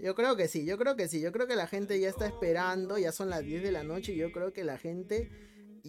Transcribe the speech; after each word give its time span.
Yo 0.00 0.14
creo 0.14 0.36
que 0.36 0.46
sí, 0.48 0.64
yo 0.64 0.78
creo 0.78 0.96
que 0.96 1.08
sí. 1.08 1.20
Yo 1.20 1.32
creo 1.32 1.46
que 1.46 1.56
la 1.56 1.66
gente 1.66 1.98
ya 1.98 2.08
está 2.08 2.26
esperando, 2.26 2.98
ya 2.98 3.12
son 3.12 3.30
las 3.30 3.42
10 3.42 3.62
de 3.62 3.72
la 3.72 3.82
noche 3.82 4.12
y 4.12 4.16
yo 4.16 4.30
creo 4.30 4.52
que 4.52 4.64
la 4.64 4.78
gente 4.78 5.30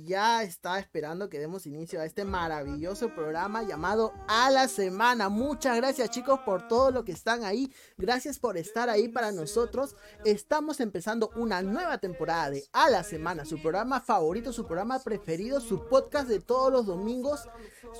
ya 0.03 0.43
está 0.43 0.79
esperando 0.79 1.29
que 1.29 1.39
demos 1.39 1.65
inicio 1.65 2.01
a 2.01 2.05
este 2.05 2.25
maravilloso 2.25 3.13
programa 3.13 3.63
llamado 3.63 4.13
A 4.27 4.49
la 4.51 4.67
Semana. 4.67 5.29
Muchas 5.29 5.75
gracias 5.77 6.09
chicos 6.09 6.39
por 6.45 6.67
todo 6.67 6.91
lo 6.91 7.03
que 7.03 7.11
están 7.11 7.43
ahí. 7.43 7.73
Gracias 7.97 8.39
por 8.39 8.57
estar 8.57 8.89
ahí 8.89 9.07
para 9.07 9.31
nosotros. 9.31 9.95
Estamos 10.25 10.79
empezando 10.79 11.31
una 11.35 11.61
nueva 11.61 11.97
temporada 11.97 12.49
de 12.49 12.63
A 12.73 12.89
la 12.89 13.03
Semana, 13.03 13.45
su 13.45 13.61
programa 13.61 14.01
favorito, 14.01 14.53
su 14.53 14.65
programa 14.65 14.99
preferido, 14.99 15.59
su 15.61 15.87
podcast 15.87 16.27
de 16.27 16.39
todos 16.39 16.71
los 16.71 16.85
domingos, 16.85 17.47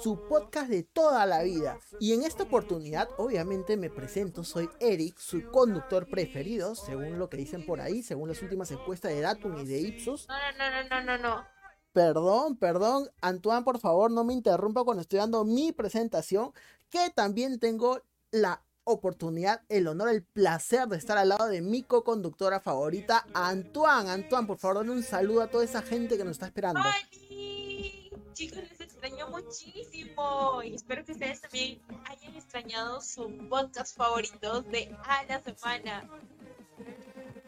su 0.01 0.27
podcast 0.27 0.69
de 0.69 0.83
toda 0.83 1.25
la 1.25 1.43
vida. 1.43 1.79
Y 1.99 2.13
en 2.13 2.23
esta 2.23 2.43
oportunidad, 2.43 3.09
obviamente 3.17 3.77
me 3.77 3.89
presento, 3.89 4.43
soy 4.43 4.69
Eric, 4.79 5.17
su 5.17 5.49
conductor 5.51 6.09
preferido, 6.09 6.75
según 6.75 7.19
lo 7.19 7.29
que 7.29 7.37
dicen 7.37 7.65
por 7.65 7.81
ahí, 7.81 8.03
según 8.03 8.29
las 8.29 8.41
últimas 8.41 8.71
encuestas 8.71 9.11
de 9.11 9.21
Datum 9.21 9.57
y 9.59 9.65
de 9.65 9.79
Ipsos. 9.79 10.27
No, 10.27 10.35
no, 10.57 10.69
no, 10.69 10.89
no, 10.89 11.17
no, 11.17 11.17
no. 11.17 11.58
Perdón, 11.99 12.55
perdón, 12.55 13.11
Antoine, 13.19 13.65
por 13.65 13.77
favor, 13.77 14.09
no 14.09 14.23
me 14.23 14.31
interrumpa 14.31 14.85
cuando 14.85 15.01
estoy 15.01 15.19
dando 15.19 15.43
mi 15.43 15.73
presentación, 15.73 16.53
que 16.89 17.09
también 17.09 17.59
tengo 17.59 18.01
la 18.31 18.63
oportunidad, 18.85 19.63
el 19.67 19.85
honor, 19.85 20.07
el 20.07 20.23
placer 20.23 20.87
de 20.87 20.95
estar 20.95 21.17
al 21.17 21.27
lado 21.27 21.47
de 21.47 21.59
mi 21.59 21.83
co-conductora 21.83 22.61
favorita, 22.61 23.27
Antoine. 23.33 24.11
Antoine, 24.11 24.47
por 24.47 24.57
favor, 24.57 24.77
dale 24.77 24.91
un 24.91 25.03
saludo 25.03 25.41
a 25.41 25.47
toda 25.47 25.65
esa 25.65 25.81
gente 25.81 26.17
que 26.17 26.23
nos 26.23 26.31
está 26.31 26.45
esperando. 26.45 26.79
Chicos, 28.31 28.59
les 28.69 28.79
extraño 28.79 29.27
muchísimo 29.27 30.63
y 30.63 30.75
espero 30.75 31.03
que 31.03 31.11
ustedes 31.11 31.41
también 31.41 31.81
hayan 32.05 32.33
extrañado 32.33 33.01
su 33.01 33.29
podcast 33.49 33.97
favorito 33.97 34.61
de 34.61 34.95
A 35.03 35.25
la 35.25 35.41
Semana. 35.41 36.09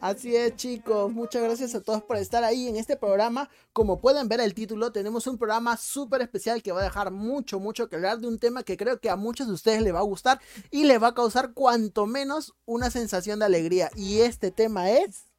Así 0.02 0.34
es, 0.34 0.56
chicos. 0.56 1.12
Muchas 1.12 1.44
gracias 1.44 1.76
a 1.76 1.80
todos 1.80 2.02
por 2.02 2.16
estar 2.16 2.42
ahí 2.42 2.66
en 2.66 2.74
este 2.74 2.96
programa. 2.96 3.48
Como 3.72 4.00
pueden 4.00 4.26
ver 4.26 4.40
el 4.40 4.52
título, 4.52 4.90
tenemos 4.90 5.28
un 5.28 5.38
programa 5.38 5.76
súper 5.76 6.22
especial 6.22 6.60
que 6.60 6.72
va 6.72 6.80
a 6.80 6.82
dejar 6.82 7.12
mucho, 7.12 7.60
mucho 7.60 7.88
que 7.88 7.94
hablar 7.94 8.18
de 8.18 8.26
un 8.26 8.40
tema 8.40 8.64
que 8.64 8.76
creo 8.76 8.98
que 8.98 9.10
a 9.10 9.14
muchos 9.14 9.46
de 9.46 9.52
ustedes 9.52 9.80
les 9.80 9.94
va 9.94 10.00
a 10.00 10.02
gustar 10.02 10.40
y 10.72 10.82
les 10.82 11.00
va 11.00 11.06
a 11.06 11.14
causar 11.14 11.52
cuanto 11.54 12.06
menos 12.06 12.52
una 12.66 12.90
sensación 12.90 13.38
de 13.38 13.44
alegría. 13.44 13.90
Y 13.94 14.22
este 14.22 14.50
tema 14.50 14.90
es... 14.90 15.30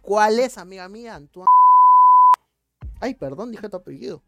¿Cuál 0.00 0.38
es, 0.38 0.56
amiga 0.56 0.88
mía, 0.88 1.16
Antoine? 1.16 1.46
Ay, 3.00 3.14
perdón, 3.14 3.50
dije 3.50 3.68
tu 3.68 3.76
apellido. 3.76 4.22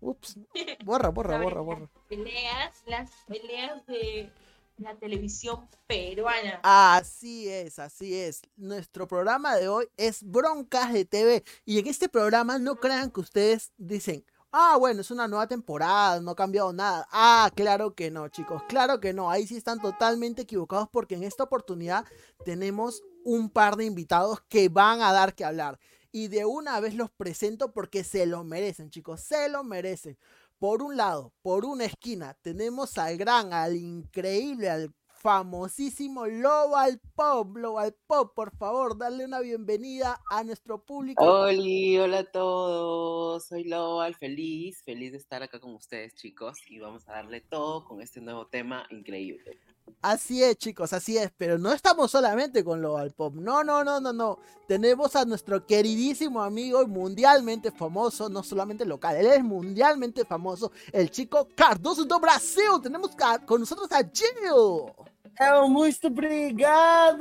Ups. 0.00 0.38
Borra, 0.86 1.10
borra, 1.10 1.38
borra, 1.42 1.60
borra. 1.60 1.90
Peleas, 2.08 2.82
las 2.86 3.10
peleas 3.26 3.86
de 3.86 4.32
la 4.76 4.96
televisión 4.98 5.68
peruana. 5.86 6.60
Así 6.62 7.48
es, 7.48 7.78
así 7.78 8.14
es. 8.14 8.42
Nuestro 8.56 9.06
programa 9.06 9.56
de 9.56 9.68
hoy 9.68 9.88
es 9.96 10.22
Broncas 10.22 10.92
de 10.92 11.04
TV. 11.04 11.44
Y 11.64 11.78
en 11.78 11.86
este 11.86 12.08
programa 12.08 12.58
no 12.58 12.76
crean 12.76 13.10
que 13.10 13.20
ustedes 13.20 13.72
dicen, 13.76 14.24
ah, 14.50 14.76
bueno, 14.78 15.00
es 15.00 15.10
una 15.10 15.28
nueva 15.28 15.46
temporada, 15.46 16.20
no 16.20 16.32
ha 16.32 16.36
cambiado 16.36 16.72
nada. 16.72 17.06
Ah, 17.10 17.50
claro 17.54 17.94
que 17.94 18.10
no, 18.10 18.28
chicos, 18.28 18.62
claro 18.68 19.00
que 19.00 19.12
no. 19.12 19.30
Ahí 19.30 19.46
sí 19.46 19.56
están 19.56 19.80
totalmente 19.80 20.42
equivocados 20.42 20.88
porque 20.90 21.14
en 21.14 21.24
esta 21.24 21.44
oportunidad 21.44 22.04
tenemos 22.44 23.02
un 23.24 23.50
par 23.50 23.76
de 23.76 23.84
invitados 23.84 24.40
que 24.48 24.68
van 24.68 25.02
a 25.02 25.12
dar 25.12 25.34
que 25.34 25.44
hablar. 25.44 25.78
Y 26.12 26.28
de 26.28 26.44
una 26.44 26.78
vez 26.78 26.94
los 26.94 27.10
presento 27.10 27.72
porque 27.72 28.04
se 28.04 28.26
lo 28.26 28.44
merecen, 28.44 28.90
chicos, 28.90 29.20
se 29.20 29.48
lo 29.48 29.64
merecen. 29.64 30.16
Por 30.58 30.82
un 30.82 30.96
lado, 30.96 31.32
por 31.42 31.64
una 31.64 31.84
esquina, 31.84 32.36
tenemos 32.42 32.96
al 32.98 33.16
gran, 33.16 33.52
al 33.52 33.76
increíble, 33.76 34.70
al 34.70 34.94
famosísimo 35.24 36.22
Global 36.24 37.00
Pop. 37.14 37.54
Global 37.54 37.96
Pop, 38.06 38.34
por 38.34 38.54
favor, 38.56 38.98
darle 38.98 39.24
una 39.24 39.40
bienvenida 39.40 40.20
a 40.30 40.44
nuestro 40.44 40.84
público. 40.84 41.24
Hola, 41.24 42.04
hola 42.04 42.18
a 42.18 42.30
todos. 42.30 43.46
Soy 43.46 43.64
Global, 43.64 44.14
feliz, 44.14 44.82
feliz 44.84 45.12
de 45.12 45.18
estar 45.18 45.42
acá 45.42 45.58
con 45.58 45.74
ustedes, 45.74 46.14
chicos. 46.14 46.58
Y 46.68 46.78
vamos 46.78 47.08
a 47.08 47.12
darle 47.12 47.40
todo 47.40 47.84
con 47.84 48.02
este 48.02 48.20
nuevo 48.20 48.46
tema 48.46 48.86
increíble. 48.90 49.58
Así 50.02 50.42
es, 50.42 50.56
chicos, 50.58 50.92
así 50.92 51.16
es, 51.16 51.30
pero 51.36 51.56
no 51.56 51.72
estamos 51.72 52.10
solamente 52.10 52.62
con 52.62 52.80
Global 52.80 53.10
Pop, 53.12 53.34
no, 53.36 53.64
no, 53.64 53.82
no, 53.82 54.00
no, 54.00 54.12
no. 54.12 54.38
Tenemos 54.68 55.16
a 55.16 55.24
nuestro 55.24 55.64
queridísimo 55.66 56.42
amigo 56.42 56.82
y 56.82 56.86
mundialmente 56.86 57.70
famoso, 57.70 58.28
no 58.28 58.42
solamente 58.42 58.84
local, 58.84 59.16
él 59.16 59.26
es 59.26 59.42
mundialmente 59.42 60.26
famoso, 60.26 60.72
el 60.92 61.10
chico 61.10 61.48
Cardoso 61.54 62.04
do 62.04 62.20
Brasil. 62.20 62.64
Tenemos 62.82 63.12
con 63.46 63.60
nosotros 63.60 63.90
a 63.92 64.02
Gil. 64.02 64.92
Oh, 65.40 65.68
muito 65.68 66.06
obrigado. 66.06 67.20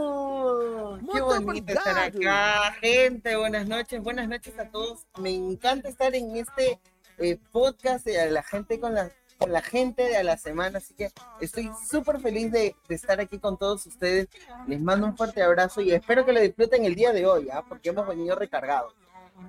Qué 1.11 1.21
bonito 1.21 1.73
estar 1.73 1.97
acá, 1.97 2.73
gente. 2.79 3.35
Buenas 3.35 3.67
noches, 3.67 4.03
buenas 4.03 4.27
noches 4.27 4.59
a 4.59 4.69
todos. 4.69 5.07
Me 5.17 5.31
encanta 5.31 5.89
estar 5.89 6.13
en 6.13 6.35
este 6.35 6.79
eh, 7.17 7.39
podcast 7.51 8.05
de 8.05 8.29
la 8.29 8.43
gente 8.43 8.79
con 8.79 8.93
la 8.93 9.09
con 9.43 9.51
la 9.51 9.61
gente 9.61 10.03
de 10.03 10.17
a 10.17 10.23
la 10.23 10.37
semana, 10.37 10.77
así 10.77 10.93
que 10.93 11.11
estoy 11.41 11.69
súper 11.89 12.19
feliz 12.21 12.49
de, 12.51 12.75
estar 12.87 13.19
aquí 13.19 13.39
con 13.39 13.57
todos 13.57 13.85
ustedes. 13.85 14.29
Les 14.67 14.81
mando 14.81 15.05
un 15.05 15.17
fuerte 15.17 15.43
abrazo 15.43 15.81
y 15.81 15.91
espero 15.91 16.25
que 16.25 16.31
lo 16.31 16.39
disfruten 16.39 16.85
el 16.85 16.95
día 16.95 17.11
de 17.11 17.25
hoy, 17.25 17.49
¿ah? 17.51 17.63
porque 17.67 17.89
hemos 17.89 18.07
venido 18.07 18.35
recargados. 18.35 18.93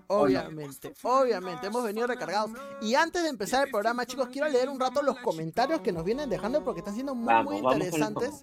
Obviamente, 0.08 0.92
obviamente, 1.02 1.68
hemos 1.68 1.84
venido 1.84 2.06
recargados. 2.06 2.50
Y 2.80 2.96
antes 2.96 3.22
de 3.22 3.28
empezar 3.28 3.66
el 3.66 3.70
programa, 3.70 4.04
chicos, 4.04 4.28
quiero 4.32 4.48
leer 4.48 4.68
un 4.68 4.80
rato 4.80 5.02
los 5.02 5.18
comentarios 5.20 5.80
que 5.80 5.92
nos 5.92 6.04
vienen 6.04 6.28
dejando 6.28 6.64
porque 6.64 6.80
están 6.80 6.94
siendo 6.94 7.14
muy, 7.14 7.32
muy 7.44 7.58
interesantes. 7.58 8.40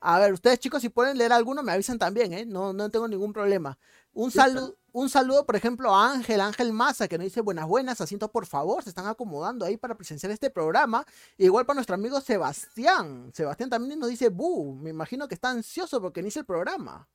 A 0.00 0.18
ver, 0.20 0.32
ustedes 0.32 0.60
chicos, 0.60 0.82
si 0.82 0.88
pueden 0.88 1.18
leer 1.18 1.32
alguno, 1.32 1.62
me 1.62 1.72
avisan 1.72 1.98
también, 1.98 2.32
¿eh? 2.32 2.44
No, 2.44 2.72
no 2.72 2.90
tengo 2.90 3.08
ningún 3.08 3.32
problema. 3.32 3.78
Un 4.12 4.30
saludo, 4.30 4.76
un 4.92 5.08
saludo, 5.08 5.46
por 5.46 5.56
ejemplo, 5.56 5.94
a 5.94 6.12
Ángel, 6.12 6.40
Ángel 6.40 6.72
Maza, 6.72 7.08
que 7.08 7.16
nos 7.18 7.24
dice 7.24 7.40
buenas, 7.40 7.66
buenas, 7.66 8.00
asientos 8.00 8.30
por 8.30 8.46
favor, 8.46 8.82
se 8.82 8.90
están 8.90 9.06
acomodando 9.06 9.64
ahí 9.64 9.76
para 9.76 9.96
presenciar 9.96 10.30
este 10.32 10.50
programa. 10.50 11.06
Igual 11.38 11.64
para 11.64 11.76
nuestro 11.76 11.94
amigo 11.94 12.20
Sebastián. 12.20 13.30
Sebastián 13.34 13.70
también 13.70 13.98
nos 13.98 14.10
dice, 14.10 14.28
bu, 14.28 14.74
me 14.74 14.90
imagino 14.90 15.26
que 15.28 15.34
está 15.34 15.50
ansioso 15.50 16.00
porque 16.00 16.20
inicia 16.20 16.40
el 16.40 16.46
programa. 16.46 17.08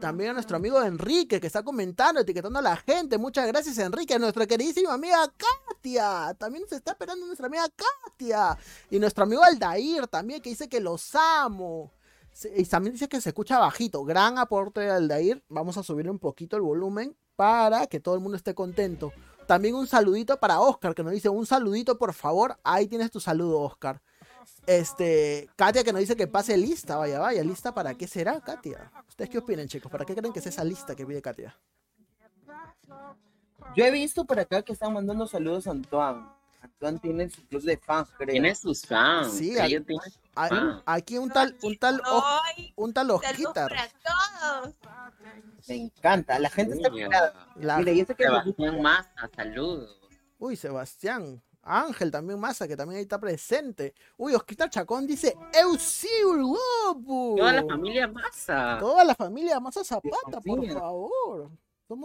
También 0.00 0.30
a 0.30 0.32
nuestro 0.32 0.56
amigo 0.56 0.82
Enrique, 0.82 1.40
que 1.40 1.46
está 1.46 1.62
comentando, 1.62 2.20
etiquetando 2.20 2.58
a 2.58 2.62
la 2.62 2.76
gente. 2.76 3.18
Muchas 3.18 3.46
gracias, 3.46 3.76
Enrique. 3.78 4.14
A 4.14 4.18
nuestra 4.18 4.46
queridísima 4.46 4.94
amiga 4.94 5.30
Katia. 5.36 6.34
También 6.38 6.62
nos 6.62 6.72
está 6.72 6.92
esperando 6.92 7.26
nuestra 7.26 7.46
amiga 7.46 7.66
Katia. 7.68 8.56
Y 8.88 8.98
nuestro 8.98 9.24
amigo 9.24 9.42
Aldair 9.42 10.06
también, 10.06 10.40
que 10.40 10.50
dice 10.50 10.68
que 10.68 10.80
los 10.80 11.14
amo. 11.14 11.92
Y 12.56 12.64
también 12.64 12.94
dice 12.94 13.08
que 13.08 13.20
se 13.20 13.30
escucha 13.30 13.58
bajito. 13.58 14.04
Gran 14.04 14.38
aporte 14.38 14.80
de 14.80 14.90
Aldair. 14.90 15.42
Vamos 15.48 15.76
a 15.76 15.82
subir 15.82 16.10
un 16.10 16.18
poquito 16.18 16.56
el 16.56 16.62
volumen 16.62 17.16
para 17.36 17.86
que 17.86 18.00
todo 18.00 18.14
el 18.14 18.20
mundo 18.20 18.36
esté 18.36 18.54
contento. 18.54 19.12
También 19.46 19.74
un 19.74 19.86
saludito 19.86 20.38
para 20.38 20.60
Oscar, 20.60 20.94
que 20.94 21.02
nos 21.02 21.12
dice 21.12 21.28
un 21.28 21.44
saludito, 21.46 21.98
por 21.98 22.12
favor. 22.14 22.58
Ahí 22.62 22.86
tienes 22.86 23.10
tu 23.10 23.20
saludo, 23.20 23.60
Oscar. 23.60 24.00
Este, 24.66 25.48
Katia 25.56 25.82
que 25.82 25.92
nos 25.92 26.00
dice 26.00 26.16
que 26.16 26.26
pase 26.26 26.56
lista, 26.56 26.96
vaya, 26.96 27.18
vaya, 27.18 27.42
lista 27.42 27.74
para 27.74 27.94
qué 27.94 28.06
será, 28.06 28.40
Katia. 28.40 28.92
¿Ustedes 29.08 29.30
qué 29.30 29.38
opinan, 29.38 29.68
chicos? 29.68 29.90
¿Para 29.90 30.04
qué 30.04 30.14
creen 30.14 30.32
que 30.32 30.38
es 30.38 30.46
esa 30.46 30.64
lista 30.64 30.94
que 30.94 31.04
pide 31.04 31.20
Katia? 31.20 31.58
Yo 33.76 33.84
he 33.84 33.90
visto 33.90 34.24
por 34.24 34.38
acá 34.38 34.62
que 34.62 34.72
están 34.72 34.92
mandando 34.92 35.26
saludos 35.26 35.66
a 35.66 35.72
Antoine. 35.72 36.39
Antoine 36.60 36.98
tiene 36.98 37.30
su 37.30 37.46
club 37.46 37.62
de 37.62 37.76
fans, 37.78 38.08
creo. 38.16 38.32
Tiene 38.32 38.54
sus 38.54 38.86
fans. 38.86 39.32
Sí, 39.32 39.58
aquí, 39.58 39.76
aquí, 40.84 41.18
un 41.18 41.30
tal, 41.30 41.56
un 41.62 41.76
tal, 41.78 42.02
un 42.76 42.92
tal 42.92 43.08
Me 45.68 45.74
encanta, 45.74 46.38
la 46.38 46.50
gente 46.50 46.76
está 46.76 46.90
la... 47.56 47.78
Mira, 47.78 47.92
y 47.92 48.04
que 48.04 48.14
Sebastián 48.14 48.82
Massa, 48.82 49.30
saludos. 49.34 49.98
Uy, 50.38 50.56
Sebastián. 50.56 51.42
Ángel 51.62 52.10
también 52.10 52.40
Massa, 52.40 52.66
que 52.66 52.76
también 52.76 52.98
ahí 52.98 53.02
está 53.02 53.20
presente. 53.20 53.94
Uy, 54.16 54.34
Osquita 54.34 54.70
Chacón 54.70 55.06
dice, 55.06 55.36
¡Eusil, 55.52 56.42
guapo! 56.42 57.34
Toda 57.36 57.52
la 57.52 57.64
familia 57.64 58.08
Massa. 58.08 58.78
Toda 58.80 59.04
la 59.04 59.14
familia 59.14 59.60
Massa 59.60 59.84
Zapata, 59.84 60.40
por 60.40 60.66
favor. 60.72 61.50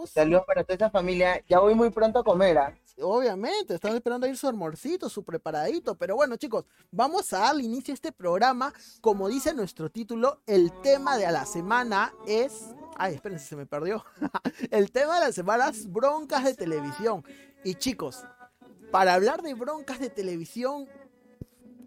Saludos 0.06 0.44
para 0.46 0.64
toda 0.64 0.74
esa 0.74 0.90
familia. 0.90 1.44
Ya 1.48 1.60
voy 1.60 1.74
muy 1.74 1.90
pronto 1.90 2.18
a 2.18 2.24
comer, 2.24 2.58
¿ah? 2.58 2.76
Obviamente, 3.00 3.74
están 3.74 3.94
esperando 3.94 4.26
a 4.26 4.30
ir 4.30 4.36
su 4.36 4.48
almorcito, 4.48 5.08
su 5.08 5.22
preparadito. 5.22 5.94
Pero 5.96 6.16
bueno, 6.16 6.36
chicos, 6.36 6.64
vamos 6.90 7.32
a 7.32 7.40
darle 7.40 7.62
inicio 7.64 7.92
a 7.92 7.94
este 7.94 8.10
programa. 8.10 8.72
Como 9.00 9.28
dice 9.28 9.54
nuestro 9.54 9.90
título, 9.90 10.40
el 10.46 10.72
tema 10.80 11.16
de 11.16 11.30
la 11.30 11.44
semana 11.46 12.12
es. 12.26 12.74
Ay, 12.96 13.14
espérense, 13.14 13.46
se 13.46 13.56
me 13.56 13.66
perdió. 13.66 14.04
el 14.70 14.90
tema 14.90 15.20
de 15.20 15.26
la 15.26 15.32
semana 15.32 15.68
es 15.68 15.90
broncas 15.90 16.44
de 16.44 16.54
televisión. 16.54 17.22
Y 17.62 17.74
chicos, 17.74 18.24
para 18.90 19.14
hablar 19.14 19.42
de 19.42 19.54
broncas 19.54 20.00
de 20.00 20.10
televisión, 20.10 20.88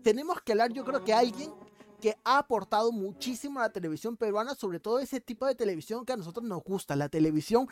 tenemos 0.04 0.42
que 0.42 0.54
hablar, 0.54 0.72
yo 0.72 0.86
creo 0.86 1.04
que 1.04 1.14
alguien 1.14 1.52
que 2.00 2.18
ha 2.24 2.40
aportado 2.40 2.92
muchísimo 2.92 3.60
a 3.60 3.64
la 3.64 3.70
televisión 3.72 4.18
peruana, 4.18 4.56
sobre 4.56 4.80
todo 4.80 5.00
ese 5.00 5.20
tipo 5.20 5.46
de 5.46 5.56
televisión 5.56 6.06
que 6.06 6.14
a 6.14 6.18
nosotros 6.18 6.46
nos 6.46 6.64
gusta, 6.64 6.96
la 6.96 7.10
televisión 7.10 7.68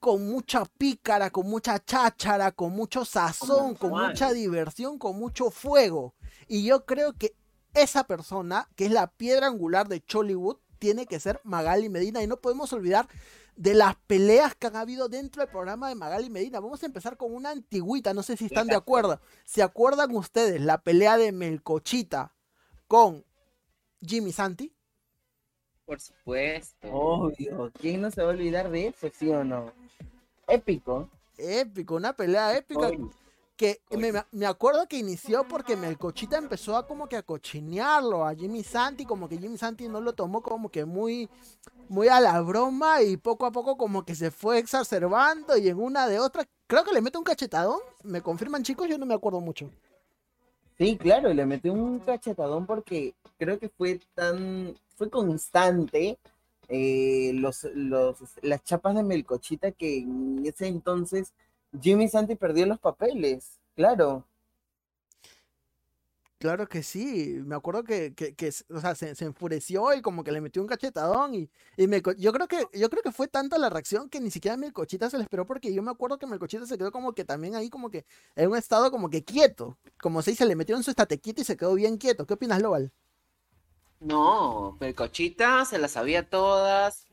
con 0.00 0.26
mucha 0.26 0.66
pícara, 0.66 1.30
con 1.30 1.48
mucha 1.48 1.82
cháchara, 1.82 2.52
con 2.52 2.72
mucho 2.72 3.06
sazón, 3.06 3.74
con 3.74 3.90
mucha 3.90 4.32
diversión, 4.32 4.98
con 4.98 5.18
mucho 5.18 5.50
fuego. 5.50 6.14
Y 6.46 6.64
yo 6.64 6.84
creo 6.84 7.14
que 7.14 7.34
esa 7.72 8.04
persona, 8.04 8.68
que 8.76 8.84
es 8.86 8.90
la 8.90 9.06
piedra 9.06 9.46
angular 9.46 9.88
de 9.88 10.04
Chollywood, 10.04 10.58
tiene 10.78 11.06
que 11.06 11.18
ser 11.20 11.40
Magali 11.42 11.88
Medina. 11.88 12.22
Y 12.22 12.26
no 12.26 12.36
podemos 12.36 12.70
olvidar 12.74 13.08
de 13.56 13.72
las 13.72 13.96
peleas 14.06 14.54
que 14.54 14.66
han 14.66 14.76
habido 14.76 15.08
dentro 15.08 15.40
del 15.40 15.50
programa 15.50 15.88
de 15.88 15.94
Magali 15.94 16.28
Medina. 16.28 16.60
Vamos 16.60 16.82
a 16.82 16.86
empezar 16.86 17.16
con 17.16 17.34
una 17.34 17.50
antigüita, 17.50 18.12
no 18.12 18.22
sé 18.22 18.36
si 18.36 18.44
están 18.46 18.66
de 18.66 18.76
acuerdo. 18.76 19.20
¿Se 19.46 19.62
acuerdan 19.62 20.14
ustedes 20.14 20.60
la 20.60 20.82
pelea 20.82 21.16
de 21.16 21.32
Melcochita 21.32 22.34
con 22.86 23.24
Jimmy 24.06 24.32
Santi? 24.32 24.72
Por 25.84 26.00
supuesto. 26.00 26.88
Obvio, 26.90 27.70
¿quién 27.78 28.00
no 28.00 28.10
se 28.10 28.22
va 28.22 28.28
a 28.28 28.34
olvidar 28.34 28.70
de 28.70 28.88
eso, 28.88 29.08
sí 29.12 29.30
o 29.30 29.44
no? 29.44 29.72
Épico. 30.48 31.10
Épico, 31.36 31.96
una 31.96 32.12
pelea 32.12 32.56
épica. 32.56 32.86
Oye, 32.88 32.98
que 33.56 33.80
Oye. 33.90 34.12
me, 34.12 34.24
me 34.32 34.46
acuerdo 34.46 34.88
que 34.88 34.98
inició 34.98 35.46
porque 35.46 35.76
Melcochita 35.76 36.38
empezó 36.38 36.76
a 36.76 36.86
como 36.86 37.08
que 37.08 37.16
a 37.16 37.22
cochinearlo 37.22 38.26
a 38.26 38.34
Jimmy 38.34 38.64
Santi, 38.64 39.04
como 39.04 39.28
que 39.28 39.38
Jimmy 39.38 39.58
Santi 39.58 39.88
no 39.88 40.00
lo 40.00 40.14
tomó 40.14 40.42
como 40.42 40.68
que 40.70 40.84
muy, 40.84 41.28
muy 41.88 42.08
a 42.08 42.20
la 42.20 42.40
broma 42.40 43.02
y 43.02 43.16
poco 43.16 43.46
a 43.46 43.52
poco 43.52 43.76
como 43.76 44.04
que 44.04 44.14
se 44.14 44.30
fue 44.30 44.58
exacerbando 44.58 45.56
y 45.56 45.68
en 45.68 45.80
una 45.80 46.08
de 46.08 46.18
otras, 46.18 46.46
creo 46.66 46.84
que 46.84 46.92
le 46.92 47.00
mete 47.00 47.18
un 47.18 47.24
cachetadón, 47.24 47.78
me 48.02 48.22
confirman 48.22 48.62
chicos, 48.62 48.88
yo 48.88 48.98
no 48.98 49.06
me 49.06 49.14
acuerdo 49.14 49.40
mucho. 49.40 49.70
Sí, 50.76 50.96
claro, 50.96 51.32
le 51.32 51.46
metí 51.46 51.68
un 51.68 52.00
cachetadón 52.00 52.66
porque 52.66 53.14
creo 53.38 53.58
que 53.58 53.68
fue 53.68 54.00
tan, 54.14 54.74
fue 54.96 55.08
constante 55.08 56.18
eh, 56.68 57.32
los, 57.34 57.64
los, 57.74 58.16
las 58.42 58.64
chapas 58.64 58.96
de 58.96 59.02
Melcochita 59.04 59.70
que 59.70 59.98
en 59.98 60.44
ese 60.44 60.66
entonces 60.66 61.32
Jimmy 61.80 62.08
Santi 62.08 62.34
perdió 62.34 62.66
los 62.66 62.78
papeles, 62.78 63.60
claro. 63.76 64.24
Claro 66.44 66.68
que 66.68 66.82
sí, 66.82 67.38
me 67.46 67.54
acuerdo 67.54 67.84
que, 67.84 68.12
que, 68.14 68.34
que, 68.34 68.50
o 68.68 68.78
sea, 68.78 68.94
se, 68.94 69.14
enfureció 69.24 69.94
y 69.94 70.02
como 70.02 70.22
que 70.22 70.30
le 70.30 70.42
metió 70.42 70.60
un 70.60 70.68
cachetadón 70.68 71.34
y, 71.34 71.50
y 71.78 71.86
Melco- 71.86 72.14
yo 72.18 72.34
creo 72.34 72.46
que 72.48 72.58
yo 72.78 72.90
creo 72.90 73.02
que 73.02 73.12
fue 73.12 73.28
tanta 73.28 73.56
la 73.56 73.70
reacción 73.70 74.10
que 74.10 74.20
ni 74.20 74.30
siquiera 74.30 74.58
Melcochita 74.58 75.08
se 75.08 75.16
le 75.16 75.22
esperó 75.22 75.46
porque 75.46 75.72
yo 75.72 75.82
me 75.82 75.90
acuerdo 75.90 76.18
que 76.18 76.26
Melcochita 76.26 76.66
se 76.66 76.76
quedó 76.76 76.92
como 76.92 77.14
que 77.14 77.24
también 77.24 77.54
ahí 77.54 77.70
como 77.70 77.88
que 77.88 78.04
en 78.36 78.50
un 78.50 78.58
estado 78.58 78.90
como 78.90 79.08
que 79.08 79.24
quieto, 79.24 79.78
como 80.02 80.20
se 80.20 80.32
dice, 80.32 80.44
le 80.44 80.54
metieron 80.54 80.82
su 80.82 80.90
estate 80.90 81.18
quieto 81.18 81.40
y 81.40 81.44
se 81.44 81.56
quedó 81.56 81.72
bien 81.76 81.96
quieto. 81.96 82.26
¿Qué 82.26 82.34
opinas, 82.34 82.60
Lobal? 82.60 82.92
No, 84.00 84.76
Melcochita 84.80 85.64
se 85.64 85.78
las 85.78 85.92
sabía 85.92 86.28
todas, 86.28 87.06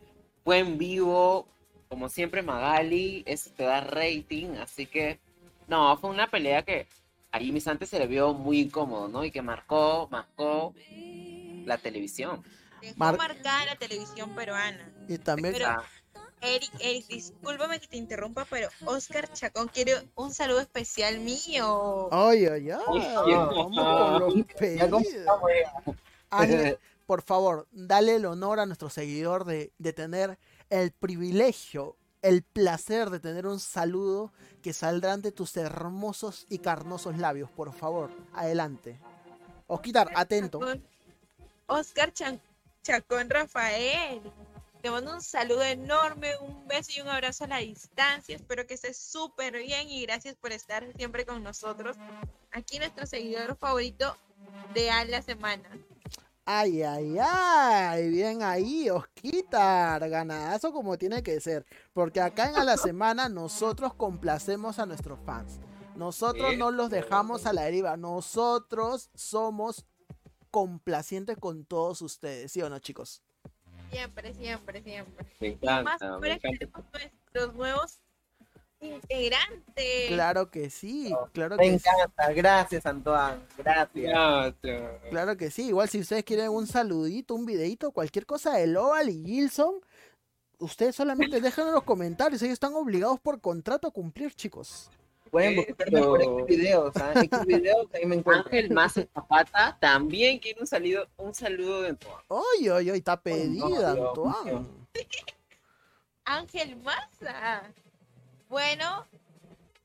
fue 0.43 0.59
en 0.59 0.77
vivo, 0.77 1.47
como 1.87 2.09
siempre 2.09 2.41
Magali, 2.41 3.23
eso 3.25 3.49
te 3.55 3.63
da 3.63 3.81
rating, 3.81 4.55
así 4.57 4.85
que 4.87 5.19
no, 5.67 5.95
fue 5.97 6.09
una 6.09 6.29
pelea 6.29 6.63
que 6.63 6.87
a 7.31 7.39
Jimmy 7.39 7.61
Santos 7.61 7.89
se 7.89 7.99
le 7.99 8.07
vio 8.07 8.33
muy 8.33 8.59
incómodo, 8.61 9.07
¿no? 9.07 9.23
Y 9.23 9.31
que 9.31 9.41
marcó, 9.41 10.07
marcó 10.11 10.73
la 11.65 11.77
televisión. 11.77 12.43
Dejó 12.81 12.95
Mar- 12.97 13.17
marcada 13.17 13.65
la 13.65 13.75
televisión 13.75 14.33
peruana. 14.35 14.91
Y 15.07 15.17
también 15.17 15.53
Pero- 15.53 15.67
Ah, 15.67 15.83
Eric, 16.43 16.71
Eric, 16.79 17.07
discúlpame 17.07 17.79
que 17.79 17.85
te 17.87 17.97
interrumpa, 17.97 18.45
pero 18.49 18.67
Oscar 18.85 19.31
Chacón 19.31 19.67
quiere 19.67 20.09
un 20.15 20.33
saludo 20.33 20.59
especial 20.59 21.19
mío. 21.19 22.09
Ay, 22.11 22.47
ay, 22.47 22.71
ay, 22.71 23.33
vamos 23.35 23.77
con 23.77 24.19
los 24.19 24.33
por 27.05 27.21
favor, 27.21 27.67
dale 27.71 28.15
el 28.15 28.25
honor 28.25 28.59
a 28.59 28.65
nuestro 28.65 28.89
seguidor 28.89 29.45
de, 29.45 29.71
de 29.77 29.93
tener 29.93 30.39
el 30.71 30.91
privilegio, 30.91 31.95
el 32.21 32.43
placer 32.43 33.09
de 33.09 33.19
tener 33.19 33.47
un 33.47 33.59
saludo 33.59 34.31
que 34.61 34.73
saldrán 34.73 35.21
de 35.21 35.31
tus 35.31 35.57
hermosos 35.57 36.45
y 36.49 36.59
carnosos 36.59 37.17
labios. 37.17 37.49
Por 37.51 37.73
favor, 37.73 38.11
adelante. 38.33 38.99
Osquitar, 39.67 40.09
atento. 40.15 40.59
Oscar 41.67 42.13
Chan- 42.13 42.41
Chacón 42.83 43.29
Rafael. 43.29 44.21
Te 44.81 44.89
mando 44.89 45.13
un 45.13 45.21
saludo 45.21 45.61
enorme, 45.63 46.35
un 46.39 46.67
beso 46.67 46.91
y 46.95 47.01
un 47.01 47.07
abrazo 47.07 47.43
a 47.43 47.47
la 47.47 47.57
distancia. 47.57 48.35
Espero 48.35 48.65
que 48.65 48.73
estés 48.73 48.97
súper 48.97 49.53
bien 49.57 49.89
y 49.89 50.01
gracias 50.05 50.35
por 50.35 50.51
estar 50.51 50.85
siempre 50.97 51.25
con 51.25 51.43
nosotros. 51.43 51.97
Aquí 52.51 52.79
nuestro 52.79 53.05
seguidor 53.05 53.55
favorito 53.57 54.17
de 54.73 54.89
A 54.89 55.05
la 55.05 55.21
Semana. 55.21 55.69
Ay, 56.45 56.81
ay, 56.81 57.15
ay, 57.21 58.09
bien 58.09 58.41
ahí, 58.41 58.89
Osquitar, 58.89 60.09
ganadazo 60.09 60.73
como 60.73 60.97
tiene 60.97 61.21
que 61.21 61.39
ser, 61.39 61.65
porque 61.93 62.19
acá 62.19 62.49
en 62.49 62.55
A 62.57 62.63
la 62.65 62.77
Semana 62.77 63.29
nosotros 63.29 63.93
complacemos 63.93 64.79
a 64.79 64.85
nuestros 64.87 65.19
fans, 65.23 65.59
nosotros 65.95 66.57
no 66.57 66.71
los 66.71 66.89
dejamos 66.89 67.45
a 67.45 67.53
la 67.53 67.63
deriva, 67.63 67.95
nosotros 67.95 69.11
somos 69.13 69.85
complacientes 70.49 71.37
con 71.37 71.63
todos 71.63 72.01
ustedes, 72.01 72.51
¿sí 72.51 72.61
o 72.61 72.69
no, 72.69 72.79
chicos? 72.79 73.21
Siempre, 73.91 74.33
siempre, 74.33 74.81
siempre. 74.81 75.25
me 75.39 75.47
Y 75.49 75.55
más 75.83 76.01
encanta, 76.01 76.09
por 76.13 76.21
me 76.21 76.31
eso 76.33 76.47
encanta. 76.47 76.59
tenemos 76.65 76.91
nuestros 76.93 77.55
nuevos 77.55 77.99
integrantes. 78.81 80.07
Claro 80.07 80.49
que 80.49 80.69
sí, 80.69 81.13
claro 81.33 81.55
Me 81.55 81.63
que 81.63 81.79
sí, 81.79 81.85
encanta, 81.89 82.33
gracias 82.33 82.85
Antoine, 82.85 83.39
gracias. 83.57 84.13
claro 85.09 85.37
que 85.37 85.51
sí, 85.51 85.67
igual 85.67 85.87
si 85.87 85.99
ustedes 85.99 86.23
quieren 86.23 86.49
un 86.49 86.67
saludito, 86.67 87.35
un 87.35 87.45
videito, 87.45 87.91
cualquier 87.91 88.25
cosa 88.25 88.53
de 88.57 88.67
Lowell 88.67 89.09
y 89.09 89.23
Gilson, 89.25 89.75
ustedes 90.59 90.95
solamente 90.95 91.39
dejen 91.39 91.67
en 91.67 91.73
los 91.73 91.83
comentarios, 91.83 92.41
ellos 92.41 92.53
están 92.53 92.73
obligados 92.73 93.19
por 93.19 93.39
contrato 93.39 93.87
a 93.87 93.91
cumplir, 93.91 94.33
chicos. 94.33 94.89
Pueden 95.29 95.55
buscarme 95.55 96.01
por 96.01 96.21
X 96.21 96.45
videos, 96.45 96.95
¿ah? 96.97 97.13
X 97.15 97.29
videos 97.47 97.87
ahí 97.93 98.05
me 98.05 98.15
encuentro. 98.15 98.47
Ángel 98.47 98.69
Más 98.71 98.93
Zapata 98.93 99.77
también 99.79 100.39
quiere 100.39 100.59
un 100.59 100.67
saludo, 100.67 101.07
un 101.15 101.33
saludo 101.33 101.83
de 101.83 101.89
Antoine. 101.89 102.17
Ay, 102.29 102.67
ay, 102.67 102.89
ay, 102.89 102.97
está 102.97 103.21
pedida, 103.21 103.93
Dios 103.93 104.09
Antoine. 104.09 104.67
Ángel 106.25 106.75
Maza. 106.77 107.63
Bueno, 108.51 109.07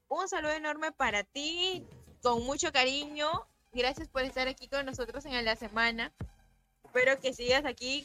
un 0.08 0.26
saludo 0.26 0.50
enorme 0.50 0.90
para 0.90 1.22
ti, 1.22 1.86
con 2.20 2.44
mucho 2.44 2.72
cariño. 2.72 3.28
Gracias 3.72 4.08
por 4.08 4.22
estar 4.22 4.48
aquí 4.48 4.66
con 4.66 4.84
nosotros 4.84 5.24
en 5.24 5.44
la 5.44 5.54
semana. 5.54 6.12
Espero 6.84 7.20
que 7.20 7.32
sigas 7.32 7.64
aquí 7.64 8.04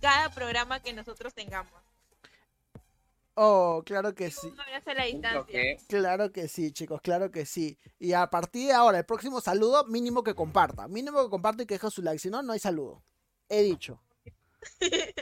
cada 0.00 0.28
programa 0.30 0.82
que 0.82 0.92
nosotros 0.92 1.32
tengamos. 1.32 1.72
Oh, 3.34 3.84
claro 3.86 4.12
que 4.12 4.32
sí. 4.32 4.48
Un 4.48 4.60
abrazo 4.60 4.90
a 4.90 4.94
la 4.94 5.04
distancia. 5.04 5.60
Claro 5.86 6.32
que 6.32 6.48
sí, 6.48 6.72
chicos, 6.72 7.00
claro 7.02 7.30
que 7.30 7.46
sí. 7.46 7.78
Y 8.00 8.12
a 8.12 8.28
partir 8.28 8.66
de 8.66 8.72
ahora, 8.72 8.98
el 8.98 9.06
próximo 9.06 9.40
saludo, 9.40 9.84
mínimo 9.84 10.24
que 10.24 10.34
comparta. 10.34 10.88
Mínimo 10.88 11.22
que 11.22 11.30
comparta 11.30 11.62
y 11.62 11.66
que 11.66 11.74
deje 11.74 11.88
su 11.88 12.02
like. 12.02 12.18
Si 12.18 12.30
no, 12.30 12.42
no 12.42 12.52
hay 12.52 12.58
saludo. 12.58 13.00
He 13.48 13.62
dicho. 13.62 14.02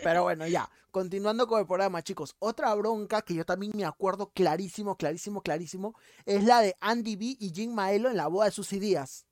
Pero 0.03 0.23
bueno, 0.23 0.47
ya. 0.47 0.69
Continuando 0.91 1.47
con 1.47 1.61
el 1.61 1.67
programa, 1.67 2.03
chicos. 2.03 2.35
Otra 2.39 2.75
bronca 2.75 3.23
que 3.23 3.35
yo 3.35 3.45
también 3.45 3.73
me 3.75 3.85
acuerdo 3.85 4.31
clarísimo, 4.31 4.97
clarísimo, 4.97 5.43
clarísimo. 5.43 5.95
Es 6.25 6.45
la 6.45 6.61
de 6.61 6.75
Andy 6.81 7.17
B 7.17 7.37
y 7.39 7.53
Jim 7.55 7.73
Maelo 7.73 8.09
en 8.09 8.17
la 8.17 8.27
boda 8.27 8.47
de 8.47 8.53
Susy 8.53 8.79
Díaz. 8.79 9.27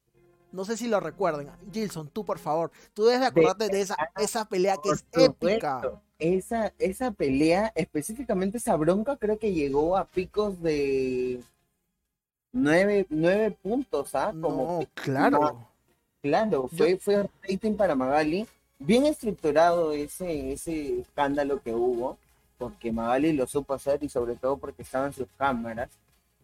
No 0.52 0.64
sé 0.64 0.76
si 0.76 0.86
lo 0.86 1.00
recuerden. 1.00 1.50
Gilson, 1.72 2.08
tú 2.08 2.24
por 2.24 2.38
favor. 2.38 2.70
Tú 2.94 3.04
debes 3.04 3.20
de 3.20 3.26
acordarte 3.26 3.68
de 3.68 3.80
esa, 3.80 3.96
esa 4.18 4.44
pelea 4.44 4.76
que 4.82 4.90
es 4.90 5.04
épica. 5.12 5.82
Esa, 6.18 6.72
esa 6.78 7.10
pelea, 7.10 7.72
específicamente 7.74 8.58
esa 8.58 8.76
bronca, 8.76 9.16
creo 9.16 9.38
que 9.38 9.52
llegó 9.52 9.96
a 9.96 10.06
picos 10.06 10.62
de 10.62 11.42
nueve, 12.52 13.06
nueve 13.10 13.50
puntos, 13.50 14.14
¿ah? 14.14 14.32
Como, 14.40 14.80
No, 14.80 14.86
claro. 14.94 15.68
claro, 16.22 16.68
fue, 16.68 16.96
fue 16.96 17.28
rating 17.42 17.74
para 17.76 17.94
Magali. 17.94 18.46
Bien 18.78 19.06
estructurado 19.06 19.92
ese, 19.92 20.52
ese 20.52 21.00
escándalo 21.00 21.62
que 21.62 21.74
hubo, 21.74 22.18
porque 22.58 22.92
Magali 22.92 23.32
lo 23.32 23.46
supo 23.46 23.74
hacer 23.74 24.02
y 24.02 24.08
sobre 24.08 24.36
todo 24.36 24.58
porque 24.58 24.82
estaban 24.82 25.12
sus 25.12 25.28
cámaras. 25.38 25.90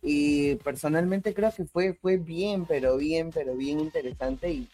Y 0.00 0.56
personalmente 0.56 1.34
creo 1.34 1.52
que 1.52 1.64
fue, 1.64 1.94
fue 1.94 2.16
bien, 2.16 2.64
pero 2.64 2.96
bien, 2.96 3.30
pero 3.30 3.54
bien 3.54 3.80
interesante 3.80 4.50
y, 4.50 4.68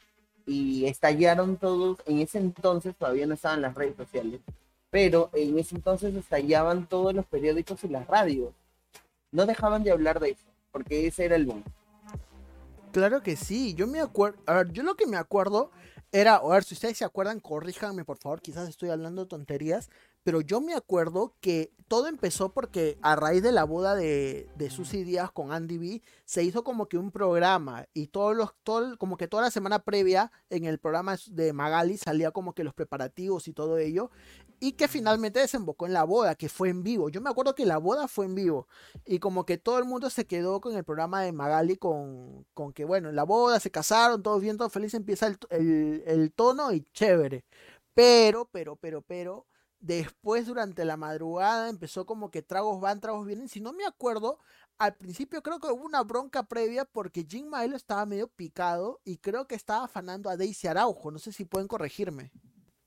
y 0.46 0.86
estallaron 0.86 1.56
todos, 1.56 1.98
en 2.06 2.20
ese 2.20 2.38
entonces 2.38 2.96
todavía 2.96 3.26
no 3.26 3.34
estaban 3.34 3.60
las 3.60 3.74
redes 3.74 3.96
sociales, 3.96 4.40
pero 4.90 5.28
en 5.34 5.58
ese 5.58 5.74
entonces 5.74 6.14
estallaban 6.14 6.86
todos 6.86 7.12
los 7.12 7.26
periódicos 7.26 7.84
y 7.84 7.88
las 7.88 8.06
radios. 8.06 8.52
No 9.30 9.44
dejaban 9.44 9.84
de 9.84 9.90
hablar 9.90 10.20
de 10.20 10.30
eso, 10.30 10.46
porque 10.72 11.06
ese 11.06 11.26
era 11.26 11.36
el 11.36 11.44
boom. 11.44 11.62
Claro 12.92 13.22
que 13.22 13.36
sí, 13.36 13.74
yo 13.74 13.86
me 13.86 14.00
acuerdo, 14.00 14.38
a 14.46 14.54
ver, 14.54 14.72
yo 14.72 14.82
lo 14.82 14.96
que 14.96 15.06
me 15.06 15.18
acuerdo 15.18 15.70
era, 16.12 16.36
a 16.36 16.48
ver, 16.48 16.64
si 16.64 16.74
ustedes 16.74 16.98
se 16.98 17.04
acuerdan, 17.04 17.40
corríjanme 17.40 18.04
por 18.04 18.18
favor, 18.18 18.40
quizás 18.40 18.68
estoy 18.68 18.90
hablando 18.90 19.26
tonterías, 19.28 19.90
pero 20.28 20.42
yo 20.42 20.60
me 20.60 20.74
acuerdo 20.74 21.34
que 21.40 21.72
todo 21.88 22.06
empezó 22.06 22.52
porque 22.52 22.98
a 23.00 23.16
raíz 23.16 23.42
de 23.42 23.50
la 23.50 23.64
boda 23.64 23.94
de, 23.94 24.46
de 24.56 24.68
Susy 24.68 25.02
Díaz 25.02 25.32
con 25.32 25.52
Andy 25.52 25.78
B, 25.78 26.02
se 26.26 26.44
hizo 26.44 26.62
como 26.64 26.86
que 26.86 26.98
un 26.98 27.10
programa 27.10 27.86
y 27.94 28.08
todos 28.08 28.36
los, 28.36 28.50
todo, 28.62 28.98
como 28.98 29.16
que 29.16 29.26
toda 29.26 29.44
la 29.44 29.50
semana 29.50 29.78
previa 29.78 30.30
en 30.50 30.66
el 30.66 30.78
programa 30.78 31.16
de 31.30 31.54
Magali 31.54 31.96
salía 31.96 32.30
como 32.30 32.52
que 32.52 32.62
los 32.62 32.74
preparativos 32.74 33.48
y 33.48 33.54
todo 33.54 33.78
ello 33.78 34.10
y 34.60 34.72
que 34.72 34.86
finalmente 34.86 35.40
desembocó 35.40 35.86
en 35.86 35.94
la 35.94 36.04
boda, 36.04 36.34
que 36.34 36.50
fue 36.50 36.68
en 36.68 36.82
vivo. 36.82 37.08
Yo 37.08 37.22
me 37.22 37.30
acuerdo 37.30 37.54
que 37.54 37.64
la 37.64 37.78
boda 37.78 38.06
fue 38.06 38.26
en 38.26 38.34
vivo 38.34 38.68
y 39.06 39.20
como 39.20 39.46
que 39.46 39.56
todo 39.56 39.78
el 39.78 39.86
mundo 39.86 40.10
se 40.10 40.26
quedó 40.26 40.60
con 40.60 40.76
el 40.76 40.84
programa 40.84 41.22
de 41.22 41.32
Magali 41.32 41.78
con, 41.78 42.44
con 42.52 42.74
que 42.74 42.84
bueno, 42.84 43.08
en 43.08 43.16
la 43.16 43.24
boda 43.24 43.60
se 43.60 43.70
casaron, 43.70 44.22
todos 44.22 44.42
bien, 44.42 44.58
todos 44.58 44.74
felices, 44.74 45.00
empieza 45.00 45.28
el, 45.28 45.38
el, 45.48 46.02
el 46.06 46.32
tono 46.34 46.70
y 46.70 46.82
chévere. 46.92 47.46
Pero, 47.94 48.46
pero, 48.52 48.76
pero, 48.76 49.00
pero 49.00 49.46
Después, 49.80 50.46
durante 50.46 50.84
la 50.84 50.96
madrugada, 50.96 51.68
empezó 51.68 52.04
como 52.04 52.30
que 52.30 52.42
tragos 52.42 52.80
van, 52.80 53.00
tragos 53.00 53.26
vienen. 53.26 53.48
Si 53.48 53.60
no 53.60 53.72
me 53.72 53.86
acuerdo, 53.86 54.38
al 54.76 54.96
principio 54.96 55.42
creo 55.42 55.60
que 55.60 55.68
hubo 55.70 55.84
una 55.84 56.02
bronca 56.02 56.42
previa 56.44 56.84
porque 56.84 57.24
Jim 57.28 57.46
Maelo 57.46 57.76
estaba 57.76 58.04
medio 58.06 58.28
picado 58.28 59.00
y 59.04 59.18
creo 59.18 59.46
que 59.46 59.54
estaba 59.54 59.84
afanando 59.84 60.30
a 60.30 60.36
Daisy 60.36 60.66
Araujo. 60.66 61.10
No 61.10 61.18
sé 61.18 61.32
si 61.32 61.44
pueden 61.44 61.68
corregirme. 61.68 62.32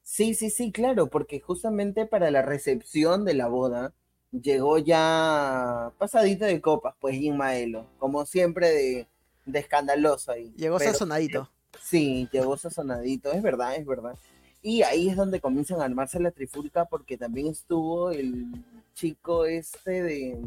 Sí, 0.03 0.33
sí, 0.33 0.50
sí, 0.50 0.71
claro, 0.71 1.07
porque 1.07 1.39
justamente 1.39 2.05
para 2.05 2.29
la 2.31 2.41
recepción 2.41 3.24
de 3.24 3.36
la 3.36 3.48
boda 3.48 3.93
llegó 4.31 4.77
ya 4.77 5.93
pasadito 5.98 6.45
de 6.45 6.60
copas, 6.60 6.95
pues 7.00 7.17
Jim 7.17 7.36
Maelo, 7.38 7.86
como 8.00 8.25
siempre 8.25 8.69
de, 8.69 9.07
de 9.45 9.60
escandaloso 9.60 10.31
ahí. 10.31 10.53
Llegó 10.57 10.77
Pero- 10.77 10.91
sazonadito. 10.91 11.50
Sí, 11.81 12.27
llegó 12.33 12.57
sazonadito, 12.57 13.31
es 13.31 13.41
verdad, 13.41 13.75
es 13.75 13.86
verdad. 13.86 14.17
Y 14.62 14.84
ahí 14.84 15.10
es 15.10 15.15
donde 15.15 15.39
comienzan 15.41 15.82
a 15.82 15.86
armarse 15.86 16.20
la 16.20 16.32
trifulca 16.32 16.86
porque 16.86 17.18
también 17.18 17.48
estuvo 17.48 18.12
el 18.12 18.46
chico 18.94 19.46
este 19.46 20.03
de 20.03 20.39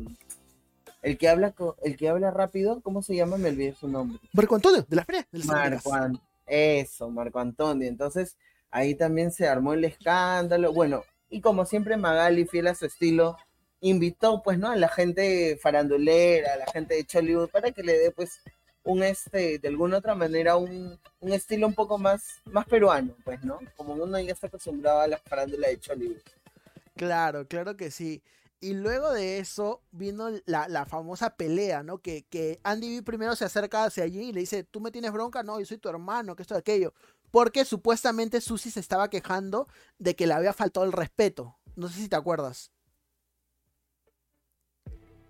el 1.02 1.18
que 1.18 1.28
habla 1.28 1.50
co- 1.52 1.76
el 1.82 1.96
que 1.96 2.08
habla 2.08 2.30
rápido, 2.30 2.80
¿cómo 2.80 3.02
se 3.02 3.14
llama? 3.16 3.36
Me 3.36 3.48
olvidé 3.50 3.74
su 3.74 3.88
nombre. 3.88 4.18
Marco 4.32 4.54
Antonio, 4.54 4.86
de 4.88 4.96
las 4.96 5.08
Américas. 5.08 5.44
Marco 5.46 5.92
An- 5.94 6.20
eso, 6.46 7.10
Marco 7.10 7.38
Antonio. 7.40 7.88
Entonces, 7.88 8.36
ahí 8.70 8.94
también 8.94 9.30
se 9.32 9.46
armó 9.48 9.74
el 9.74 9.84
escándalo. 9.84 10.72
Bueno, 10.72 11.02
y 11.28 11.40
como 11.40 11.66
siempre 11.66 11.96
Magali, 11.96 12.46
fiel 12.46 12.68
a 12.68 12.74
su 12.74 12.86
estilo, 12.86 13.36
invitó 13.80 14.42
pues, 14.42 14.58
¿no? 14.58 14.70
A 14.70 14.76
la 14.76 14.88
gente 14.88 15.58
farandulera, 15.60 16.54
a 16.54 16.56
la 16.58 16.66
gente 16.66 16.94
de 16.94 17.04
Chollywood, 17.04 17.50
para 17.50 17.70
que 17.72 17.82
le 17.82 17.98
dé 17.98 18.10
pues 18.10 18.40
un 18.84 19.02
este, 19.02 19.58
de 19.58 19.68
alguna 19.68 19.98
otra 19.98 20.14
manera, 20.14 20.56
un, 20.56 20.98
un 21.20 21.32
estilo 21.32 21.66
un 21.66 21.74
poco 21.74 21.98
más, 21.98 22.40
más 22.44 22.66
peruano, 22.66 23.14
pues, 23.24 23.42
¿no? 23.42 23.58
Como 23.76 23.94
uno 23.94 24.18
ya 24.20 24.32
está 24.32 24.46
acostumbrado 24.46 25.00
a 25.00 25.08
la 25.08 25.18
farándula 25.18 25.68
de 25.68 25.80
Chollywood. 25.80 26.20
Claro, 26.94 27.48
claro 27.48 27.76
que 27.76 27.90
sí. 27.90 28.22
Y 28.60 28.74
luego 28.74 29.12
de 29.12 29.38
eso 29.38 29.82
vino 29.90 30.30
la, 30.46 30.68
la 30.68 30.86
famosa 30.86 31.36
pelea, 31.36 31.82
¿no? 31.82 31.98
Que, 31.98 32.24
que 32.30 32.60
Andy 32.62 32.96
B 32.96 33.02
primero 33.02 33.36
se 33.36 33.44
acerca 33.44 33.84
hacia 33.84 34.04
allí 34.04 34.28
y 34.28 34.32
le 34.32 34.40
dice, 34.40 34.64
¿tú 34.64 34.80
me 34.80 34.90
tienes 34.90 35.12
bronca? 35.12 35.42
No, 35.42 35.58
yo 35.58 35.66
soy 35.66 35.78
tu 35.78 35.88
hermano, 35.88 36.36
que 36.36 36.42
esto, 36.42 36.54
aquello. 36.54 36.94
Porque 37.30 37.64
supuestamente 37.64 38.40
Susi 38.40 38.70
se 38.70 38.80
estaba 38.80 39.10
quejando 39.10 39.66
de 39.98 40.14
que 40.14 40.26
le 40.26 40.34
había 40.34 40.52
faltado 40.52 40.86
el 40.86 40.92
respeto. 40.92 41.56
No 41.74 41.88
sé 41.88 42.00
si 42.00 42.08
te 42.08 42.16
acuerdas. 42.16 42.70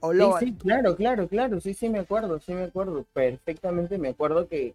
O 0.06 0.12
Sí, 0.38 0.46
sí, 0.46 0.54
claro, 0.54 0.96
claro, 0.96 1.26
claro, 1.28 1.60
sí, 1.60 1.72
sí 1.72 1.88
me 1.88 2.00
acuerdo, 2.00 2.38
sí 2.38 2.52
me 2.52 2.64
acuerdo, 2.64 3.06
perfectamente 3.14 3.96
me 3.96 4.08
acuerdo 4.08 4.46
que, 4.48 4.74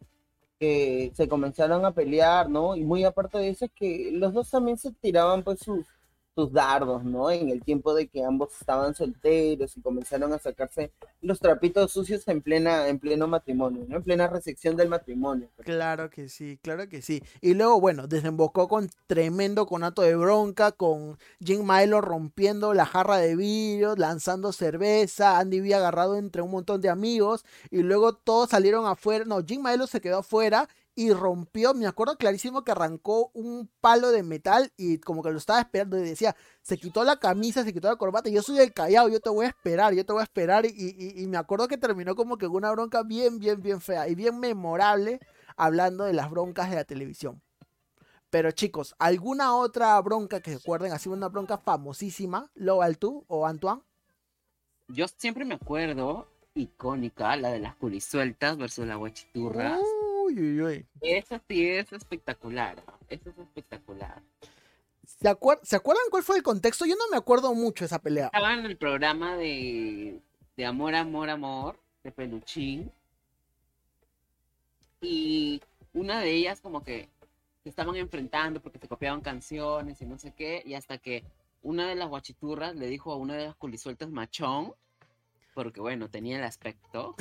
que 0.60 1.12
se 1.14 1.28
comenzaron 1.28 1.86
a 1.86 1.92
pelear, 1.92 2.50
¿no? 2.50 2.76
Y 2.76 2.84
muy 2.84 3.04
aparte 3.04 3.38
de 3.38 3.50
eso 3.50 3.66
es 3.66 3.72
que 3.76 4.10
los 4.12 4.34
dos 4.34 4.50
también 4.50 4.78
se 4.78 4.92
tiraban 4.92 5.44
pues 5.44 5.60
sus, 5.60 5.86
dardos, 6.48 7.04
¿no? 7.04 7.30
En 7.30 7.50
el 7.50 7.64
tiempo 7.64 7.94
de 7.94 8.08
que 8.08 8.24
ambos 8.24 8.50
estaban 8.60 8.96
solteros 8.96 9.76
y 9.78 9.82
comenzaron 9.82 10.34
a 10.34 10.40
sacarse 10.40 10.92
los 11.22 11.40
trapitos 11.40 11.92
sucios 11.92 12.28
en 12.28 12.42
plena, 12.42 12.88
en 12.88 13.00
pleno 13.00 13.28
matrimonio, 13.28 13.86
¿no? 13.88 13.98
En 13.98 14.04
plena 14.04 14.28
recepción 14.28 14.76
del 14.78 14.90
matrimonio. 14.90 15.50
Claro 15.64 16.10
que 16.10 16.30
sí, 16.30 16.58
claro 16.62 16.88
que 16.88 17.02
sí. 17.02 17.22
Y 17.42 17.54
luego, 17.54 17.80
bueno, 17.82 18.08
desembocó 18.08 18.68
con 18.68 18.90
tremendo 19.08 19.66
conato 19.66 20.02
de 20.02 20.16
bronca, 20.16 20.72
con 20.72 21.18
Jim 21.40 21.64
Maelo 21.64 22.02
rompiendo 22.02 22.74
la 22.74 22.86
jarra 22.86 23.18
de 23.18 23.36
vidrio, 23.36 23.96
lanzando 23.96 24.52
cerveza, 24.52 25.40
Andy 25.40 25.60
B 25.60 25.76
agarrado 25.76 26.16
entre 26.16 26.42
un 26.42 26.52
montón 26.52 26.82
de 26.82 26.90
amigos, 26.90 27.44
y 27.70 27.82
luego 27.82 28.14
todos 28.14 28.50
salieron 28.50 28.86
afuera. 28.86 29.26
No, 29.26 29.44
Jim 29.46 29.62
Maelo 29.62 29.88
se 29.88 30.02
quedó 30.02 30.20
afuera 30.20 30.68
y 31.00 31.14
rompió, 31.14 31.74
me 31.74 31.88
acuerdo 31.88 32.18
clarísimo 32.18 32.66
que 32.66 32.72
arrancó 32.74 33.32
un 33.34 33.72
palo 33.80 34.12
de 34.12 34.22
metal 34.22 34.74
y 34.76 34.98
como 35.00 35.24
que 35.24 35.32
lo 35.32 35.38
estaba 35.38 35.62
esperando 35.62 35.98
y 35.98 36.02
decía, 36.02 36.36
se 36.62 36.78
quitó 36.78 37.06
la 37.06 37.18
camisa, 37.22 37.64
se 37.64 37.72
quitó 37.72 37.88
la 37.88 37.96
corbata, 37.96 38.30
yo 38.30 38.42
soy 38.42 38.58
el 38.60 38.74
callado, 38.74 39.08
yo 39.08 39.22
te 39.22 39.30
voy 39.30 39.46
a 39.46 39.50
esperar, 39.50 39.94
yo 39.94 40.06
te 40.06 40.12
voy 40.12 40.20
a 40.20 40.24
esperar, 40.24 40.66
y, 40.66 40.74
y- 40.76 41.24
y 41.24 41.28
me 41.28 41.38
acuerdo 41.38 41.70
que 41.70 41.78
terminó 41.78 42.16
como 42.16 42.38
que 42.38 42.48
una 42.48 42.70
bronca 42.72 43.04
bien, 43.04 43.40
bien, 43.40 43.62
bien 43.62 43.80
fea 43.80 44.10
y 44.10 44.16
bien 44.16 44.42
memorable 44.42 45.22
hablando 45.56 46.04
de 46.04 46.12
las 46.12 46.30
broncas 46.30 46.70
de 46.70 46.76
la 46.76 46.84
televisión. 46.84 47.42
Pero 48.30 48.52
chicos, 48.52 48.94
¿alguna 49.00 49.56
otra 49.56 50.00
bronca 50.02 50.42
que 50.42 50.56
recuerden? 50.56 50.92
Así 50.92 51.08
una 51.08 51.30
bronca 51.30 51.58
famosísima, 51.58 52.52
Lowell 52.56 52.98
tú 52.98 53.24
o 53.30 53.48
Antoine. 53.48 53.82
Yo 54.90 55.08
siempre 55.08 55.46
me 55.46 55.56
acuerdo, 55.56 56.28
icónica, 56.56 57.38
la 57.38 57.52
de 57.52 57.60
las 57.60 57.76
culisueltas 57.76 58.58
versus 58.58 58.86
la 58.86 58.96
guachiturra. 58.96 59.80
Uy, 60.30 60.40
uy, 60.40 60.62
uy. 60.62 60.86
Esa 61.02 61.42
sí 61.48 61.68
es 61.68 61.92
espectacular. 61.92 62.76
Esa 63.10 63.30
es 63.32 63.38
espectacular. 63.40 64.22
¿Se, 65.06 65.28
acuer- 65.28 65.60
¿Se 65.64 65.76
acuerdan 65.76 66.04
cuál 66.12 66.24
fue 66.24 66.38
el 66.38 66.44
contexto? 66.44 66.86
Yo 66.86 66.96
no 66.96 67.08
me 67.10 67.18
acuerdo 67.18 67.54
mucho 67.56 67.84
esa 67.84 68.00
pelea. 68.00 68.26
Estaba 68.28 68.54
en 68.54 68.66
el 68.66 68.78
programa 68.78 69.36
de, 69.36 70.20
de 70.56 70.66
Amor, 70.66 70.94
Amor, 70.96 71.30
Amor, 71.30 71.80
de 72.04 72.12
Peluchín. 72.12 72.92
Y 75.02 75.62
una 75.94 76.20
de 76.22 76.32
ellas 76.32 76.62
como 76.62 76.84
que 76.84 77.10
se 77.64 77.70
estaban 77.70 77.96
enfrentando 77.96 78.62
porque 78.62 78.80
se 78.80 78.88
copiaban 78.88 79.22
canciones 79.22 80.02
y 80.02 80.06
no 80.06 80.18
sé 80.20 80.34
qué. 80.36 80.62
Y 80.66 80.76
hasta 80.76 80.98
que 81.00 81.24
una 81.64 81.88
de 81.88 81.96
las 81.96 82.08
guachiturras 82.10 82.76
le 82.76 82.88
dijo 82.88 83.12
a 83.12 83.18
una 83.18 83.36
de 83.36 83.46
las 83.48 83.56
culisueltas 83.56 84.10
machón, 84.10 84.74
porque 85.56 85.82
bueno, 85.82 86.10
tenía 86.10 86.38
el 86.38 86.44
aspecto. 86.44 87.16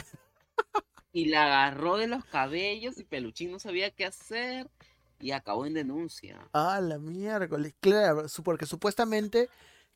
Y 1.13 1.27
la 1.27 1.45
agarró 1.45 1.97
de 1.99 2.07
los 2.07 2.25
cabellos 2.25 2.99
y 2.99 3.05
Peluchín 3.05 3.51
no 3.53 3.59
sabía 3.59 3.91
qué 3.91 4.05
hacer 4.07 4.71
y 5.19 5.33
acabó 5.33 5.67
en 5.67 5.75
denuncia. 5.75 6.51
Ah, 6.53 6.81
la 6.81 6.99
miércoles. 6.99 7.75
Claro, 7.81 8.25
porque 8.45 8.67
supuestamente, 8.67 9.49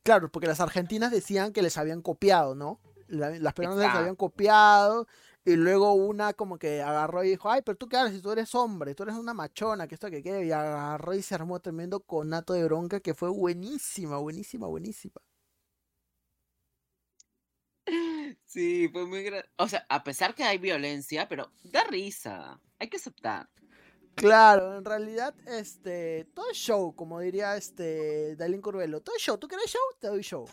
claro, 0.03 0.31
porque 0.31 0.47
las 0.47 0.61
argentinas 0.61 1.11
decían 1.11 1.53
que 1.53 1.63
les 1.63 1.79
habían 1.79 2.03
copiado, 2.03 2.55
¿no? 2.55 2.81
La- 3.09 3.31
las 3.39 3.55
peruanas 3.55 3.85
les 3.87 3.95
habían 3.95 4.17
copiado 4.17 5.07
y 5.45 5.57
luego 5.57 5.93
una 5.95 6.35
como 6.35 6.59
que 6.59 6.83
agarró 6.83 7.25
y 7.25 7.31
dijo, 7.31 7.51
ay, 7.51 7.63
pero 7.65 7.77
tú 7.77 7.89
qué 7.89 7.97
haces 7.97 8.17
si 8.17 8.23
tú 8.23 8.31
eres 8.33 8.55
hombre, 8.55 8.95
tú 8.95 9.03
eres 9.03 9.17
una 9.17 9.35
machona, 9.35 9.89
que 9.89 9.95
esto 9.95 10.11
que 10.11 10.23
quede, 10.23 10.47
y 10.47 10.53
agarró 10.53 11.15
y 11.15 11.23
se 11.23 11.35
armó 11.35 11.59
tremendo 11.61 12.01
conato 12.01 12.53
de 12.53 12.65
bronca 12.65 13.01
que 13.01 13.15
fue 13.15 13.29
buenísima, 13.31 14.19
buenísima, 14.19 14.67
buenísima. 14.69 15.21
Sí, 18.53 18.89
fue 18.93 19.07
muy 19.07 19.25
gra- 19.25 19.47
O 19.57 19.67
sea, 19.67 19.87
a 19.89 20.05
pesar 20.05 20.35
que 20.35 20.45
hay 20.45 20.59
violencia, 20.59 21.27
pero 21.27 21.51
da 21.65 21.85
risa. 21.85 22.61
Hay 22.79 22.89
que 22.89 22.99
aceptar. 22.99 23.49
Claro, 24.15 24.77
en 24.77 24.85
realidad, 24.85 25.35
este, 25.47 26.27
todo 26.35 26.51
es 26.51 26.59
show, 26.59 26.95
como 26.95 27.21
diría 27.21 27.57
este 27.57 28.37
Dalín 28.37 28.61
Curvelo, 28.61 29.01
todo 29.01 29.17
es 29.17 29.23
show, 29.23 29.39
¿tú 29.39 29.49
quieres 29.49 29.71
show? 29.71 29.81
Te 29.99 30.09
doy 30.09 30.21
show. 30.23 30.47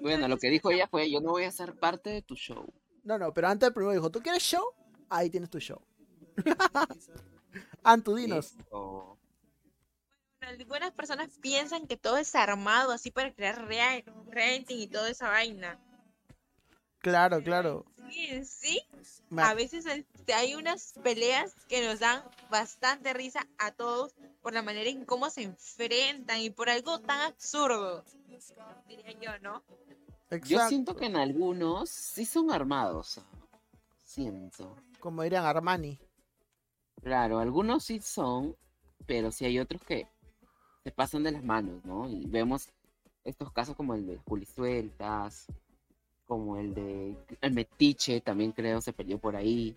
Bueno, 0.00 0.26
lo 0.26 0.38
que 0.38 0.48
dijo 0.50 0.70
ella 0.72 0.88
fue, 0.88 1.08
yo 1.10 1.20
no 1.20 1.30
voy 1.30 1.44
a 1.44 1.52
ser 1.52 1.78
parte 1.78 2.10
de 2.10 2.22
tu 2.22 2.34
show. 2.34 2.72
No, 3.04 3.16
no, 3.16 3.32
pero 3.32 3.46
antes 3.46 3.70
primero 3.70 3.92
dijo, 3.92 4.10
¿tú 4.10 4.20
quieres 4.20 4.42
show? 4.42 4.64
Ahí 5.08 5.30
tienes 5.30 5.50
tu 5.50 5.60
show. 5.60 5.80
Antu, 7.84 8.14
dinos. 8.16 8.54
Eso. 8.58 9.18
Algunas 10.40 10.92
personas 10.92 11.28
piensan 11.40 11.86
que 11.86 11.96
todo 11.96 12.16
es 12.16 12.34
armado 12.34 12.92
así 12.92 13.10
para 13.10 13.32
crear 13.32 13.66
rea- 13.66 14.02
rating 14.30 14.78
y 14.78 14.86
toda 14.86 15.10
esa 15.10 15.28
vaina. 15.28 15.78
Claro, 17.00 17.42
claro. 17.42 17.84
Sí, 18.10 18.44
sí, 18.44 18.82
Me- 19.30 19.42
a 19.42 19.54
veces 19.54 19.84
hay 20.34 20.54
unas 20.54 20.94
peleas 21.02 21.54
que 21.68 21.86
nos 21.86 22.00
dan 22.00 22.22
bastante 22.50 23.12
risa 23.12 23.46
a 23.58 23.70
todos 23.72 24.14
por 24.42 24.52
la 24.52 24.62
manera 24.62 24.90
en 24.90 25.04
cómo 25.04 25.30
se 25.30 25.42
enfrentan 25.42 26.40
y 26.40 26.50
por 26.50 26.68
algo 26.68 27.00
tan 27.00 27.20
absurdo, 27.20 28.04
diría 28.88 29.12
yo, 29.20 29.38
¿no? 29.40 29.62
Yo 30.44 30.58
siento 30.68 30.94
que 30.94 31.06
en 31.06 31.16
algunos 31.16 31.90
sí 31.90 32.24
son 32.24 32.50
armados. 32.50 33.20
Siento. 34.04 34.76
Como 34.98 35.22
dirían 35.22 35.44
Armani. 35.44 35.98
Claro, 37.02 37.38
algunos 37.38 37.84
sí 37.84 38.00
son, 38.00 38.56
pero 39.06 39.32
sí 39.32 39.44
hay 39.46 39.58
otros 39.58 39.82
que 39.82 40.06
se 40.84 40.90
pasan 40.90 41.22
de 41.22 41.32
las 41.32 41.44
manos, 41.44 41.84
¿no? 41.84 42.08
Y 42.08 42.26
vemos 42.26 42.68
estos 43.24 43.52
casos 43.52 43.76
como 43.76 43.94
el 43.94 44.06
de 44.06 44.16
Julisueltas, 44.18 45.46
como 46.26 46.56
el 46.56 46.74
de 46.74 47.16
el 47.40 47.52
Metiche, 47.52 48.20
también 48.20 48.52
creo 48.52 48.80
se 48.80 48.92
peleó 48.92 49.18
por 49.18 49.36
ahí. 49.36 49.76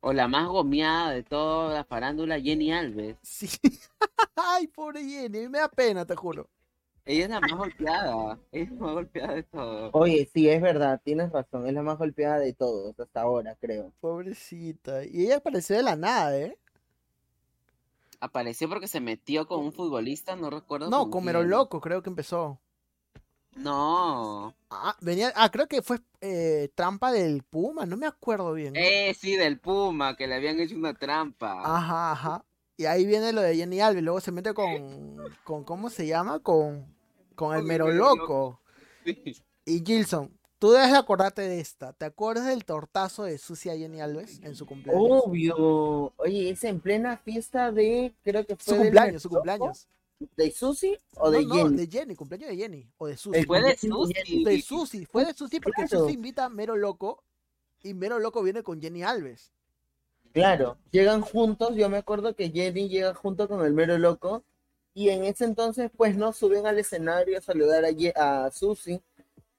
O 0.00 0.12
la 0.12 0.28
más 0.28 0.46
gomeada 0.48 1.10
de 1.10 1.24
toda 1.24 1.74
la 1.74 1.84
farándula, 1.84 2.40
Jenny 2.40 2.72
Alves. 2.72 3.16
Sí. 3.22 3.48
Ay, 4.36 4.68
pobre 4.68 5.04
Jenny, 5.04 5.48
me 5.48 5.58
da 5.58 5.68
pena, 5.68 6.06
te 6.06 6.14
juro. 6.14 6.48
Ella 7.04 7.24
es 7.24 7.30
la 7.30 7.40
más 7.40 7.52
golpeada. 7.52 8.38
Ella 8.52 8.64
es 8.64 8.70
la 8.70 8.76
más 8.78 8.92
golpeada 8.94 9.34
de 9.34 9.42
todo. 9.42 9.90
Oye, 9.94 10.28
sí, 10.32 10.48
es 10.48 10.60
verdad, 10.62 11.00
tienes 11.02 11.32
razón, 11.32 11.66
es 11.66 11.72
la 11.72 11.82
más 11.82 11.98
golpeada 11.98 12.38
de 12.38 12.52
todos 12.52 12.98
hasta 13.00 13.22
ahora, 13.22 13.56
creo. 13.60 13.92
Pobrecita. 14.00 15.04
Y 15.04 15.24
ella 15.24 15.38
apareció 15.38 15.76
de 15.76 15.82
la 15.82 15.96
nada, 15.96 16.38
¿eh? 16.38 16.56
Apareció 18.20 18.68
porque 18.68 18.88
se 18.88 19.00
metió 19.00 19.46
con 19.46 19.60
un 19.60 19.72
futbolista, 19.72 20.34
no 20.34 20.50
recuerdo. 20.50 20.90
No, 20.90 21.10
con 21.10 21.24
Mero. 21.24 21.42
Loco, 21.42 21.80
creo 21.80 22.02
que 22.02 22.10
empezó. 22.10 22.60
No. 23.54 24.54
Ah, 24.70 24.96
venía, 25.00 25.32
ah, 25.34 25.50
creo 25.50 25.66
que 25.66 25.82
fue 25.82 25.98
eh, 26.20 26.70
trampa 26.74 27.10
del 27.12 27.42
Puma, 27.42 27.86
no 27.86 27.96
me 27.96 28.06
acuerdo 28.06 28.52
bien. 28.52 28.74
¿no? 28.74 28.80
Eh, 28.80 29.14
sí, 29.18 29.36
del 29.36 29.58
Puma, 29.58 30.16
que 30.16 30.26
le 30.26 30.36
habían 30.36 30.60
hecho 30.60 30.76
una 30.76 30.94
trampa. 30.94 31.60
Ajá, 31.64 32.12
ajá. 32.12 32.44
Y 32.76 32.86
ahí 32.86 33.04
viene 33.04 33.32
lo 33.32 33.40
de 33.40 33.56
Jenny 33.56 33.80
Alves, 33.80 34.04
luego 34.04 34.20
se 34.20 34.30
mete 34.30 34.54
con, 34.54 35.16
con 35.42 35.64
¿cómo 35.64 35.90
se 35.90 36.06
llama? 36.06 36.38
Con, 36.38 36.94
con 37.34 37.56
el 37.56 37.64
Mero 37.64 37.86
Mero 37.86 37.98
Loco. 37.98 38.60
Sí. 39.04 39.42
Y 39.64 39.82
Gilson, 39.86 40.37
tú 40.58 40.70
debes 40.70 40.90
de 40.90 40.96
acordarte 40.98 41.42
de 41.42 41.60
esta. 41.60 41.92
¿Te 41.92 42.04
acuerdas 42.04 42.46
del 42.46 42.64
tortazo 42.64 43.24
de 43.24 43.38
Sucia 43.38 43.76
Jenny 43.76 44.00
Alves 44.00 44.40
en 44.42 44.54
su 44.54 44.66
cumpleaños? 44.66 45.22
Obvio. 45.24 46.12
Oye, 46.16 46.50
es 46.50 46.64
en 46.64 46.80
plena 46.80 47.16
fiesta 47.18 47.72
de, 47.72 48.14
creo 48.24 48.44
que 48.46 48.56
fue 48.56 48.64
su 48.64 48.72
del 48.72 48.82
cumpleaños, 48.92 49.22
su 49.22 49.28
cumpleaños. 49.30 49.88
¿De 50.36 50.50
Susi 50.50 50.98
o 51.14 51.26
No, 51.26 51.30
de 51.30 51.44
no, 51.46 51.54
Jenny? 51.54 51.76
de 51.76 51.86
Jenny, 51.86 52.14
cumpleaños 52.16 52.50
de 52.50 52.56
Jenny. 52.56 52.90
O 52.98 53.06
de 53.06 53.16
Susi. 53.16 53.38
El 53.38 53.46
Fue 53.46 53.62
de 53.62 53.76
Susi. 53.76 54.44
De 54.44 54.62
Susi, 54.62 55.04
fue 55.06 55.24
de 55.24 55.32
Susi 55.34 55.60
porque 55.60 55.84
Claro. 55.84 56.00
Susi 56.04 56.14
invita 56.14 56.46
a 56.46 56.48
Mero 56.48 56.76
Loco 56.76 57.22
y 57.82 57.94
Mero 57.94 58.18
Loco 58.18 58.42
viene 58.42 58.62
con 58.64 58.80
Jenny 58.82 59.04
Alves. 59.04 59.52
Claro, 60.32 60.76
llegan 60.90 61.20
juntos, 61.22 61.74
yo 61.76 61.88
me 61.88 61.96
acuerdo 61.98 62.34
que 62.34 62.50
Jenny 62.50 62.88
llega 62.88 63.14
junto 63.14 63.48
con 63.48 63.64
el 63.64 63.72
mero 63.72 63.96
loco 63.96 64.44
y 64.92 65.08
en 65.08 65.24
ese 65.24 65.44
entonces 65.44 65.90
pues 65.96 66.16
no 66.16 66.32
suben 66.32 66.66
al 66.66 66.78
escenario 66.78 67.38
a 67.38 67.40
saludar 67.40 67.84
a, 67.84 67.90
Ye- 67.90 68.12
a 68.14 68.50
Susi 68.50 69.00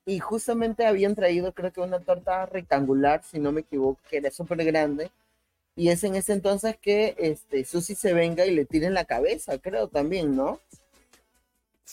y 0.05 0.19
justamente 0.19 0.85
habían 0.85 1.15
traído 1.15 1.53
creo 1.53 1.71
que 1.71 1.81
una 1.81 1.99
torta 1.99 2.45
rectangular, 2.45 3.23
si 3.23 3.39
no 3.39 3.51
me 3.51 3.61
equivoco, 3.61 3.99
que 4.09 4.17
era 4.17 4.31
súper 4.31 4.63
grande 4.65 5.11
y 5.75 5.89
es 5.89 6.03
en 6.03 6.15
ese 6.15 6.33
entonces 6.33 6.77
que 6.77 7.15
este 7.17 7.63
Susi 7.65 7.95
se 7.95 8.13
venga 8.13 8.45
y 8.45 8.53
le 8.53 8.65
tira 8.65 8.87
en 8.87 8.93
la 8.93 9.05
cabeza, 9.05 9.57
creo 9.59 9.87
también, 9.87 10.35
¿no? 10.35 10.59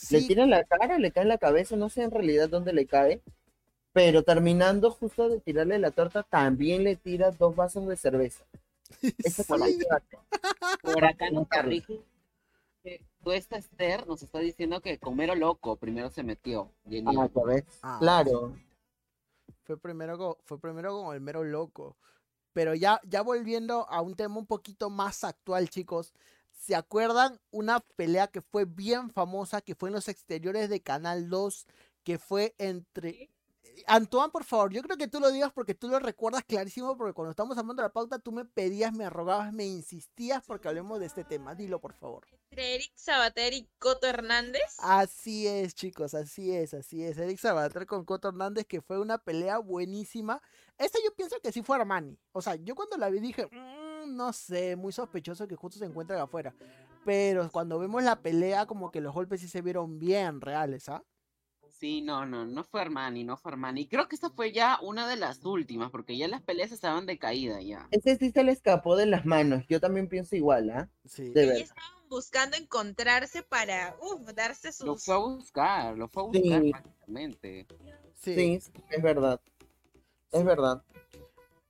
Le 0.09 0.21
tira 0.21 0.43
en 0.43 0.49
la 0.51 0.63
cara, 0.63 0.97
le 0.99 1.11
cae 1.11 1.23
en 1.23 1.29
la 1.29 1.37
cabeza, 1.37 1.75
no 1.75 1.89
sé 1.89 2.03
en 2.03 2.11
realidad 2.11 2.49
dónde 2.49 2.73
le 2.73 2.85
cae, 2.85 3.21
pero 3.93 4.23
terminando 4.23 4.91
justo 4.91 5.29
de 5.29 5.39
tirarle 5.39 5.79
la 5.79 5.91
torta 5.91 6.23
también 6.23 6.83
le 6.83 6.95
tira 6.95 7.31
dos 7.31 7.55
vasos 7.55 7.87
de 7.87 7.97
cerveza. 7.97 8.43
La 9.23 9.67
sí. 9.67 9.79
Por 10.81 11.05
acá 11.05 11.29
nos 11.31 11.47
Carlos. 11.47 11.83
corrige 11.83 11.87
que 11.87 12.16
tú, 13.23 13.31
esta 13.31 13.57
Esther, 13.57 14.07
nos 14.07 14.23
está 14.23 14.39
diciendo 14.39 14.81
que 14.81 14.99
con 14.99 15.15
Mero 15.15 15.35
Loco 15.35 15.75
primero 15.77 16.09
se 16.09 16.23
metió. 16.23 16.71
Jenny. 16.89 17.15
Ah, 17.17 17.29
ya 17.33 17.43
ves. 17.43 17.63
Ah, 17.81 17.97
Claro. 17.99 18.55
Fue 19.67 19.77
primero 19.77 20.17
con, 20.17 20.35
fue 20.45 20.59
primero 20.59 21.03
con 21.03 21.13
el 21.13 21.19
mero 21.19 21.43
loco. 21.43 21.97
Pero 22.53 22.73
ya, 22.73 23.01
ya 23.03 23.21
volviendo 23.21 23.87
a 23.89 24.01
un 24.01 24.15
tema 24.15 24.37
un 24.37 24.47
poquito 24.47 24.89
más 24.89 25.25
actual, 25.25 25.69
chicos. 25.69 26.13
¿Se 26.51 26.73
acuerdan 26.73 27.39
una 27.51 27.81
pelea 27.81 28.27
que 28.27 28.41
fue 28.41 28.63
bien 28.63 29.11
famosa, 29.11 29.61
que 29.61 29.75
fue 29.75 29.89
en 29.89 29.95
los 29.95 30.07
exteriores 30.07 30.69
de 30.69 30.81
Canal 30.81 31.29
2, 31.29 31.67
que 32.03 32.17
fue 32.17 32.55
entre... 32.57 33.29
Antoine, 33.85 34.31
por 34.31 34.43
favor, 34.43 34.71
yo 34.71 34.81
creo 34.81 34.97
que 34.97 35.07
tú 35.07 35.19
lo 35.19 35.31
digas 35.31 35.51
porque 35.53 35.75
tú 35.75 35.87
lo 35.87 35.99
recuerdas 35.99 36.43
clarísimo, 36.43 36.97
porque 36.97 37.13
cuando 37.13 37.31
estamos 37.31 37.57
hablando 37.57 37.81
de 37.81 37.87
la 37.87 37.93
pauta, 37.93 38.19
tú 38.19 38.31
me 38.31 38.45
pedías, 38.45 38.93
me 38.93 39.09
rogabas, 39.09 39.53
me 39.53 39.65
insistías 39.65 40.43
porque 40.45 40.67
hablemos 40.67 40.99
de 40.99 41.05
este 41.05 41.23
tema. 41.23 41.53
Dilo, 41.55 41.79
por 41.79 41.93
favor. 41.93 42.25
Entre 42.49 42.75
Eric 42.75 42.91
Sabater 42.95 43.53
y 43.53 43.69
Coto 43.77 44.07
Hernández. 44.07 44.61
Así 44.79 45.47
es, 45.47 45.75
chicos, 45.75 46.13
así 46.13 46.55
es, 46.55 46.73
así 46.73 47.03
es. 47.03 47.17
Eric 47.17 47.37
Sabater 47.37 47.85
con 47.85 48.05
Coto 48.05 48.29
Hernández, 48.29 48.65
que 48.65 48.81
fue 48.81 48.99
una 48.99 49.17
pelea 49.17 49.57
buenísima. 49.59 50.41
Esta 50.77 50.99
yo 51.03 51.13
pienso 51.15 51.35
que 51.41 51.51
sí 51.51 51.61
fue 51.61 51.75
Armani. 51.75 52.17
O 52.31 52.41
sea, 52.41 52.55
yo 52.55 52.73
cuando 52.75 52.97
la 52.97 53.09
vi 53.09 53.19
dije, 53.19 53.47
"Mm, 53.51 54.15
no 54.15 54.33
sé, 54.33 54.75
muy 54.75 54.91
sospechoso 54.91 55.47
que 55.47 55.55
justo 55.55 55.79
se 55.79 55.85
encuentren 55.85 56.19
afuera. 56.19 56.55
Pero 57.05 57.49
cuando 57.51 57.79
vemos 57.79 58.03
la 58.03 58.21
pelea, 58.21 58.65
como 58.65 58.91
que 58.91 59.01
los 59.01 59.13
golpes 59.13 59.41
sí 59.41 59.47
se 59.47 59.61
vieron 59.61 59.97
bien 59.99 60.41
reales, 60.41 60.89
¿ah? 60.89 61.03
Sí, 61.79 62.01
no, 62.01 62.25
no, 62.25 62.45
no 62.45 62.63
fue 62.63 62.81
Armani, 62.81 63.23
no 63.23 63.37
fue 63.37 63.51
Armani. 63.51 63.87
Creo 63.87 64.07
que 64.07 64.15
esta 64.15 64.31
fue 64.31 64.51
ya 64.51 64.79
una 64.81 65.07
de 65.07 65.15
las 65.15 65.45
últimas, 65.45 65.91
porque 65.91 66.17
ya 66.17 66.27
las 66.27 66.41
peleas 66.41 66.71
estaban 66.71 67.05
de 67.05 67.19
caída 67.19 67.61
ya. 67.61 67.87
Ese 67.91 68.15
sí 68.17 68.31
se 68.31 68.43
le 68.43 68.51
escapó 68.51 68.95
de 68.95 69.05
las 69.05 69.25
manos. 69.25 69.63
Yo 69.69 69.79
también 69.79 70.07
pienso 70.09 70.35
igual, 70.35 70.71
¿ah? 70.71 70.89
Sí. 71.05 71.29
De 71.29 71.41
Ahí 71.41 71.47
verdad. 71.47 71.63
estaban 71.63 72.09
buscando 72.09 72.57
encontrarse 72.57 73.43
para 73.43 73.95
uf, 74.01 74.21
darse 74.33 74.69
Lo 74.69 74.95
sus. 74.95 75.05
fue 75.05 75.13
a 75.15 75.17
buscar, 75.19 75.97
lo 75.97 76.07
fue 76.07 76.23
a 76.23 76.25
buscar 76.25 76.61
Sí. 76.63 76.71
prácticamente. 76.71 77.67
Sí. 78.15 78.33
Sí, 78.35 78.59
es 78.89 79.01
verdad. 79.03 79.39
Es 80.31 80.43
verdad. 80.43 80.81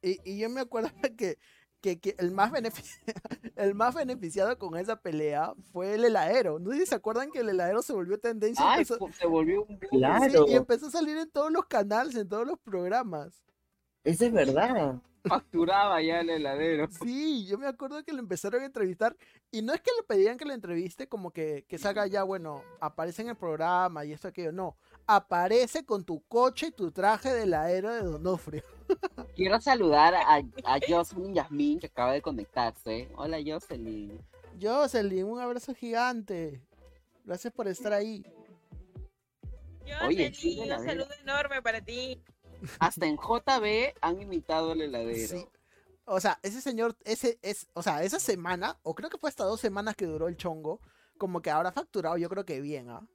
Y, 0.01 0.19
y 0.23 0.37
yo 0.37 0.49
me 0.49 0.61
acuerdo 0.61 0.89
que, 1.17 1.37
que, 1.81 1.99
que 1.99 2.15
el, 2.17 2.31
más 2.31 2.51
el 3.55 3.75
más 3.75 3.95
beneficiado 3.95 4.57
con 4.57 4.77
esa 4.77 4.95
pelea 5.01 5.53
fue 5.71 5.95
el 5.95 6.05
heladero. 6.05 6.59
¿No 6.59 6.71
sé 6.71 6.79
si 6.79 6.85
se 6.87 6.95
acuerdan 6.95 7.31
que 7.31 7.39
el 7.39 7.49
heladero 7.49 7.81
se 7.81 7.93
volvió 7.93 8.19
tendencia? 8.19 8.63
Ay, 8.67 8.81
empezó- 8.81 8.99
se 9.17 9.27
volvió 9.27 9.63
un. 9.63 9.77
Claro. 9.77 10.45
Sí, 10.45 10.53
y 10.53 10.55
empezó 10.55 10.87
a 10.87 10.91
salir 10.91 11.17
en 11.17 11.29
todos 11.29 11.51
los 11.51 11.65
canales, 11.65 12.15
en 12.15 12.27
todos 12.27 12.45
los 12.47 12.59
programas. 12.59 13.43
Eso 14.03 14.25
es 14.25 14.31
verdad. 14.31 14.95
Facturaba 15.23 16.01
ya 16.01 16.21
el 16.21 16.29
heladero. 16.29 16.87
Sí, 17.03 17.45
yo 17.45 17.57
me 17.57 17.67
acuerdo 17.67 18.03
que 18.03 18.13
lo 18.13 18.19
empezaron 18.19 18.61
a 18.61 18.65
entrevistar 18.65 19.15
y 19.51 19.61
no 19.61 19.73
es 19.73 19.81
que 19.81 19.91
le 19.97 20.03
pedían 20.03 20.37
que 20.37 20.45
lo 20.45 20.53
entreviste 20.53 21.07
como 21.07 21.31
que, 21.31 21.65
que 21.67 21.77
salga 21.77 22.07
ya, 22.07 22.23
bueno, 22.23 22.63
aparece 22.79 23.21
en 23.21 23.29
el 23.29 23.35
programa 23.35 24.05
y 24.05 24.13
esto, 24.13 24.27
aquello, 24.27 24.51
no. 24.51 24.77
Aparece 25.05 25.85
con 25.85 26.03
tu 26.03 26.21
coche 26.27 26.67
y 26.67 26.71
tu 26.71 26.91
traje 26.91 27.33
de 27.33 27.43
heladero 27.43 27.93
de 27.93 28.01
Donofrio. 28.01 28.63
Quiero 29.35 29.59
saludar 29.61 30.15
a, 30.15 30.37
a 30.37 30.79
Jocelyn 30.87 31.33
Yasmin, 31.33 31.79
que 31.79 31.87
acaba 31.87 32.13
de 32.13 32.21
conectarse. 32.21 33.09
Hola, 33.15 33.37
Jocelyn. 33.45 34.19
Jocelyn, 34.61 35.25
un 35.25 35.39
abrazo 35.39 35.73
gigante. 35.73 36.61
Gracias 37.23 37.53
por 37.53 37.67
estar 37.67 37.93
ahí. 37.93 38.25
Jocelyn, 39.85 40.71
un 40.71 40.85
saludo 40.85 41.09
enorme 41.21 41.61
para 41.61 41.81
ti. 41.81 42.21
Hasta 42.79 43.05
en 43.05 43.17
JB 43.17 43.93
han 44.01 44.21
imitado 44.21 44.73
el 44.73 44.81
heladero. 44.81 45.39
Sí. 45.39 45.45
O 46.05 46.19
sea, 46.19 46.39
ese 46.41 46.61
señor, 46.61 46.95
ese 47.03 47.37
es, 47.41 47.67
o 47.73 47.83
sea, 47.83 48.03
esa 48.03 48.19
semana, 48.19 48.79
o 48.83 48.95
creo 48.95 49.09
que 49.09 49.17
fue 49.17 49.29
hasta 49.29 49.43
dos 49.43 49.59
semanas 49.59 49.95
que 49.95 50.05
duró 50.05 50.27
el 50.27 50.37
chongo, 50.37 50.79
como 51.17 51.41
que 51.41 51.49
habrá 51.51 51.71
facturado, 51.71 52.17
yo 52.17 52.29
creo 52.29 52.45
que 52.45 52.61
bien, 52.61 52.89
¿ah? 52.89 53.05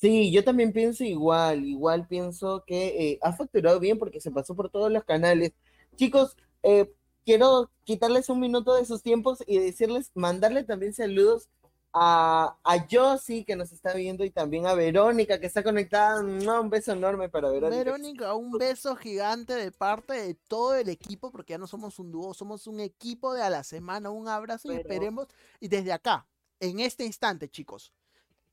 Sí, 0.00 0.30
yo 0.30 0.44
también 0.44 0.72
pienso 0.72 1.02
igual. 1.02 1.64
Igual 1.64 2.06
pienso 2.06 2.62
que 2.66 3.12
eh, 3.12 3.18
ha 3.22 3.32
facturado 3.32 3.80
bien 3.80 3.98
porque 3.98 4.20
se 4.20 4.30
pasó 4.30 4.54
por 4.54 4.70
todos 4.70 4.92
los 4.92 5.02
canales. 5.04 5.52
Chicos, 5.96 6.36
eh, 6.62 6.92
quiero 7.24 7.70
quitarles 7.84 8.28
un 8.28 8.38
minuto 8.40 8.74
de 8.74 8.84
sus 8.84 9.02
tiempos 9.02 9.42
y 9.46 9.58
decirles, 9.58 10.12
mandarle 10.14 10.62
también 10.64 10.94
saludos 10.94 11.48
a, 11.92 12.56
a 12.62 12.86
Josie 12.90 13.44
que 13.44 13.56
nos 13.56 13.72
está 13.72 13.94
viendo 13.94 14.24
y 14.24 14.30
también 14.30 14.66
a 14.66 14.74
Verónica 14.74 15.40
que 15.40 15.46
está 15.46 15.62
conectada. 15.62 16.22
¡Mua! 16.22 16.60
Un 16.60 16.70
beso 16.70 16.92
enorme 16.92 17.28
para 17.28 17.50
Verónica. 17.50 17.84
Verónica, 17.84 18.34
un 18.34 18.52
beso 18.52 18.96
gigante 18.96 19.54
de 19.54 19.72
parte 19.72 20.14
de 20.14 20.34
todo 20.34 20.74
el 20.74 20.88
equipo, 20.88 21.30
porque 21.30 21.52
ya 21.52 21.58
no 21.58 21.66
somos 21.66 21.98
un 21.98 22.10
dúo, 22.10 22.34
somos 22.34 22.66
un 22.66 22.80
equipo 22.80 23.34
de 23.34 23.42
a 23.42 23.50
la 23.50 23.64
semana. 23.64 24.10
Un 24.10 24.28
abrazo 24.28 24.72
y 24.72 24.76
esperemos. 24.76 25.28
Y 25.60 25.68
desde 25.68 25.92
acá, 25.92 26.26
en 26.60 26.80
este 26.80 27.04
instante, 27.04 27.48
chicos, 27.48 27.92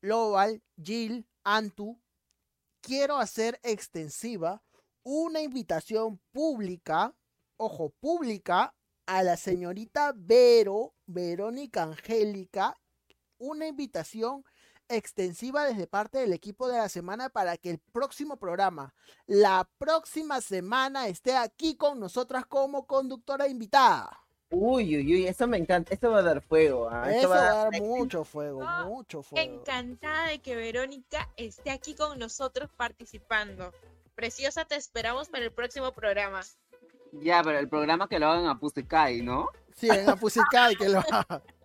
Global, 0.01 0.61
Jill, 0.81 1.27
Antu, 1.43 1.99
quiero 2.81 3.17
hacer 3.17 3.59
extensiva 3.63 4.61
una 5.03 5.41
invitación 5.41 6.19
pública, 6.31 7.15
ojo, 7.57 7.91
pública, 7.99 8.75
a 9.05 9.21
la 9.21 9.37
señorita 9.37 10.13
Vero, 10.15 10.95
Verónica 11.05 11.83
Angélica, 11.83 12.75
una 13.37 13.67
invitación 13.67 14.43
extensiva 14.87 15.65
desde 15.65 15.87
parte 15.87 16.19
del 16.19 16.33
equipo 16.33 16.67
de 16.67 16.77
la 16.77 16.89
semana 16.89 17.29
para 17.29 17.57
que 17.57 17.71
el 17.71 17.79
próximo 17.79 18.37
programa, 18.37 18.93
la 19.25 19.67
próxima 19.77 20.41
semana, 20.41 21.07
esté 21.07 21.35
aquí 21.35 21.75
con 21.75 21.99
nosotras 21.99 22.45
como 22.45 22.85
conductora 22.85 23.47
invitada. 23.47 24.19
Uy, 24.51 24.95
uy, 24.95 25.13
uy, 25.15 25.27
eso 25.27 25.47
me 25.47 25.57
encanta. 25.57 25.93
Eso 25.93 26.11
va 26.11 26.19
a 26.19 26.23
dar 26.23 26.39
fuego. 26.41 26.87
¿ah? 26.89 27.11
Eso 27.11 27.29
va 27.29 27.37
a 27.39 27.53
dar 27.55 27.71
dar- 27.71 27.81
mucho 27.81 28.23
fuego, 28.23 28.63
mucho 28.85 29.23
fuego. 29.23 29.53
Encantada 29.53 30.27
de 30.27 30.39
que 30.39 30.55
Verónica 30.55 31.29
esté 31.35 31.71
aquí 31.71 31.95
con 31.95 32.19
nosotros 32.19 32.69
participando. 32.77 33.73
Preciosa, 34.13 34.63
te 34.63 34.75
esperamos 34.75 35.29
para 35.29 35.43
el 35.45 35.51
próximo 35.51 35.91
programa. 35.93 36.41
Ya, 37.11 37.41
pero 37.43 37.57
el 37.57 37.67
programa 37.67 38.07
que 38.07 38.19
lo 38.19 38.27
hagan 38.27 38.45
a 38.47 38.59
Pusecai, 38.59 39.21
¿no? 39.23 39.49
Sí, 39.75 39.89
en 39.89 40.05
Pusicay 40.17 40.75
que 40.75 40.89
lo 40.89 41.01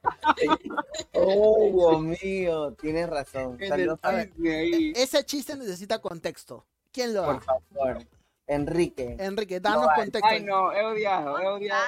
Oh, 1.13 1.71
Dios 2.01 2.21
mío, 2.23 2.73
tienes 2.81 3.09
razón. 3.09 3.59
Ahí. 4.03 4.93
Ese 4.97 5.25
chiste 5.25 5.57
necesita 5.57 5.99
contexto. 6.01 6.65
¿Quién 6.93 7.15
lo 7.15 7.25
por 7.25 7.35
da? 7.35 7.41
favor. 7.41 7.99
Enrique. 8.47 9.17
Enrique, 9.19 9.61
danos 9.61 9.87
No, 9.87 9.93
contexto. 9.95 10.27
Ay, 10.29 10.43
no, 10.43 10.73
he 10.73 10.85
odiado, 10.85 11.39
he 11.39 11.47
odiado. 11.47 11.83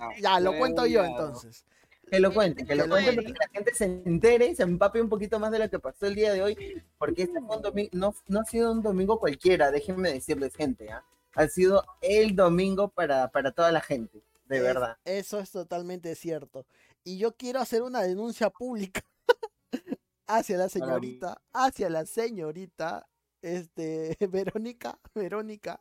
Ah. 0.00 0.10
Ya, 0.20 0.40
lo 0.40 0.54
he 0.54 0.58
cuento 0.58 0.86
yo 0.86 1.04
entonces. 1.04 1.64
Que 2.10 2.18
lo 2.20 2.32
cuenten, 2.34 2.66
que 2.66 2.74
lo 2.74 2.88
para 2.88 3.04
que 3.04 3.12
la 3.12 3.48
gente 3.52 3.74
se 3.74 3.84
entere 3.84 4.46
y 4.48 4.54
se 4.54 4.64
empape 4.64 5.00
un 5.00 5.08
poquito 5.08 5.38
más 5.38 5.50
de 5.50 5.60
lo 5.60 5.70
que 5.70 5.78
pasó 5.78 6.06
el 6.06 6.14
día 6.14 6.32
de 6.32 6.42
hoy, 6.42 6.82
porque 6.98 7.22
este 7.22 7.40
fue 7.40 7.56
un 7.56 7.62
domingo, 7.62 7.90
no, 7.92 8.14
no 8.28 8.40
ha 8.40 8.44
sido 8.44 8.70
un 8.70 8.82
domingo 8.82 9.18
cualquiera, 9.18 9.70
déjenme 9.70 10.12
decirles, 10.12 10.54
gente, 10.54 10.90
¿ah? 10.90 11.02
ha 11.36 11.48
sido 11.48 11.84
el 12.02 12.36
domingo 12.36 12.88
para, 12.88 13.28
para 13.28 13.52
toda 13.52 13.72
la 13.72 13.80
gente, 13.80 14.22
de 14.46 14.56
Es- 14.58 14.62
verdad. 14.62 14.98
Eso 15.06 15.38
es 15.38 15.50
totalmente 15.52 16.14
cierto. 16.14 16.66
Y 17.04 17.18
yo 17.18 17.36
quiero 17.36 17.60
hacer 17.60 17.82
una 17.82 18.02
denuncia 18.02 18.50
pública 18.50 19.02
hacia 20.26 20.56
la 20.56 20.68
señorita, 20.68 21.42
hacia 21.52 21.90
la 21.90 22.06
señorita, 22.06 23.08
este, 23.40 24.16
Verónica, 24.30 24.98
Verónica, 25.14 25.80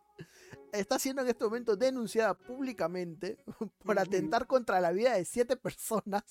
está 0.71 0.97
siendo 0.97 1.21
en 1.21 1.29
este 1.29 1.45
momento 1.45 1.75
denunciada 1.75 2.33
públicamente 2.33 3.43
por 3.85 3.99
atentar 3.99 4.47
contra 4.47 4.81
la 4.81 4.91
vida 4.91 5.13
de 5.13 5.25
siete 5.25 5.55
personas, 5.55 6.23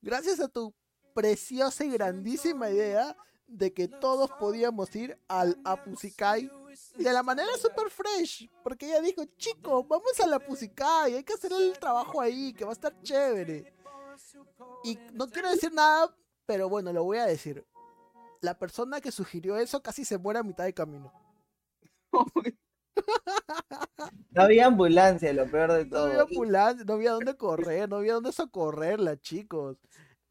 gracias 0.00 0.40
a 0.40 0.48
tu 0.48 0.74
preciosa 1.14 1.84
y 1.84 1.90
grandísima 1.90 2.70
idea 2.70 3.16
de 3.46 3.72
que 3.72 3.88
todos 3.88 4.30
podíamos 4.32 4.94
ir 4.94 5.18
al 5.28 5.58
Apusikai 5.64 6.50
de 6.96 7.12
la 7.12 7.22
manera 7.22 7.56
super 7.56 7.90
fresh, 7.90 8.50
porque 8.62 8.86
ella 8.86 9.00
dijo, 9.00 9.24
chicos, 9.36 9.86
vamos 9.88 10.18
a 10.20 10.26
la 10.26 10.38
Pusicay, 10.38 11.14
hay 11.14 11.24
que 11.24 11.32
hacer 11.32 11.52
el 11.52 11.78
trabajo 11.78 12.20
ahí, 12.20 12.52
que 12.52 12.64
va 12.64 12.70
a 12.70 12.74
estar 12.74 13.00
chévere. 13.02 13.72
Y 14.82 14.98
no 15.12 15.28
quiero 15.28 15.50
decir 15.50 15.72
nada, 15.72 16.14
pero 16.46 16.68
bueno, 16.68 16.92
lo 16.92 17.04
voy 17.04 17.18
a 17.18 17.26
decir. 17.26 17.66
La 18.40 18.58
persona 18.58 19.00
que 19.00 19.12
sugirió 19.12 19.56
eso 19.58 19.82
casi 19.82 20.04
se 20.04 20.18
muere 20.18 20.40
a 20.40 20.44
mitad 20.44 20.64
de 20.64 20.74
camino. 20.74 21.12
No 24.30 24.42
había 24.42 24.66
ambulancia, 24.66 25.32
lo 25.32 25.50
peor 25.50 25.72
de 25.72 25.84
No 25.90 25.98
todo. 25.98 26.06
había 26.06 26.22
Y 26.28 26.36
ambulancia, 26.36 26.84
no 26.86 26.94
había 26.94 27.12
dónde 27.12 27.36
correr, 27.36 27.88
no 27.88 27.96
había 27.96 28.14
dónde 28.14 28.32
socorrerla, 28.32 29.16
chicos. 29.20 29.76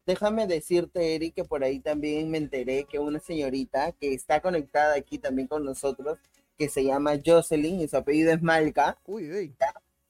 déjame 0.06 0.46
decirte, 0.46 1.14
Eric, 1.14 1.34
que 1.34 1.44
por 1.44 1.62
ahí 1.62 1.80
también 1.80 2.30
me 2.30 2.38
enteré 2.38 2.86
que 2.86 2.98
una 2.98 3.20
señorita 3.20 3.92
que 3.92 4.14
está 4.14 4.40
conectada 4.40 4.94
aquí 4.94 5.18
también 5.18 5.48
con 5.48 5.64
nosotros, 5.64 6.18
que 6.56 6.68
se 6.68 6.84
llama 6.84 7.14
Jocelyn 7.24 7.80
y 7.80 7.88
su 7.88 7.96
apellido 7.96 8.32
es 8.32 8.42
Malca, 8.42 8.98
Uy, 9.04 9.30
uy. 9.30 9.56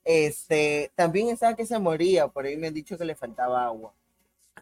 Este, 0.07 0.93
también 0.95 1.29
estaba 1.29 1.55
que 1.57 1.67
se 1.67 1.79
moría, 1.81 2.29
por 2.29 2.45
ahí 2.47 2.57
me 2.57 2.69
han 2.69 2.75
dicho 2.75 2.97
que 2.97 3.05
le 3.05 3.15
faltaba 3.17 3.65
agua. 3.67 3.93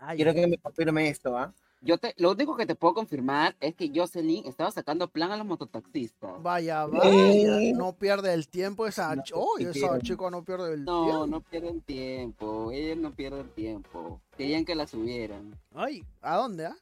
Ay, 0.00 0.16
Quiero 0.16 0.32
que 0.34 0.46
me 0.46 0.58
confirme 0.58 1.08
esto, 1.08 1.36
¿ah? 1.38 1.52
Yo 1.82 1.98
te, 1.98 2.14
lo 2.16 2.30
único 2.32 2.56
que 2.56 2.64
te 2.64 2.74
puedo 2.74 2.94
confirmar 2.94 3.54
es 3.60 3.74
que 3.74 3.92
Jocelyn 3.94 4.46
estaba 4.46 4.70
sacando 4.70 5.06
plan 5.06 5.30
a 5.32 5.36
los 5.36 5.44
mototaxistas. 5.46 6.42
Vaya, 6.42 6.86
vaya. 6.86 7.10
Eh. 7.10 7.74
No 7.76 7.92
pierde 7.92 8.32
el 8.32 8.48
tiempo 8.48 8.86
esa, 8.86 9.14
No, 9.14 9.22
sí 9.58 9.64
esa 9.66 9.98
chica 9.98 10.30
no 10.30 10.42
pierde 10.42 10.72
el 10.72 10.84
No, 10.84 11.04
tiempo. 11.04 11.26
no 11.26 11.40
pierden 11.42 11.80
tiempo. 11.82 12.72
Ellos 12.72 12.96
no 12.96 13.12
pierden 13.14 13.50
tiempo. 13.50 14.18
Querían 14.38 14.64
que 14.64 14.74
la 14.74 14.86
subieran. 14.86 15.54
Ay, 15.74 16.02
¿a 16.22 16.36
dónde, 16.38 16.66
ah? 16.66 16.76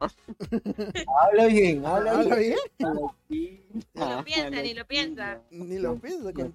Habla 1.22 1.46
bien, 1.46 1.86
habla 1.86 2.10
¿Habla 2.18 2.36
bien. 2.36 2.56
bien? 2.78 2.94
Ni 3.30 3.60
lo 3.94 4.24
piensa, 4.24 4.62
ni 4.62 4.74
lo 4.74 4.86
piensa. 4.86 5.40
Ni 5.50 5.78
lo 5.78 5.96
pienso. 5.96 6.32
con- 6.34 6.54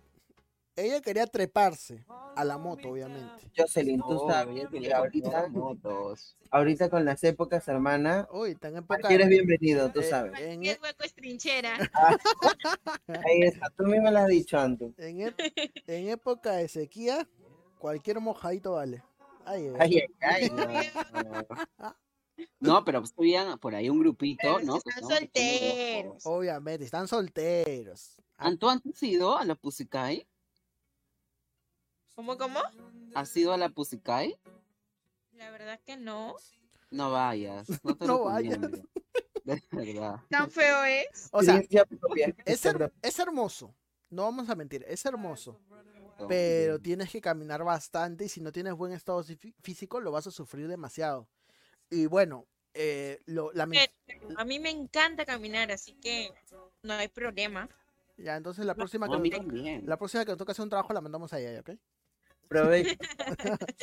Ella 0.81 0.99
quería 1.01 1.27
treparse 1.27 2.03
a 2.35 2.43
la 2.43 2.57
moto, 2.57 2.89
obviamente. 2.89 3.51
Jocelyn, 3.55 3.99
tú 4.01 4.13
No, 4.13 4.27
sabes 4.27 4.67
que 4.69 4.91
ahorita, 4.93 5.47
motos. 5.49 6.35
ahorita 6.49 6.89
con 6.89 7.05
las 7.05 7.23
épocas, 7.23 7.67
hermana, 7.67 8.27
Uy, 8.31 8.55
tan 8.55 8.75
época. 8.77 9.13
eres 9.13 9.27
bienvenido, 9.29 9.91
tú 9.91 9.99
eh, 9.99 10.03
sabes. 10.03 10.39
en, 10.39 10.61
¿Qué 10.61 10.79
hueco 10.81 11.03
es 11.03 11.13
trinchera? 11.13 11.77
Ahí 13.07 13.41
está, 13.43 13.69
tú 13.77 13.83
mismo 13.83 14.09
lo 14.09 14.19
has 14.19 14.27
dicho 14.27 14.57
antes. 14.57 14.97
en 14.97 15.19
ep- 15.19 15.71
en 15.87 16.09
época 16.09 16.53
de 16.53 16.67
sequía, 16.67 17.27
cualquier 17.77 18.19
mojadito 18.19 18.71
vale. 18.73 19.03
Ay, 19.45 19.71
ay, 19.79 20.03
Ay, 20.21 20.49
ay, 20.51 20.89
ay. 21.07 21.45
No, 22.59 22.83
pero 22.83 23.01
pues 23.01 23.13
había 23.17 23.55
por 23.57 23.75
ahí 23.75 23.87
un 23.89 23.99
grupito, 23.99 24.39
Pero 24.41 24.59
¿no? 24.65 24.77
están 24.77 25.03
solteros. 25.07 26.25
Obviamente, 26.25 26.85
están 26.85 27.07
solteros. 27.07 28.15
Ah, 28.37 28.47
¿An- 28.47 28.57
¿Tú 28.57 28.67
has 28.69 28.81
ido 29.03 29.37
a 29.37 29.45
la 29.45 29.53
Pusicay? 29.53 30.25
¿Cómo, 32.21 32.37
cómo? 32.37 32.59
¿Has 33.15 33.35
ido 33.35 33.51
a 33.51 33.57
la 33.57 33.69
Pusicay? 33.69 34.37
La 35.33 35.49
verdad 35.49 35.79
que 35.83 35.97
no. 35.97 36.35
No 36.91 37.09
vayas. 37.09 37.67
No 37.83 37.95
te 37.97 38.05
No 38.07 38.17
lo 38.19 38.23
vayas. 38.25 38.61
De 38.61 39.63
verdad. 39.71 40.19
Tan 40.29 40.51
feo 40.51 40.83
es. 40.83 41.29
O 41.31 41.41
sea, 41.41 41.57
es, 41.57 42.63
her- 42.63 42.93
es 43.01 43.17
hermoso. 43.17 43.73
No 44.11 44.21
vamos 44.25 44.47
a 44.51 44.53
mentir, 44.55 44.85
es 44.87 45.03
hermoso. 45.03 45.59
Pero 46.27 46.77
tienes 46.79 47.09
que 47.09 47.21
caminar 47.21 47.63
bastante 47.63 48.25
y 48.25 48.29
si 48.29 48.39
no 48.39 48.51
tienes 48.51 48.75
buen 48.75 48.93
estado 48.93 49.23
fí- 49.23 49.55
físico 49.63 49.99
lo 49.99 50.11
vas 50.11 50.27
a 50.27 50.31
sufrir 50.31 50.67
demasiado. 50.67 51.27
Y 51.89 52.05
bueno, 52.05 52.45
eh, 52.75 53.19
lo, 53.25 53.51
la 53.53 53.63
A 54.37 54.45
mí 54.45 54.59
me 54.59 54.69
encanta 54.69 55.25
caminar, 55.25 55.71
así 55.71 55.93
que 55.95 56.31
no 56.83 56.93
hay 56.93 57.07
problema. 57.07 57.67
ya 58.17 58.35
entonces 58.37 58.63
la 58.63 58.75
próxima 58.75 59.07
No, 59.07 59.19
que 59.23 59.81
la 59.83 59.97
próxima 59.97 60.23
que 60.23 60.29
nos 60.33 60.37
toque 60.37 60.51
hacer 60.51 60.61
un 60.61 60.69
trabajo 60.69 60.93
la 60.93 61.01
mandamos 61.01 61.33
a 61.33 61.39
ella, 61.39 61.59
¿ok? 61.61 61.71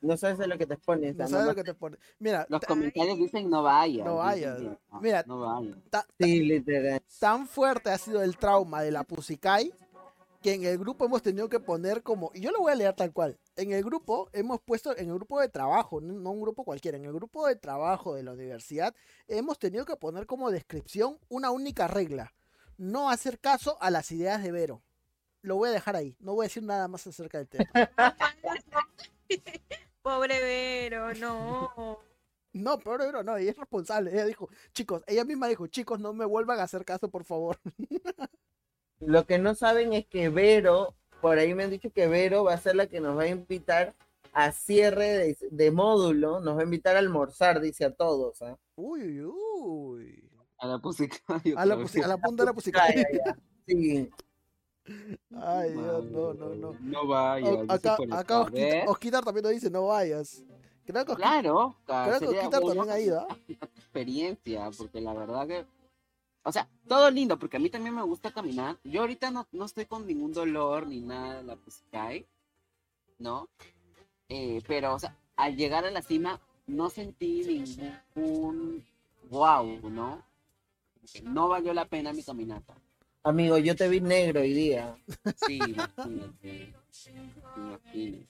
No 0.00 0.18
sabes 0.18 0.38
a 0.40 0.46
lo 0.46 0.58
que 0.58 0.66
te 0.66 0.74
expones. 0.74 1.16
No 1.16 1.26
sabes 1.26 1.46
lo 1.46 1.54
que 1.54 1.64
te 1.64 1.72
pone. 1.72 1.96
Mira, 2.18 2.44
Los 2.50 2.60
ta- 2.60 2.66
comentarios 2.66 3.16
dicen 3.16 3.48
no 3.48 3.62
vayas. 3.62 4.04
No 4.04 4.16
vayas. 4.16 4.60
no, 4.60 4.78
Mira, 5.00 5.24
No 5.26 5.40
vayas. 5.40 5.76
ta- 5.88 6.06
Sí, 6.20 6.40
literal. 6.40 7.02
tan 7.18 7.46
fuerte 7.46 7.88
ha 7.88 7.96
sido 7.96 8.22
el 8.22 8.36
trauma 8.36 8.82
de 8.82 8.90
la 8.90 9.04
Pusicay 9.04 9.72
que 10.42 10.52
en 10.52 10.64
el 10.64 10.76
grupo 10.76 11.06
hemos 11.06 11.22
tenido 11.22 11.48
que 11.48 11.58
poner 11.58 12.02
como, 12.02 12.30
y 12.34 12.40
yo 12.42 12.50
lo 12.50 12.58
voy 12.58 12.72
a 12.72 12.74
leer 12.74 12.92
tal 12.94 13.14
cual, 13.14 13.38
en 13.56 13.72
el 13.72 13.82
grupo 13.82 14.28
hemos 14.34 14.60
puesto, 14.60 14.94
en 14.94 15.08
el 15.08 15.14
grupo 15.14 15.40
de 15.40 15.48
trabajo, 15.48 16.02
no 16.02 16.30
un 16.32 16.42
grupo 16.42 16.64
cualquiera, 16.64 16.98
en 16.98 17.06
el 17.06 17.12
grupo 17.14 17.46
de 17.46 17.56
trabajo 17.56 18.14
de 18.14 18.24
la 18.24 18.32
universidad 18.32 18.94
hemos 19.26 19.58
tenido 19.58 19.86
que 19.86 19.96
poner 19.96 20.26
como 20.26 20.50
descripción 20.50 21.18
una 21.30 21.50
única 21.50 21.86
regla, 21.88 22.34
no 22.76 23.08
hacer 23.08 23.38
caso 23.40 23.78
a 23.80 23.90
las 23.90 24.12
ideas 24.12 24.42
de 24.42 24.52
Vero. 24.52 24.82
Lo 25.44 25.56
voy 25.56 25.68
a 25.68 25.72
dejar 25.72 25.94
ahí, 25.94 26.16
no 26.20 26.32
voy 26.34 26.44
a 26.44 26.48
decir 26.48 26.62
nada 26.62 26.88
más 26.88 27.06
acerca 27.06 27.36
del 27.36 27.48
tema. 27.48 27.68
Pobre 30.02 30.40
Vero, 30.40 31.12
no. 31.14 31.98
No, 32.54 32.78
pero 32.78 32.98
Vero 32.98 33.22
no, 33.22 33.36
ella 33.36 33.50
es 33.50 33.58
responsable, 33.58 34.10
ella 34.12 34.24
dijo, 34.24 34.48
chicos, 34.72 35.02
ella 35.06 35.24
misma 35.24 35.48
dijo, 35.48 35.66
chicos, 35.66 36.00
no 36.00 36.14
me 36.14 36.24
vuelvan 36.24 36.60
a 36.60 36.62
hacer 36.62 36.84
caso, 36.86 37.10
por 37.10 37.24
favor. 37.24 37.58
Lo 39.00 39.26
que 39.26 39.38
no 39.38 39.54
saben 39.54 39.92
es 39.92 40.06
que 40.06 40.30
Vero, 40.30 40.94
por 41.20 41.36
ahí 41.38 41.52
me 41.54 41.64
han 41.64 41.70
dicho 41.70 41.90
que 41.92 42.06
Vero 42.06 42.44
va 42.44 42.54
a 42.54 42.58
ser 42.58 42.76
la 42.76 42.86
que 42.86 43.00
nos 43.00 43.18
va 43.18 43.24
a 43.24 43.28
invitar 43.28 43.94
a 44.32 44.50
cierre 44.50 45.04
de, 45.18 45.36
de 45.50 45.70
módulo, 45.70 46.40
nos 46.40 46.56
va 46.56 46.60
a 46.60 46.64
invitar 46.64 46.96
a 46.96 47.00
almorzar, 47.00 47.60
dice 47.60 47.84
a 47.84 47.92
todos. 47.92 48.40
¿ah? 48.40 48.56
Uy, 48.76 49.20
uy, 49.20 49.32
uy. 49.60 50.30
A 50.58 50.68
la 50.68 50.78
Pusicay. 50.78 51.52
A 51.56 51.66
la, 51.66 51.74
otra 51.74 51.86
pusi- 51.86 51.94
vez. 51.96 52.04
a 52.04 52.08
la 52.08 52.16
punta 52.16 52.44
de 52.44 52.72
la 52.72 52.94
ya. 52.94 53.36
Sí, 53.66 54.10
Ay, 55.36 55.72
Dios, 55.72 56.04
no, 56.04 56.34
no, 56.34 56.54
no. 56.54 56.76
No 56.80 57.06
vayas. 57.06 57.50
O- 57.50 57.72
acá 57.72 57.96
acá 58.10 58.40
Osquita, 58.40 58.70
saber. 58.70 58.88
Osquita 58.88 59.22
también 59.22 59.42
nos 59.44 59.52
dice, 59.52 59.70
no 59.70 59.86
vayas. 59.86 60.44
Creo 60.84 61.04
que 61.06 61.12
Osquita, 61.12 61.16
Claro, 61.16 61.76
creo 61.86 62.20
que 62.20 62.26
sería 62.26 62.40
Osquita 62.42 62.60
bueno 62.60 62.86
también 62.86 62.96
ha 62.96 63.00
ido. 63.00 63.26
experiencia, 63.76 64.70
porque 64.76 65.00
la 65.00 65.14
verdad 65.14 65.46
que, 65.46 65.66
o 66.42 66.52
sea, 66.52 66.68
todo 66.86 67.10
lindo, 67.10 67.38
porque 67.38 67.56
a 67.56 67.60
mí 67.60 67.70
también 67.70 67.94
me 67.94 68.02
gusta 68.02 68.32
caminar. 68.32 68.76
Yo 68.84 69.00
ahorita 69.00 69.30
no, 69.30 69.46
no 69.52 69.64
estoy 69.64 69.86
con 69.86 70.06
ningún 70.06 70.32
dolor 70.32 70.86
ni 70.86 71.00
nada 71.00 71.38
de 71.38 71.44
la 71.44 71.56
Pusicay, 71.56 72.26
¿no? 73.18 73.48
Eh, 74.28 74.62
pero, 74.66 74.94
o 74.94 74.98
sea, 74.98 75.16
al 75.36 75.56
llegar 75.56 75.84
a 75.86 75.90
la 75.90 76.02
cima 76.02 76.40
no 76.66 76.90
sentí 76.90 77.42
ningún 78.16 78.84
wow, 79.30 79.90
¿no? 79.90 80.22
No 81.22 81.48
valió 81.48 81.72
la 81.74 81.86
pena 81.86 82.12
mi 82.12 82.22
caminata. 82.22 82.74
Amigo, 83.24 83.58
yo 83.58 83.74
te 83.74 83.88
vi 83.88 84.00
negro 84.00 84.40
hoy 84.40 84.52
día. 84.52 84.96
Sí, 85.46 85.58
imagínate. 85.58 86.74
Imagínate. 87.56 88.28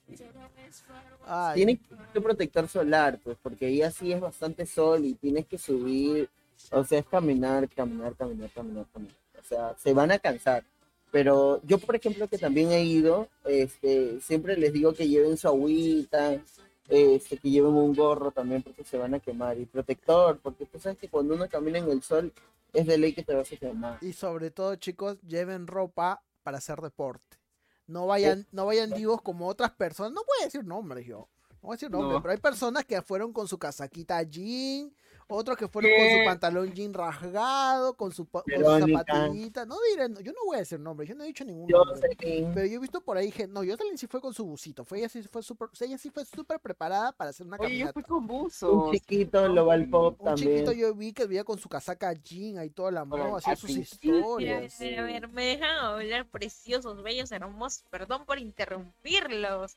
Ay, 1.27 1.55
Tienes 1.57 1.79
que 2.13 2.21
protector 2.21 2.69
solar, 2.69 3.19
pues, 3.23 3.37
porque 3.43 3.67
ahí 3.67 3.83
así 3.83 4.13
es 4.13 4.21
bastante 4.21 4.67
sol 4.67 5.05
y 5.05 5.15
tienes 5.15 5.47
que 5.47 5.59
subir, 5.59 6.29
o 6.71 6.85
sea, 6.85 6.99
es 6.99 7.07
caminar, 7.07 7.69
caminar, 7.69 8.15
caminar, 8.15 8.51
caminar, 8.51 8.87
caminar. 8.93 9.15
O 9.41 9.47
sea, 9.47 9.75
se 9.79 9.93
van 9.93 10.11
a 10.11 10.19
cansar. 10.19 10.65
Pero 11.11 11.61
yo, 11.65 11.79
por 11.79 11.95
ejemplo, 11.95 12.27
que 12.27 12.39
también 12.39 12.73
he 12.73 12.83
ido, 12.83 13.29
este, 13.45 14.21
siempre 14.21 14.57
les 14.57 14.73
digo 14.73 14.95
que 14.95 15.09
lleven 15.09 15.37
su 15.37 15.47
agüita, 15.47 16.41
este, 16.89 17.39
que 17.39 17.51
lleven 17.51 17.75
un 17.75 17.95
gorro 17.95 18.31
también 18.31 18.63
porque 18.63 18.85
se 18.85 18.99
van 18.99 19.15
a 19.15 19.21
quemar 19.21 19.59
y 19.59 19.65
protector, 19.67 20.39
porque 20.41 20.67
tú 20.67 20.79
sabes 20.79 20.99
que 20.99 21.09
cuando 21.09 21.35
uno 21.35 21.49
camina 21.49 21.79
en 21.79 21.91
el 21.91 22.03
sol 22.03 22.33
es 22.73 22.87
de 22.87 22.99
ley 22.99 23.13
que 23.15 23.23
te 23.23 23.35
vas 23.35 23.51
a 23.53 23.57
quemar. 23.57 23.99
y 24.01 24.13
sobre 24.13 24.51
todo, 24.51 24.75
chicos, 24.77 25.19
lleven 25.23 25.67
ropa 25.67 26.23
para 26.43 26.59
hacer 26.59 26.81
deporte. 26.81 27.39
No 27.87 28.07
vayan, 28.07 28.47
no 28.53 28.67
vayan 28.67 28.91
divos 28.91 29.21
como 29.23 29.47
otras 29.47 29.71
personas. 29.73 30.13
No 30.13 30.23
voy 30.27 30.37
a 30.43 30.45
decir 30.47 30.65
nombres 30.65 31.07
yo. 31.07 31.29
No 31.63 31.69
voy 31.69 31.75
a 31.75 31.77
decir 31.77 31.91
nombre, 31.91 32.15
No. 32.15 32.23
pero 32.23 32.33
hay 32.33 32.39
personas 32.39 32.85
que 32.85 33.01
fueron 33.03 33.33
con 33.33 33.47
su 33.49 33.59
casaquita 33.59 34.23
jean, 34.23 34.93
otros 35.29 35.57
que 35.57 35.69
fueron 35.69 35.91
con 35.97 36.11
su 36.11 36.25
pantalón 36.25 36.73
jean 36.73 36.93
rasgado, 36.95 37.95
con 37.97 38.13
su, 38.13 38.27
con 38.29 38.43
su 38.47 38.87
zapatillita. 38.87 39.65
No 39.67 39.77
diré, 39.91 40.09
yo 40.23 40.33
no 40.33 40.45
voy 40.47 40.57
a 40.57 40.59
decir 40.61 40.79
nombre, 40.81 41.07
yo 41.07 41.15
no 41.15 41.25
he 41.25 41.29
dicho 41.29 41.45
ningún 41.45 41.69
Yo 41.69 41.79
nombre. 41.85 42.01
sé 42.11 42.17
que- 42.17 42.49
Pero 42.55 42.67
yo 42.67 42.77
he 42.77 42.79
visto 42.79 43.01
por 43.01 43.17
ahí 43.17 43.31
gente, 43.31 43.53
no, 43.53 43.61
Jocelyn 43.61 43.97
sí 43.99 44.07
fue 44.07 44.21
con 44.21 44.35
su 44.35 44.45
busito, 44.45 44.85
fue 44.85 44.99
ella 44.99 45.09
sí 45.09 45.23
fue 45.23 45.43
súper, 45.43 45.69
ella 45.81 45.99
sí 45.99 46.11
fue 46.11 46.25
súper 46.25 46.61
preparada 46.61 47.13
para 47.13 47.31
hacer 47.31 47.47
una 47.47 47.57
Oye, 47.57 47.79
yo 47.79 47.87
caminata. 47.87 47.93
fui 47.93 48.03
con 48.03 48.19
Un 48.19 48.27
buzos. 48.27 48.91
chiquito 48.93 49.43
Global 49.45 49.89
Pop 49.89 50.17
Un 50.21 50.35
chiquito 50.35 50.65
también. 50.67 50.81
yo 50.89 50.95
vi 50.95 51.13
que 51.13 51.27
veía 51.27 51.45
con 51.45 51.59
su 51.59 51.69
casaca 51.69 52.13
jean 52.13 52.59
ahí 52.59 52.71
toda 52.71 52.91
la 52.91 53.05
moda, 53.05 53.37
hacía 53.39 53.53
al 53.53 53.59
sus 53.59 53.71
historias. 53.71 54.79
mira, 54.81 55.03
a 55.03 55.07
ver, 55.07 55.29
me 55.29 55.45
dejan 55.47 55.77
hablar 55.85 56.27
preciosos, 56.29 57.03
bellos, 57.03 57.33
hermosos. 57.33 57.85
Perdón 57.91 58.25
por 58.27 58.39
interrumpirlos, 58.39 59.77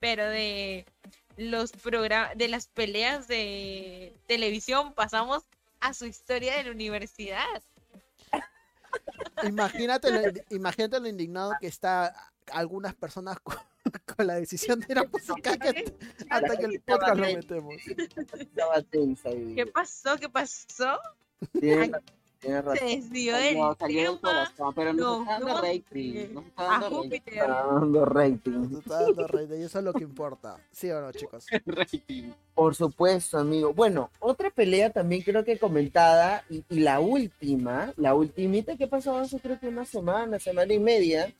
pero 0.00 0.26
de 0.28 0.86
los 1.38 1.70
programas, 1.72 2.36
de 2.36 2.48
las 2.48 2.66
peleas 2.66 3.28
de 3.28 4.12
televisión 4.26 4.92
pasamos 4.92 5.44
a 5.80 5.94
su 5.94 6.04
historia 6.04 6.56
de 6.56 6.64
la 6.64 6.72
universidad. 6.72 7.62
Imagínate 9.44 10.10
lo, 10.10 10.20
imagínate 10.50 10.98
lo 10.98 11.08
indignado 11.08 11.52
que 11.60 11.68
está 11.68 12.12
algunas 12.52 12.94
personas 12.94 13.38
con, 13.42 13.56
con 14.16 14.26
la 14.26 14.34
decisión 14.34 14.80
de 14.80 14.86
ir 14.90 14.98
a 14.98 15.02
que 15.04 15.94
hasta 16.28 16.56
que 16.56 16.64
el 16.64 16.80
podcast 16.80 17.16
lo 17.16 17.26
metemos. 17.26 17.74
Estaba 18.38 18.82
tensa 18.82 19.28
hoy 19.28 19.54
¿Qué 19.54 19.66
pasó? 19.66 20.16
¿Qué 20.18 20.28
pasó? 20.28 20.98
Tienes 22.40 22.78
Se 22.78 22.84
desvió 22.84 23.36
del 23.36 23.58
no, 23.58 23.74
salió 23.74 24.00
del 24.02 24.20
tema 24.20 24.20
corazón, 24.20 24.74
pero 24.74 24.92
nos 24.92 25.00
No, 25.00 25.22
está 25.22 25.32
dando 25.32 25.48
no, 25.48 25.62
rating. 25.62 26.34
Nos 26.34 26.44
está 26.46 26.62
a 26.62 26.80
dando 26.80 26.88
rating. 26.88 26.96
Júpiter. 26.96 27.34
Está 27.34 27.66
dando 27.66 28.04
rating. 28.04 28.78
Está 28.78 29.02
dando 29.02 29.56
y 29.56 29.62
eso 29.62 29.78
es 29.78 29.84
lo 29.84 29.92
que 29.92 30.04
importa. 30.04 30.56
¿Sí 30.70 30.90
o 30.90 31.00
no, 31.00 31.12
chicos? 31.12 31.46
rating. 31.66 32.30
Por 32.54 32.74
supuesto, 32.76 33.38
amigo. 33.38 33.74
Bueno, 33.74 34.10
otra 34.20 34.50
pelea 34.50 34.90
también 34.90 35.22
creo 35.22 35.44
que 35.44 35.58
comentada 35.58 36.44
y, 36.48 36.64
y 36.68 36.80
la 36.80 37.00
última, 37.00 37.92
la 37.96 38.14
ultimita 38.14 38.76
que 38.76 38.86
pasó 38.86 39.16
hace 39.16 39.40
creo 39.40 39.58
que 39.58 39.68
una 39.68 39.84
semana, 39.84 40.38
semana 40.38 40.72
y 40.72 40.78
media, 40.78 41.32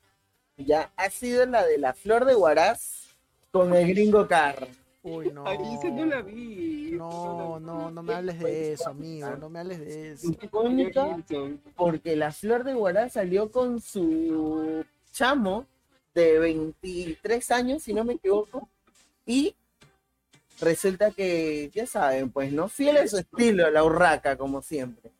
ya 0.57 0.91
ha 0.97 1.11
sido 1.11 1.47
la 1.47 1.65
de 1.65 1.79
la 1.79 1.95
flor 1.95 2.25
de 2.25 2.35
Huaraz 2.35 3.15
con 3.53 3.73
el 3.75 3.89
gringo 3.89 4.27
Car. 4.27 4.67
Uy, 5.03 5.31
no. 5.33 5.45
Ay, 5.47 5.59
esa 5.75 5.91
no 5.91 6.07
la 6.07 6.23
vi. 6.23 6.93
No, 6.93 7.61
no, 7.61 7.91
no 7.91 8.03
me 8.03 8.15
hables 8.15 8.39
de 8.41 8.73
eso, 8.73 8.91
amigo. 8.91 9.31
No 9.37 9.49
me 9.49 9.61
hables 9.61 9.81
de 9.81 10.13
eso. 10.13 10.31
Icónica 10.31 11.17
porque 11.77 12.17
la 12.17 12.33
flor 12.33 12.65
de 12.65 12.75
Huaraz 12.75 13.15
salió 13.15 13.51
con 13.51 13.81
su 13.81 14.85
chamo 15.13 15.67
de 16.15 16.39
23 16.39 17.51
años, 17.53 17.83
si 17.83 17.95
no 17.95 18.05
me 18.05 18.15
equivoco, 18.15 18.69
y 19.25 19.55
resulta 20.61 21.13
que, 21.13 21.71
ya 21.73 21.87
saben, 21.87 22.31
pues, 22.31 22.53
¿no? 22.53 22.69
Fiel 22.69 22.97
a 22.97 23.07
su 23.07 23.19
estilo, 23.19 23.71
la 23.71 23.85
urraca, 23.85 24.37
como 24.37 24.63
siempre. 24.63 25.13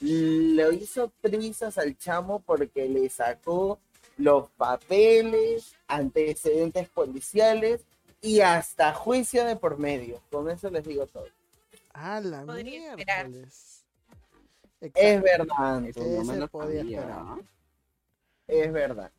Lo 0.00 0.72
hizo 0.72 1.10
prisas 1.20 1.78
al 1.78 1.96
chamo 1.96 2.40
porque 2.40 2.88
le 2.88 3.08
sacó 3.08 3.80
los 4.18 4.50
papeles, 4.50 5.74
antecedentes 5.88 6.88
policiales 6.88 7.84
y 8.24 8.40
hasta 8.40 8.92
juicio 8.94 9.44
de 9.44 9.56
por 9.56 9.78
medio. 9.78 10.20
Con 10.30 10.48
eso 10.50 10.70
les 10.70 10.84
digo 10.84 11.06
todo. 11.06 11.26
Ah, 11.92 12.20
la 12.20 12.42
miércoles. 12.42 13.84
Es 14.80 15.22
verdad, 15.22 15.84
Eso 15.86 16.00
no 16.00 16.22
Ese 16.22 16.32
me 16.32 16.36
lo 16.38 16.48
podía 16.48 16.80
sabía. 16.80 17.00
esperar. 17.00 17.22
¿no? 17.24 17.40
es 18.48 18.72
verdad. 18.72 19.10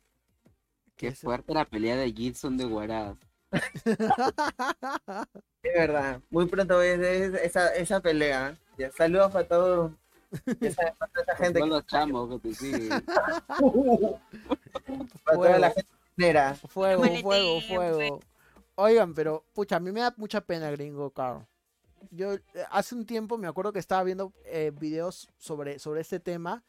Qué 0.96 1.12
fuerte 1.12 1.52
la 1.54 1.64
pelea 1.64 1.96
de 1.96 2.12
Gilson 2.12 2.56
de 2.56 2.64
Guaraz. 2.64 3.16
Es 5.62 5.74
verdad, 5.74 6.20
muy 6.30 6.46
pronto 6.46 6.76
voy 6.76 6.86
a 6.88 6.96
ver 6.96 7.34
esa, 7.42 7.74
esa 7.74 8.00
pelea. 8.00 8.56
Ya, 8.78 8.90
saludos 8.92 9.32
para 9.32 9.48
todos. 9.48 9.92
Ya 10.60 10.70
sabes, 10.72 10.96
para 10.96 11.10
toda 11.12 11.22
esa 11.24 11.36
gente. 11.36 11.58
Todos 11.58 11.70
los 11.70 11.86
chamos 11.86 12.28
que 12.30 12.38
te 12.48 12.54
siguen. 12.54 12.88
para 15.24 15.36
toda 15.36 15.58
la 15.58 15.70
Fuego. 15.70 15.74
gente. 15.74 15.86
Fuego, 16.68 17.02
fuego, 17.20 17.60
tiempo, 17.60 17.60
fuego. 17.66 18.20
Oigan, 18.76 19.14
pero, 19.14 19.44
pucha, 19.54 19.76
a 19.76 19.80
mí 19.80 19.90
me 19.90 20.00
da 20.00 20.14
mucha 20.18 20.42
pena 20.42 20.70
Gringo 20.70 21.10
Carl. 21.10 21.46
Yo 22.10 22.34
eh, 22.34 22.42
hace 22.70 22.94
un 22.94 23.06
tiempo 23.06 23.38
me 23.38 23.48
acuerdo 23.48 23.72
que 23.72 23.78
estaba 23.78 24.04
viendo 24.04 24.32
eh, 24.44 24.70
videos 24.78 25.28
sobre, 25.38 25.78
sobre 25.78 26.02
este 26.02 26.20
tema 26.20 26.62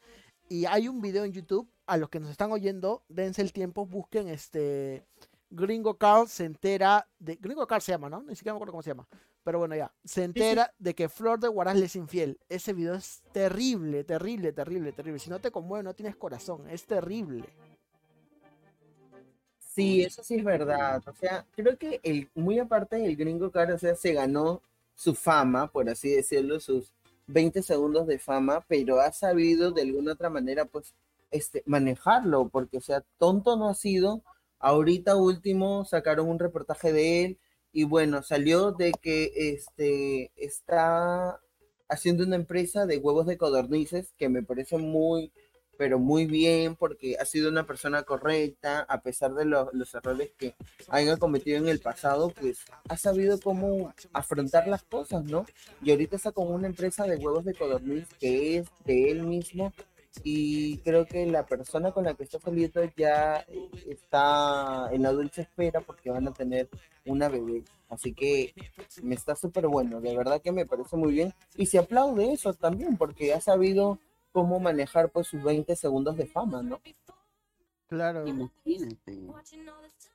y 0.48 0.64
hay 0.64 0.88
un 0.88 1.02
video 1.02 1.24
en 1.24 1.32
YouTube, 1.32 1.70
a 1.86 1.98
los 1.98 2.08
que 2.08 2.18
nos 2.18 2.30
están 2.30 2.50
oyendo, 2.50 3.04
dense 3.08 3.42
el 3.42 3.52
tiempo, 3.52 3.84
busquen 3.84 4.28
este 4.28 5.04
Gringo 5.50 5.96
Carl 5.96 6.28
se 6.28 6.44
entera 6.44 7.08
de 7.18 7.36
Gringo 7.36 7.66
Carl 7.66 7.82
se 7.82 7.92
llama, 7.92 8.08
¿no? 8.08 8.22
Ni 8.22 8.36
siquiera 8.36 8.54
me 8.54 8.56
acuerdo 8.56 8.72
cómo 8.72 8.82
se 8.82 8.90
llama. 8.90 9.06
Pero 9.44 9.58
bueno, 9.58 9.76
ya, 9.76 9.92
se 10.04 10.24
entera 10.24 10.74
de 10.78 10.94
que 10.94 11.08
Flor 11.08 11.40
de 11.40 11.48
Guaraz 11.48 11.76
le 11.76 11.86
es 11.86 11.96
infiel. 11.96 12.38
Ese 12.48 12.72
video 12.72 12.94
es 12.94 13.22
terrible, 13.32 14.04
terrible, 14.04 14.52
terrible, 14.52 14.92
terrible. 14.92 15.18
Si 15.18 15.30
no 15.30 15.40
te 15.40 15.50
conmueve, 15.50 15.84
no 15.84 15.94
tienes 15.94 16.16
corazón, 16.16 16.68
es 16.68 16.84
terrible. 16.86 17.48
Sí, 19.78 20.02
eso 20.02 20.24
sí 20.24 20.34
es 20.34 20.44
verdad. 20.44 21.00
O 21.06 21.14
sea, 21.14 21.46
creo 21.54 21.78
que 21.78 22.00
el, 22.02 22.28
muy 22.34 22.58
aparte 22.58 22.96
del 22.96 23.14
gringo 23.14 23.52
caro, 23.52 23.76
o 23.76 23.78
sea, 23.78 23.94
se 23.94 24.12
ganó 24.12 24.60
su 24.96 25.14
fama, 25.14 25.70
por 25.70 25.88
así 25.88 26.10
decirlo, 26.10 26.58
sus 26.58 26.92
20 27.28 27.62
segundos 27.62 28.08
de 28.08 28.18
fama, 28.18 28.64
pero 28.66 29.00
ha 29.00 29.12
sabido 29.12 29.70
de 29.70 29.82
alguna 29.82 30.14
otra 30.14 30.30
manera, 30.30 30.64
pues, 30.64 30.94
este, 31.30 31.62
manejarlo, 31.64 32.48
porque, 32.48 32.78
o 32.78 32.80
sea, 32.80 33.04
tonto 33.18 33.56
no 33.56 33.68
ha 33.68 33.74
sido. 33.74 34.24
Ahorita 34.58 35.14
último 35.14 35.84
sacaron 35.84 36.28
un 36.28 36.40
reportaje 36.40 36.92
de 36.92 37.24
él 37.24 37.38
y 37.72 37.84
bueno, 37.84 38.22
salió 38.24 38.72
de 38.72 38.90
que 39.00 39.30
este 39.36 40.32
está 40.34 41.40
haciendo 41.88 42.24
una 42.24 42.34
empresa 42.34 42.84
de 42.86 42.98
huevos 42.98 43.26
de 43.26 43.38
codornices 43.38 44.12
que 44.18 44.28
me 44.28 44.42
parece 44.42 44.76
muy, 44.78 45.32
pero 45.78 45.98
muy 45.98 46.26
bien 46.26 46.76
porque 46.76 47.16
ha 47.18 47.24
sido 47.24 47.48
una 47.48 47.64
persona 47.64 48.02
correcta, 48.02 48.80
a 48.80 49.00
pesar 49.00 49.32
de 49.34 49.44
lo- 49.46 49.70
los 49.72 49.94
errores 49.94 50.30
que 50.36 50.54
haya 50.88 51.16
cometido 51.16 51.56
en 51.56 51.68
el 51.68 51.78
pasado, 51.80 52.30
pues 52.38 52.58
ha 52.88 52.96
sabido 52.98 53.38
cómo 53.40 53.94
afrontar 54.12 54.66
las 54.68 54.82
cosas, 54.82 55.24
¿no? 55.24 55.46
Y 55.82 55.92
ahorita 55.92 56.16
está 56.16 56.32
con 56.32 56.52
una 56.52 56.66
empresa 56.66 57.04
de 57.06 57.16
huevos 57.16 57.44
de 57.44 57.54
codorniz 57.54 58.06
que 58.20 58.58
es 58.58 58.66
de 58.84 59.10
él 59.12 59.22
mismo 59.22 59.72
y 60.24 60.78
creo 60.78 61.06
que 61.06 61.24
la 61.26 61.46
persona 61.46 61.92
con 61.92 62.04
la 62.04 62.14
que 62.14 62.24
está 62.24 62.40
saliendo 62.40 62.82
ya 62.96 63.46
está 63.88 64.88
en 64.92 65.02
la 65.02 65.12
dulce 65.12 65.42
espera 65.42 65.80
porque 65.80 66.10
van 66.10 66.26
a 66.28 66.32
tener 66.32 66.68
una 67.06 67.28
bebé. 67.28 67.62
Así 67.88 68.12
que 68.12 68.52
me 69.02 69.14
está 69.14 69.34
súper 69.36 69.66
bueno, 69.68 70.00
de 70.00 70.16
verdad 70.16 70.42
que 70.42 70.52
me 70.52 70.66
parece 70.66 70.96
muy 70.96 71.12
bien. 71.12 71.32
Y 71.56 71.66
se 71.66 71.78
aplaude 71.78 72.32
eso 72.32 72.52
también 72.52 72.96
porque 72.96 73.32
ha 73.32 73.40
sabido 73.40 73.98
cómo 74.38 74.60
manejar 74.60 75.10
pues 75.10 75.26
sus 75.26 75.42
20 75.42 75.74
segundos 75.74 76.16
de 76.16 76.26
fama, 76.26 76.62
¿no? 76.62 76.80
Claro. 77.88 78.24
Imagínate. 78.26 79.26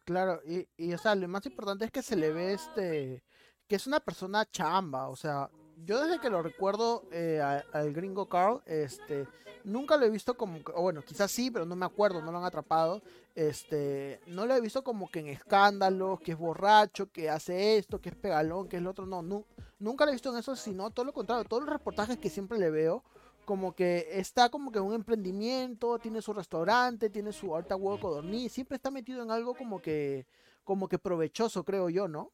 Claro, 0.06 0.40
y, 0.46 0.66
y 0.78 0.94
o 0.94 0.98
sea, 0.98 1.14
lo 1.16 1.28
más 1.28 1.46
importante 1.46 1.84
es 1.86 1.92
que 1.92 2.02
se 2.02 2.16
le 2.16 2.32
ve 2.32 2.54
este, 2.54 3.22
que 3.68 3.76
es 3.76 3.86
una 3.86 4.00
persona 4.00 4.46
chamba, 4.50 5.10
o 5.10 5.16
sea, 5.18 5.50
yo 5.86 6.02
desde 6.02 6.20
que 6.22 6.30
lo 6.30 6.42
recuerdo 6.42 7.04
eh, 7.12 7.42
al 7.42 7.92
gringo 7.94 8.30
Carl, 8.30 8.62
este, 8.66 9.28
nunca 9.66 9.98
lo 9.98 10.06
he 10.06 10.10
visto 10.10 10.36
como, 10.38 10.60
bueno, 10.78 11.02
quizás 11.02 11.32
sí, 11.32 11.52
pero 11.52 11.66
no 11.66 11.76
me 11.76 11.86
acuerdo, 11.86 12.22
no 12.22 12.32
lo 12.32 12.38
han 12.38 12.46
atrapado, 12.46 13.02
este, 13.36 14.22
no 14.28 14.46
lo 14.46 14.54
he 14.56 14.62
visto 14.62 14.84
como 14.84 15.10
que 15.10 15.20
en 15.20 15.28
escándalos, 15.28 16.20
que 16.22 16.32
es 16.34 16.38
borracho, 16.38 17.12
que 17.12 17.30
hace 17.30 17.78
esto, 17.78 18.00
que 18.00 18.10
es 18.10 18.16
pegalón, 18.16 18.70
que 18.70 18.78
es 18.78 18.84
lo 18.84 18.92
otro, 18.92 19.06
no, 19.06 19.22
nu- 19.22 19.46
nunca 19.80 20.06
lo 20.06 20.12
he 20.12 20.16
visto 20.16 20.32
en 20.32 20.38
eso, 20.38 20.56
sino 20.56 20.92
todo 20.92 21.06
lo 21.06 21.14
contrario, 21.14 21.44
todos 21.46 21.64
los 21.64 21.74
reportajes 21.74 22.18
que 22.18 22.30
siempre 22.30 22.58
le 22.60 22.70
veo, 22.70 23.04
como 23.46 23.74
que 23.74 24.08
está 24.12 24.50
como 24.50 24.72
que 24.72 24.80
en 24.80 24.86
un 24.86 24.94
emprendimiento, 24.94 26.00
tiene 26.00 26.22
su 26.22 26.34
restaurante, 26.34 27.10
tiene 27.10 27.32
su 27.34 27.56
alta 27.56 27.76
huevo 27.76 28.00
codorniz, 28.00 28.52
siempre 28.52 28.78
está 28.78 28.92
metido 28.92 29.22
en 29.24 29.32
algo 29.32 29.54
como 29.54 29.82
que, 29.82 30.26
como 30.64 30.88
que 30.88 30.98
provechoso, 31.00 31.64
creo 31.64 31.90
yo, 31.90 32.08
¿no? 32.08 32.32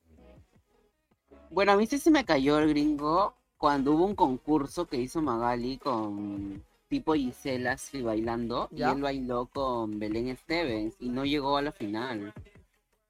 Bueno, 1.49 1.71
a 1.71 1.77
mí 1.77 1.87
sí 1.87 1.97
se 1.97 2.11
me 2.11 2.25
cayó 2.25 2.59
el 2.59 2.69
gringo 2.69 3.33
cuando 3.57 3.93
hubo 3.93 4.05
un 4.05 4.15
concurso 4.15 4.85
que 4.87 4.97
hizo 4.97 5.21
Magali 5.21 5.77
con 5.77 6.63
tipo 6.87 7.13
Gisela 7.13 7.73
así 7.73 8.01
bailando 8.01 8.67
¿Ya? 8.71 8.89
y 8.89 8.95
él 8.95 9.01
bailó 9.01 9.47
con 9.47 9.99
Belén 9.99 10.35
Stevens 10.37 10.95
y 10.99 11.09
no 11.09 11.25
llegó 11.25 11.57
a 11.57 11.61
la 11.61 11.71
final. 11.71 12.33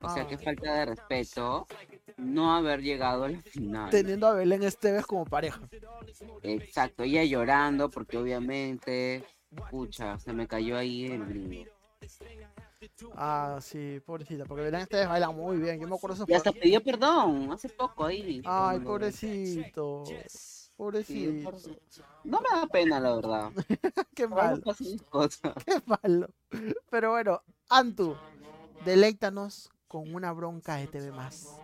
O 0.02 0.10
sea, 0.10 0.24
Ah. 0.24 0.28
qué 0.28 0.38
falta 0.38 0.74
de 0.74 0.86
respeto 0.86 1.68
no 2.18 2.56
haber 2.56 2.82
llegado 2.82 3.24
a 3.24 3.30
la 3.30 3.42
final. 3.42 3.90
Teniendo 3.90 4.28
a 4.28 4.34
Belén 4.34 4.64
Esteves 4.64 5.06
como 5.06 5.26
pareja. 5.26 5.62
Exacto, 6.44 7.04
ella 7.04 7.24
llorando 7.24 7.90
porque 7.90 8.18
obviamente, 8.18 9.24
pucha, 9.70 10.18
se 10.20 10.34
me 10.34 10.48
cayó 10.48 10.78
ahí 10.78 11.06
el 11.06 11.26
gringo. 11.26 11.72
Ah, 13.16 13.60
sí, 13.62 14.02
pobrecita, 14.06 14.46
porque 14.46 14.64
Belén 14.64 14.82
Esteves 14.82 15.08
baila 15.10 15.32
muy 15.32 15.58
bien, 15.58 15.80
yo 15.80 15.88
me 15.88 15.96
acuerdo 15.96 16.26
Y 16.28 16.34
hasta 16.34 16.52
pidió 16.52 16.82
perdón 16.82 17.52
hace 17.52 17.70
poco 17.70 18.06
ahí. 18.06 18.42
Ay, 18.46 18.80
pobrecito. 18.80 20.04
Pobrecito. 20.80 21.52
No 22.24 22.40
me 22.40 22.58
da 22.58 22.66
pena, 22.68 23.02
la 23.02 23.14
verdad. 23.14 23.52
Qué 24.16 24.24
Ahora 24.24 24.36
mal, 24.36 24.62
pasan 24.62 24.88
esas 24.88 25.02
cosas. 25.04 25.54
qué 25.66 25.82
malo. 25.86 26.30
Pero 26.90 27.12
bueno, 27.12 27.42
Antu, 27.68 28.16
deleítanos 28.86 29.70
con 29.90 30.16
una 30.16 30.32
bronca 30.32 30.78
de 30.78 30.88
TV 30.88 31.12
más. 31.12 31.60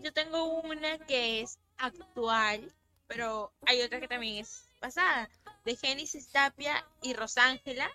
Yo 0.00 0.12
tengo 0.12 0.60
una 0.62 0.98
que 0.98 1.40
es 1.40 1.58
actual, 1.78 2.72
pero 3.06 3.52
hay 3.66 3.82
otra 3.82 4.00
que 4.00 4.08
también 4.08 4.38
es 4.38 4.68
pasada, 4.80 5.28
de 5.64 5.76
Genesis 5.76 6.28
Tapia 6.28 6.84
y 7.02 7.14
Rosángela. 7.14 7.90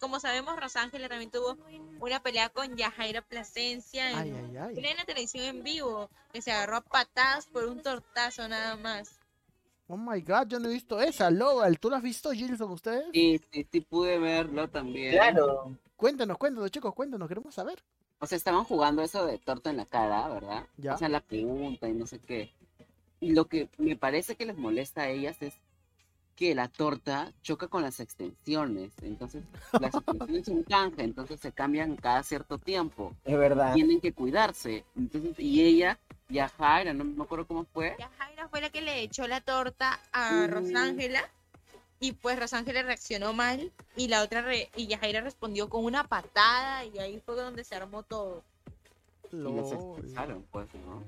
Como 0.00 0.18
sabemos, 0.18 0.58
Rosángela 0.58 1.08
también 1.08 1.30
tuvo 1.30 1.56
una 2.00 2.20
pelea 2.20 2.48
con 2.48 2.76
Yajaira 2.76 3.22
Plasencia 3.22 4.10
en 4.10 4.18
Ay, 4.18 4.32
ay, 4.32 4.56
ay. 4.56 4.74
plena 4.74 5.04
televisión 5.04 5.44
en 5.44 5.62
vivo, 5.62 6.10
que 6.32 6.42
se 6.42 6.50
agarró 6.50 6.76
a 6.76 6.80
patadas 6.80 7.46
por 7.46 7.66
un 7.66 7.82
tortazo 7.82 8.48
nada 8.48 8.76
más. 8.76 9.20
Oh 9.86 9.96
my 9.96 10.20
god, 10.22 10.48
yo 10.48 10.58
no 10.58 10.68
he 10.68 10.72
visto 10.72 11.00
esa, 11.00 11.30
Logal. 11.30 11.78
¿Tú 11.78 11.90
la 11.90 11.98
has 11.98 12.02
visto, 12.02 12.32
Gilson, 12.32 12.70
ustedes? 12.70 13.04
Sí, 13.12 13.40
sí, 13.52 13.66
sí 13.70 13.80
pude 13.82 14.18
verlo 14.18 14.68
también. 14.68 15.12
Claro. 15.12 15.76
Cuéntenos, 15.96 16.38
cuéntenos, 16.38 16.70
chicos, 16.70 16.94
cuéntenos, 16.94 17.28
queremos 17.28 17.54
saber. 17.54 17.84
O 18.22 18.26
sea, 18.26 18.38
estaban 18.38 18.62
jugando 18.62 19.02
eso 19.02 19.26
de 19.26 19.36
torta 19.38 19.70
en 19.70 19.78
la 19.78 19.84
cara, 19.84 20.28
¿verdad? 20.28 20.64
Ya. 20.76 20.94
O 20.94 20.96
sea, 20.96 21.08
la 21.08 21.18
pregunta 21.18 21.88
y 21.88 21.92
no 21.92 22.06
sé 22.06 22.20
qué. 22.20 22.52
Y 23.18 23.32
lo 23.32 23.46
que 23.46 23.68
me 23.78 23.96
parece 23.96 24.36
que 24.36 24.46
les 24.46 24.56
molesta 24.56 25.02
a 25.02 25.08
ellas 25.08 25.42
es 25.42 25.54
que 26.36 26.54
la 26.54 26.68
torta 26.68 27.32
choca 27.42 27.66
con 27.66 27.82
las 27.82 27.98
extensiones. 27.98 28.92
Entonces, 29.02 29.42
las 29.72 29.92
extensiones 29.96 30.46
son 30.46 30.62
canje, 30.62 31.02
entonces 31.02 31.40
se 31.40 31.50
cambian 31.50 31.96
cada 31.96 32.22
cierto 32.22 32.58
tiempo. 32.58 33.12
Es 33.24 33.36
verdad. 33.36 33.74
Tienen 33.74 34.00
que 34.00 34.12
cuidarse. 34.12 34.84
Entonces, 34.96 35.34
y 35.40 35.60
ella, 35.62 35.98
Yajaira, 36.28 36.94
no 36.94 37.02
me 37.02 37.24
acuerdo 37.24 37.44
cómo 37.48 37.64
fue. 37.64 37.96
Yajaira 37.98 38.46
fue 38.46 38.60
la 38.60 38.70
que 38.70 38.82
le 38.82 39.02
echó 39.02 39.26
la 39.26 39.40
torta 39.40 39.98
a 40.12 40.46
Mm. 40.46 40.50
Rosángela 40.52 41.28
y 42.02 42.12
pues 42.14 42.36
Rosángela 42.36 42.82
reaccionó 42.82 43.32
mal 43.32 43.70
y 43.96 44.08
la 44.08 44.24
otra 44.24 44.42
re- 44.42 44.68
y 44.74 44.88
Yajaira 44.88 45.20
respondió 45.20 45.68
con 45.68 45.84
una 45.84 46.02
patada 46.08 46.84
y 46.84 46.98
ahí 46.98 47.22
fue 47.24 47.36
donde 47.36 47.62
se 47.62 47.76
armó 47.76 48.02
todo. 48.02 48.42
Y 49.30 49.36
los 49.36 49.70
expulsaron, 49.72 50.44
pues, 50.50 50.66
¿no? 50.84 51.04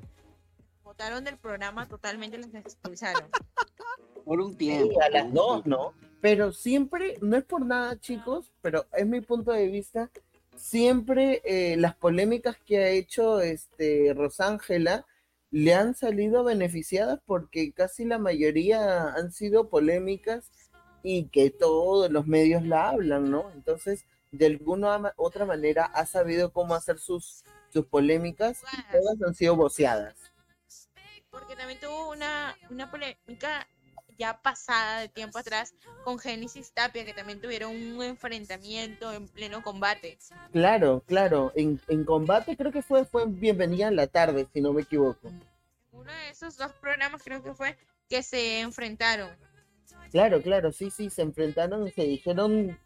Votaron 0.85 1.25
del 1.25 1.37
programa 1.37 1.89
totalmente 1.89 2.39
los 2.39 2.55
expulsaron. 2.55 3.29
Por 4.25 4.41
un 4.41 4.57
tiempo. 4.57 4.93
Sí, 4.95 5.01
a 5.05 5.09
las 5.11 5.33
dos. 5.33 5.67
¿no? 5.67 5.95
Pero 6.21 6.53
siempre, 6.53 7.19
no 7.21 7.37
es 7.37 7.45
por 7.45 7.67
nada, 7.67 7.99
chicos, 7.99 8.53
pero 8.63 8.87
es 8.97 9.05
mi 9.05 9.21
punto 9.21 9.51
de 9.51 9.67
vista, 9.67 10.11
siempre 10.57 11.43
eh, 11.45 11.77
las 11.77 11.97
polémicas 11.97 12.57
que 12.65 12.79
ha 12.79 12.89
hecho 12.91 13.41
este 13.41 14.15
Rosángela 14.15 15.05
le 15.51 15.75
han 15.75 15.97
salido 15.97 16.45
beneficiadas 16.45 17.19
porque 17.27 17.73
casi 17.73 18.05
la 18.05 18.19
mayoría 18.19 19.09
han 19.13 19.33
sido 19.33 19.69
polémicas 19.69 20.51
y 21.05 21.27
que 21.27 21.51
todos 21.51 22.11
los 22.11 22.27
medios 22.27 22.64
la 22.64 22.88
hablan, 22.88 23.31
¿no? 23.31 23.51
Entonces, 23.53 24.07
de 24.33 24.47
alguna 24.47 25.12
otra 25.17 25.45
manera 25.45 25.85
ha 25.85 26.07
sabido 26.07 26.51
cómo 26.51 26.75
hacer 26.75 26.99
sus, 26.99 27.45
sus 27.71 27.85
polémicas 27.87 28.62
y 28.73 28.93
todas 28.93 29.23
han 29.25 29.35
sido 29.35 29.55
voceadas. 29.55 30.17
Porque 31.31 31.57
también 31.57 31.79
tuvo 31.79 32.11
una, 32.11 32.57
una 32.71 32.90
polémica 32.90 33.69
ya 34.17 34.40
pasada 34.40 35.01
de 35.01 35.09
tiempo 35.09 35.38
atrás 35.38 35.75
con 36.05 36.19
Génesis 36.19 36.73
Tapia, 36.73 37.05
que 37.05 37.12
también 37.12 37.40
tuvieron 37.40 37.73
un 37.73 38.03
enfrentamiento 38.03 39.12
en 39.12 39.29
pleno 39.29 39.62
combate. 39.62 40.17
Claro, 40.53 41.03
claro. 41.07 41.53
En, 41.55 41.81
en 41.88 42.05
combate 42.05 42.57
creo 42.57 42.73
que 42.73 42.83
fue, 42.83 43.05
fue 43.05 43.27
Bienvenida 43.27 43.88
en 43.88 43.97
la 43.97 44.07
tarde, 44.07 44.47
si 44.55 44.62
no 44.62 44.73
me 44.73 44.83
equivoco. 44.83 45.31
Uno 45.93 46.11
de 46.11 46.31
esos 46.31 46.57
dos 46.57 46.73
programas 46.81 47.23
creo 47.23 47.43
que 47.43 47.53
fue 47.53 47.77
que 48.09 48.23
se 48.23 48.61
enfrentaron. 48.61 49.31
Claro, 50.11 50.43
claro, 50.43 50.73
sí, 50.73 50.90
sí, 50.90 51.11
se 51.11 51.23
enfrentaron 51.23 51.87
y 51.87 51.90
se 51.90 52.03
dijeron 52.03 52.79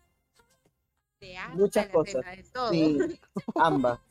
Muchas 1.54 1.88
cosas. 1.88 2.24
sí, 2.70 2.98
ambas. 3.56 4.00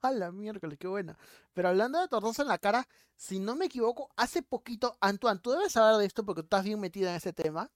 A 0.00 0.10
la 0.10 0.32
miércoles, 0.32 0.78
qué 0.80 0.88
buena. 0.88 1.16
Pero 1.54 1.68
hablando 1.68 2.00
de 2.00 2.08
tortazo 2.08 2.42
en 2.42 2.48
la 2.48 2.58
cara, 2.58 2.88
si 3.14 3.38
no 3.38 3.54
me 3.54 3.66
equivoco, 3.66 4.10
hace 4.16 4.42
poquito, 4.42 4.96
Antoine, 5.00 5.38
tú 5.38 5.52
debes 5.52 5.72
saber 5.72 5.96
de 6.00 6.06
esto 6.06 6.24
porque 6.24 6.42
tú 6.42 6.46
estás 6.46 6.64
bien 6.64 6.80
metida 6.80 7.10
en 7.10 7.16
ese 7.16 7.32
tema. 7.32 7.70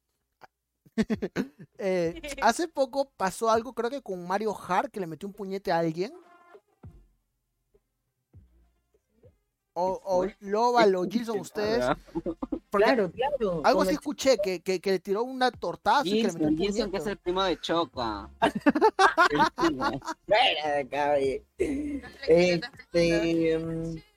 Eh, 1.79 2.23
hace 2.43 2.69
poco 2.69 3.11
pasó 3.19 3.51
algo, 3.51 3.75
creo 3.75 3.91
que 3.91 4.01
con 4.01 4.27
Mario 4.27 4.57
Hart, 4.57 4.91
que 4.91 4.99
le 4.99 5.07
metió 5.07 5.29
un 5.29 5.35
puñete 5.35 5.71
a 5.71 5.79
alguien. 5.79 6.11
O, 9.79 10.01
o 10.05 10.23
fue? 10.23 10.35
Loval 10.41 10.95
o 10.97 11.05
Gilson, 11.05 11.39
ustedes. 11.41 11.85
Claro, 12.71 13.11
claro. 13.13 13.61
algo 13.63 13.83
así 13.83 13.91
el- 13.91 13.97
escuché, 13.97 14.39
que, 14.39 14.61
que, 14.61 14.81
que 14.81 14.93
le 14.93 14.99
tiró 15.01 15.23
una 15.23 15.51
tortazo 15.51 16.07
y 16.07 16.23
que 16.23 16.29
le 16.29 16.33
metió 16.33 16.49
Gilson, 16.49 16.49
un 16.49 16.57
Gilson, 16.59 16.91
que 16.91 16.97
es 16.97 17.07
el 17.07 17.17
primo 17.19 17.43
de 17.43 17.61
Choca. 17.61 18.31
Este, 22.29 23.59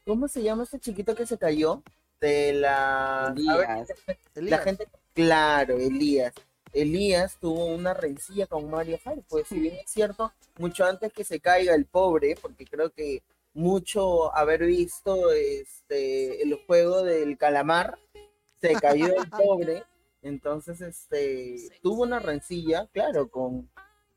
¿cómo 0.05 0.27
se 0.27 0.41
llama 0.43 0.63
ese 0.63 0.79
chiquito 0.79 1.15
que 1.15 1.25
se 1.25 1.37
cayó? 1.37 1.83
De 2.21 2.53
la... 2.53 3.33
ver, 3.35 3.39
Elías. 3.39 3.87
la 4.07 4.15
Elías. 4.35 4.63
gente, 4.63 4.87
claro, 5.13 5.77
Elías. 5.77 6.33
Elías 6.73 7.37
tuvo 7.39 7.65
una 7.65 7.93
rencilla 7.93 8.45
con 8.45 8.69
Mario 8.69 8.99
Hart, 9.05 9.23
pues 9.27 9.47
si 9.47 9.59
bien 9.59 9.75
es 9.75 9.89
cierto, 9.91 10.31
mucho 10.57 10.85
antes 10.85 11.11
que 11.13 11.23
se 11.23 11.39
caiga 11.39 11.73
el 11.73 11.85
pobre, 11.85 12.35
porque 12.41 12.65
creo 12.65 12.91
que 12.91 13.23
mucho 13.53 14.35
haber 14.35 14.65
visto 14.65 15.31
este 15.31 16.41
el 16.43 16.53
juego 16.65 17.03
del 17.03 17.37
calamar, 17.37 17.97
se 18.61 18.73
cayó 18.73 19.07
el 19.07 19.29
pobre, 19.29 19.83
entonces 20.21 20.81
este 20.81 21.57
tuvo 21.81 22.03
una 22.03 22.19
rencilla, 22.19 22.87
claro, 22.91 23.29
con, 23.29 23.69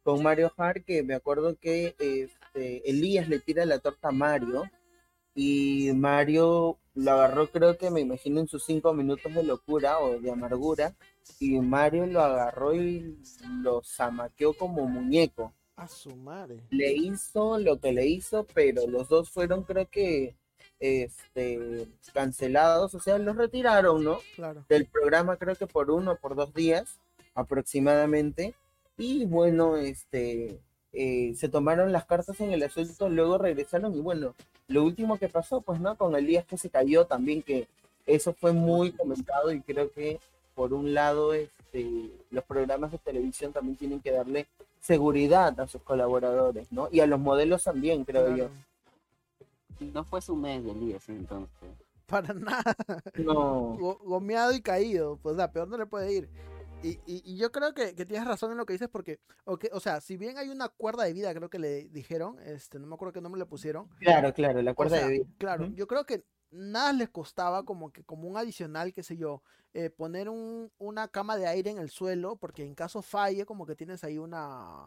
con 0.03 0.23
Mario 0.23 0.53
Hart, 0.57 0.85
que 0.85 1.03
me 1.03 1.15
acuerdo 1.15 1.57
que 1.59 1.95
este, 1.99 2.89
Elías 2.89 3.29
le 3.29 3.39
tira 3.39 3.65
la 3.67 3.79
torta 3.79 4.09
a 4.09 4.13
Mario, 4.13 4.65
y 5.35 5.91
Mario 5.95 6.79
lo 6.95 7.11
agarró, 7.13 7.51
creo 7.51 7.79
que 7.79 7.91
me 7.91 8.01
imagino 8.01 8.41
en 8.41 8.49
sus 8.49 8.65
cinco 8.65 8.93
minutos 8.93 9.33
de 9.35 9.43
locura 9.43 9.99
o 10.01 10.19
de 10.19 10.31
amargura, 10.31 10.95
y 11.41 11.59
Mario 11.61 12.07
lo 12.07 12.21
agarró 12.21 12.75
y 12.75 13.19
lo 13.63 13.83
zamaqueó 13.83 14.55
como 14.55 14.87
muñeco. 14.87 15.55
A 15.77 15.89
su 15.89 16.15
madre. 16.17 16.61
Le 16.71 16.93
hizo 16.93 17.59
lo 17.59 17.81
que 17.81 17.93
le 17.93 18.07
hizo, 18.07 18.47
pero 18.55 18.87
los 18.87 19.09
dos 19.09 19.31
fueron, 19.31 19.63
creo 19.65 19.89
que, 19.89 20.35
este, 20.81 21.89
cancelados, 22.13 22.95
o 22.95 23.01
sea, 23.01 23.19
los 23.19 23.37
retiraron, 23.37 24.05
¿no? 24.05 24.19
Claro. 24.37 24.65
Del 24.69 24.87
programa, 24.87 25.37
creo 25.37 25.57
que 25.57 25.67
por 25.67 25.91
uno 25.91 26.13
o 26.13 26.17
por 26.17 26.35
dos 26.35 26.53
días 26.55 26.99
aproximadamente. 27.35 28.55
Y 28.99 29.25
bueno, 29.25 29.77
este, 29.77 30.61
eh, 30.93 31.35
se 31.37 31.49
tomaron 31.49 31.93
las 31.93 32.05
cartas 32.05 32.41
en 32.41 32.53
el 32.53 32.63
asunto, 32.63 33.09
luego 33.09 33.39
regresaron 33.39 33.95
y 33.95 34.01
bueno, 34.01 34.35
lo 34.69 34.85
último 34.85 35.19
que 35.19 35.29
pasó, 35.29 35.63
pues, 35.63 35.81
¿no? 35.81 35.97
Con 35.97 36.15
Elías 36.15 36.45
que 36.45 36.59
se 36.59 36.71
cayó 36.71 37.07
también, 37.07 37.43
que 37.43 37.67
eso 38.07 38.35
fue 38.35 38.53
muy 38.53 38.93
comentado 38.93 39.53
y 39.53 39.63
creo 39.63 39.91
que 39.91 40.21
por 40.55 40.73
un 40.75 40.93
lado, 40.93 41.33
este, 41.33 42.11
los 42.31 42.45
programas 42.45 42.93
de 42.93 42.99
televisión 42.99 43.53
también 43.53 43.77
tienen 43.77 44.01
que 44.01 44.13
darle 44.13 44.47
seguridad 44.83 45.59
a 45.61 45.67
sus 45.69 45.81
colaboradores, 45.83 46.71
¿no? 46.73 46.89
Y 46.91 47.01
a 47.01 47.07
los 47.07 47.21
modelos 47.21 47.63
también, 47.65 48.05
creo 48.05 48.37
yo. 48.37 48.49
No 49.81 50.05
fue 50.05 50.21
su 50.21 50.37
mes 50.37 50.63
de 50.65 50.73
Elías 50.73 51.09
entonces. 51.09 51.71
Para 52.07 52.35
nada. 52.35 52.75
No, 53.17 53.77
Go- 53.79 53.99
gomeado 54.05 54.53
y 54.53 54.61
caído. 54.61 55.19
Pues, 55.23 55.35
o 55.35 55.39
sea, 55.39 55.51
peor 55.51 55.69
no 55.69 55.79
le 55.79 55.87
puede 55.87 56.13
ir. 56.13 56.29
Y, 56.83 56.99
y- 57.07 57.23
y 57.25 57.37
yo 57.37 57.53
creo 57.53 57.73
que, 57.75 57.95
que 57.95 58.05
tienes 58.05 58.27
razón 58.27 58.51
en 58.51 58.59
lo 58.59 58.67
que 58.67 58.73
dices 58.73 58.89
porque, 58.91 59.21
ok, 59.45 59.67
o 59.73 59.79
sea, 59.79 60.01
si 60.01 60.17
bien 60.17 60.37
hay 60.37 60.49
una 60.49 60.69
cuerda 60.69 61.05
de 61.05 61.13
vida, 61.13 61.33
creo 61.33 61.49
que 61.49 61.61
le 61.61 61.85
dijeron, 61.91 62.37
este, 62.45 62.81
no 62.81 62.87
me 62.89 62.95
acuerdo 62.97 63.13
qué 63.13 63.21
nombre 63.21 63.39
le 63.39 63.47
pusieron. 63.47 63.89
claro, 64.01 64.33
claro, 64.35 64.61
la 64.63 64.73
O 64.73 64.75
cuerda 64.75 64.99
sea, 64.99 65.07
de 65.07 65.13
vida. 65.13 65.25
claro, 65.39 65.67
yo 65.75 65.87
creo 65.87 66.05
que 66.05 66.25
nada 66.53 66.93
les 66.93 67.09
costaba 67.09 67.65
como 67.65 67.93
que 67.93 68.05
como 68.05 68.29
un 68.29 68.37
adicional, 68.37 68.93
qué 68.93 69.03
sé 69.03 69.17
yo, 69.17 69.43
eh, 69.75 69.91
poner 69.91 70.29
un, 70.29 70.71
una 70.79 71.09
cama 71.09 71.37
de 71.37 71.47
aire 71.47 71.71
en 71.71 71.79
el 71.79 71.91
suelo, 71.91 72.37
porque 72.37 72.65
en 72.65 72.75
caso 72.75 73.03
falle, 73.03 73.47
como 73.47 73.67
que 73.67 73.75
tienes 73.75 74.05
ahí 74.05 74.19
una, 74.19 74.87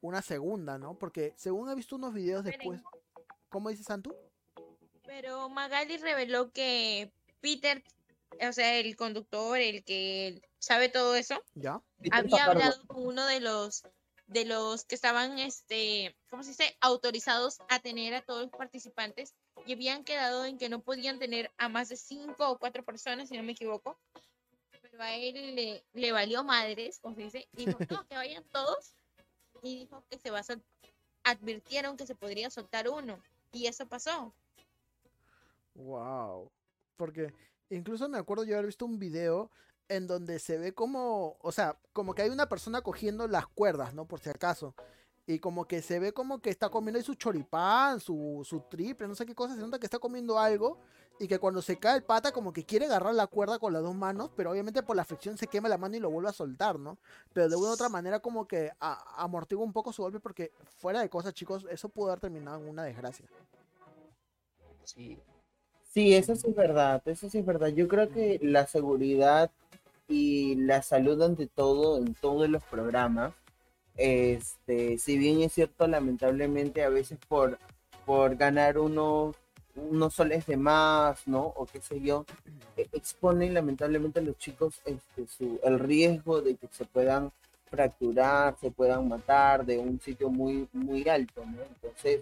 una 0.00 0.22
segunda, 0.22 0.78
¿no? 0.78 0.98
Porque 0.98 1.34
según 1.36 1.70
he 1.70 1.74
visto 1.74 1.96
unos 1.96 2.14
videos 2.14 2.42
después, 2.42 2.80
¿cómo 3.50 3.68
dices 3.68 3.86
Santu? 3.86 4.14
Pero 5.04 5.48
Magali 5.50 5.98
reveló 5.98 6.50
que 6.50 7.12
Peter, 7.40 7.84
o 8.40 8.52
sea, 8.52 8.78
el 8.78 8.96
conductor, 8.96 9.58
el 9.58 9.84
que 9.84 10.40
sabe 10.58 10.88
todo 10.88 11.14
eso, 11.14 11.42
¿Ya? 11.54 11.82
Había 12.10 12.46
hablado 12.46 12.86
con 12.86 13.06
uno 13.06 13.26
de 13.26 13.40
los 13.40 13.84
de 14.26 14.44
los 14.44 14.84
que 14.84 14.94
estaban, 14.94 15.38
este, 15.38 16.16
¿cómo 16.30 16.42
se 16.42 16.50
dice? 16.50 16.76
Autorizados 16.80 17.58
a 17.68 17.78
tener 17.78 18.14
a 18.14 18.22
todos 18.22 18.42
los 18.42 18.50
participantes 18.50 19.34
y 19.66 19.72
habían 19.72 20.04
quedado 20.04 20.44
en 20.44 20.58
que 20.58 20.68
no 20.68 20.80
podían 20.80 21.18
tener 21.18 21.52
a 21.58 21.68
más 21.68 21.88
de 21.88 21.96
cinco 21.96 22.48
o 22.48 22.58
cuatro 22.58 22.84
personas, 22.84 23.28
si 23.28 23.36
no 23.36 23.42
me 23.42 23.52
equivoco. 23.52 23.98
Pero 24.82 25.02
a 25.02 25.14
él 25.14 25.54
le, 25.54 25.84
le 25.92 26.12
valió 26.12 26.42
madres, 26.44 27.00
como 27.00 27.16
se 27.16 27.22
dice, 27.22 27.48
y 27.52 27.66
dijo, 27.66 27.78
no, 27.90 28.06
que 28.06 28.14
vayan 28.14 28.44
todos. 28.44 28.94
Y 29.62 29.80
dijo 29.80 30.04
que 30.10 30.18
se 30.18 30.30
va 30.30 30.40
a 30.40 30.42
sol- 30.42 30.64
advirtieron 31.22 31.96
que 31.96 32.06
se 32.06 32.14
podría 32.14 32.50
soltar 32.50 32.88
uno. 32.88 33.22
Y 33.52 33.66
eso 33.66 33.86
pasó. 33.86 34.34
Wow. 35.74 36.50
Porque 36.96 37.32
incluso 37.70 38.08
me 38.08 38.18
acuerdo 38.18 38.44
yo 38.44 38.54
haber 38.54 38.66
visto 38.66 38.84
un 38.84 38.98
video 38.98 39.50
en 39.88 40.06
donde 40.06 40.38
se 40.38 40.58
ve 40.58 40.74
como, 40.74 41.36
o 41.40 41.52
sea, 41.52 41.76
como 41.92 42.14
que 42.14 42.22
hay 42.22 42.30
una 42.30 42.48
persona 42.48 42.82
cogiendo 42.82 43.28
las 43.28 43.46
cuerdas, 43.46 43.94
¿no? 43.94 44.06
Por 44.06 44.20
si 44.20 44.30
acaso. 44.30 44.74
Y 45.26 45.38
como 45.38 45.66
que 45.66 45.80
se 45.80 45.98
ve 45.98 46.12
como 46.12 46.40
que 46.40 46.50
está 46.50 46.68
comiendo 46.68 46.98
ahí 46.98 47.04
su 47.04 47.14
choripán, 47.14 47.98
su, 48.00 48.42
su 48.44 48.60
triple, 48.70 49.08
no 49.08 49.14
sé 49.14 49.24
qué 49.24 49.34
cosa, 49.34 49.54
se 49.54 49.60
nota 49.60 49.78
que 49.78 49.86
está 49.86 49.98
comiendo 49.98 50.38
algo. 50.38 50.78
Y 51.18 51.28
que 51.28 51.38
cuando 51.38 51.62
se 51.62 51.78
cae 51.78 51.96
el 51.98 52.02
pata, 52.02 52.32
como 52.32 52.52
que 52.52 52.64
quiere 52.64 52.86
agarrar 52.86 53.14
la 53.14 53.28
cuerda 53.28 53.60
con 53.60 53.72
las 53.72 53.82
dos 53.82 53.94
manos, 53.94 54.30
pero 54.36 54.50
obviamente 54.50 54.82
por 54.82 54.96
la 54.96 55.04
fricción 55.04 55.38
se 55.38 55.46
quema 55.46 55.68
la 55.68 55.78
mano 55.78 55.96
y 55.96 56.00
lo 56.00 56.10
vuelve 56.10 56.28
a 56.28 56.32
soltar, 56.32 56.78
¿no? 56.78 56.98
Pero 57.32 57.48
de 57.48 57.54
una 57.56 57.68
u 57.70 57.72
otra 57.72 57.88
manera, 57.88 58.18
como 58.20 58.48
que 58.48 58.72
amortigua 59.16 59.64
un 59.64 59.72
poco 59.72 59.92
su 59.92 60.02
golpe, 60.02 60.18
porque 60.18 60.52
fuera 60.76 61.00
de 61.00 61.08
cosas, 61.08 61.32
chicos, 61.32 61.66
eso 61.70 61.88
pudo 61.88 62.08
haber 62.08 62.20
terminado 62.20 62.58
en 62.60 62.68
una 62.68 62.82
desgracia. 62.82 63.28
Sí. 64.82 65.18
Sí, 65.94 66.12
eso 66.14 66.34
sí 66.34 66.48
es 66.48 66.56
verdad, 66.56 67.00
eso 67.06 67.30
sí 67.30 67.38
es 67.38 67.46
verdad. 67.46 67.68
Yo 67.68 67.86
creo 67.86 68.10
que 68.10 68.40
la 68.42 68.66
seguridad 68.66 69.52
y 70.08 70.56
la 70.56 70.82
salud 70.82 71.20
ante 71.22 71.46
todo 71.46 71.98
en 71.98 72.14
todos 72.14 72.48
los 72.48 72.62
programas, 72.64 73.32
este, 73.96 74.98
si 74.98 75.18
bien 75.18 75.42
es 75.42 75.52
cierto, 75.52 75.86
lamentablemente 75.86 76.82
a 76.82 76.88
veces 76.88 77.18
por, 77.28 77.58
por 78.04 78.36
ganar 78.36 78.78
unos, 78.78 79.36
unos 79.76 80.14
soles 80.14 80.46
de 80.46 80.56
más, 80.56 81.26
¿no? 81.26 81.42
O 81.56 81.66
qué 81.66 81.80
sé 81.80 82.00
yo, 82.00 82.24
eh, 82.76 82.88
exponen 82.92 83.54
lamentablemente 83.54 84.20
a 84.20 84.22
los 84.22 84.36
chicos 84.38 84.80
este, 84.84 85.26
su, 85.26 85.60
el 85.62 85.78
riesgo 85.78 86.42
de 86.42 86.56
que 86.56 86.68
se 86.70 86.84
puedan 86.84 87.32
fracturar, 87.70 88.56
se 88.60 88.70
puedan 88.70 89.08
matar 89.08 89.64
de 89.64 89.78
un 89.78 90.00
sitio 90.00 90.30
muy, 90.30 90.68
muy 90.72 91.08
alto, 91.08 91.44
¿no? 91.46 91.62
Entonces, 91.62 92.20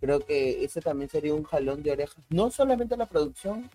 creo 0.00 0.20
que 0.20 0.64
ese 0.64 0.80
también 0.80 1.08
sería 1.08 1.34
un 1.34 1.44
jalón 1.44 1.82
de 1.82 1.92
orejas, 1.92 2.24
no 2.30 2.50
solamente 2.50 2.94
a 2.94 2.98
la 2.98 3.06
producción, 3.06 3.70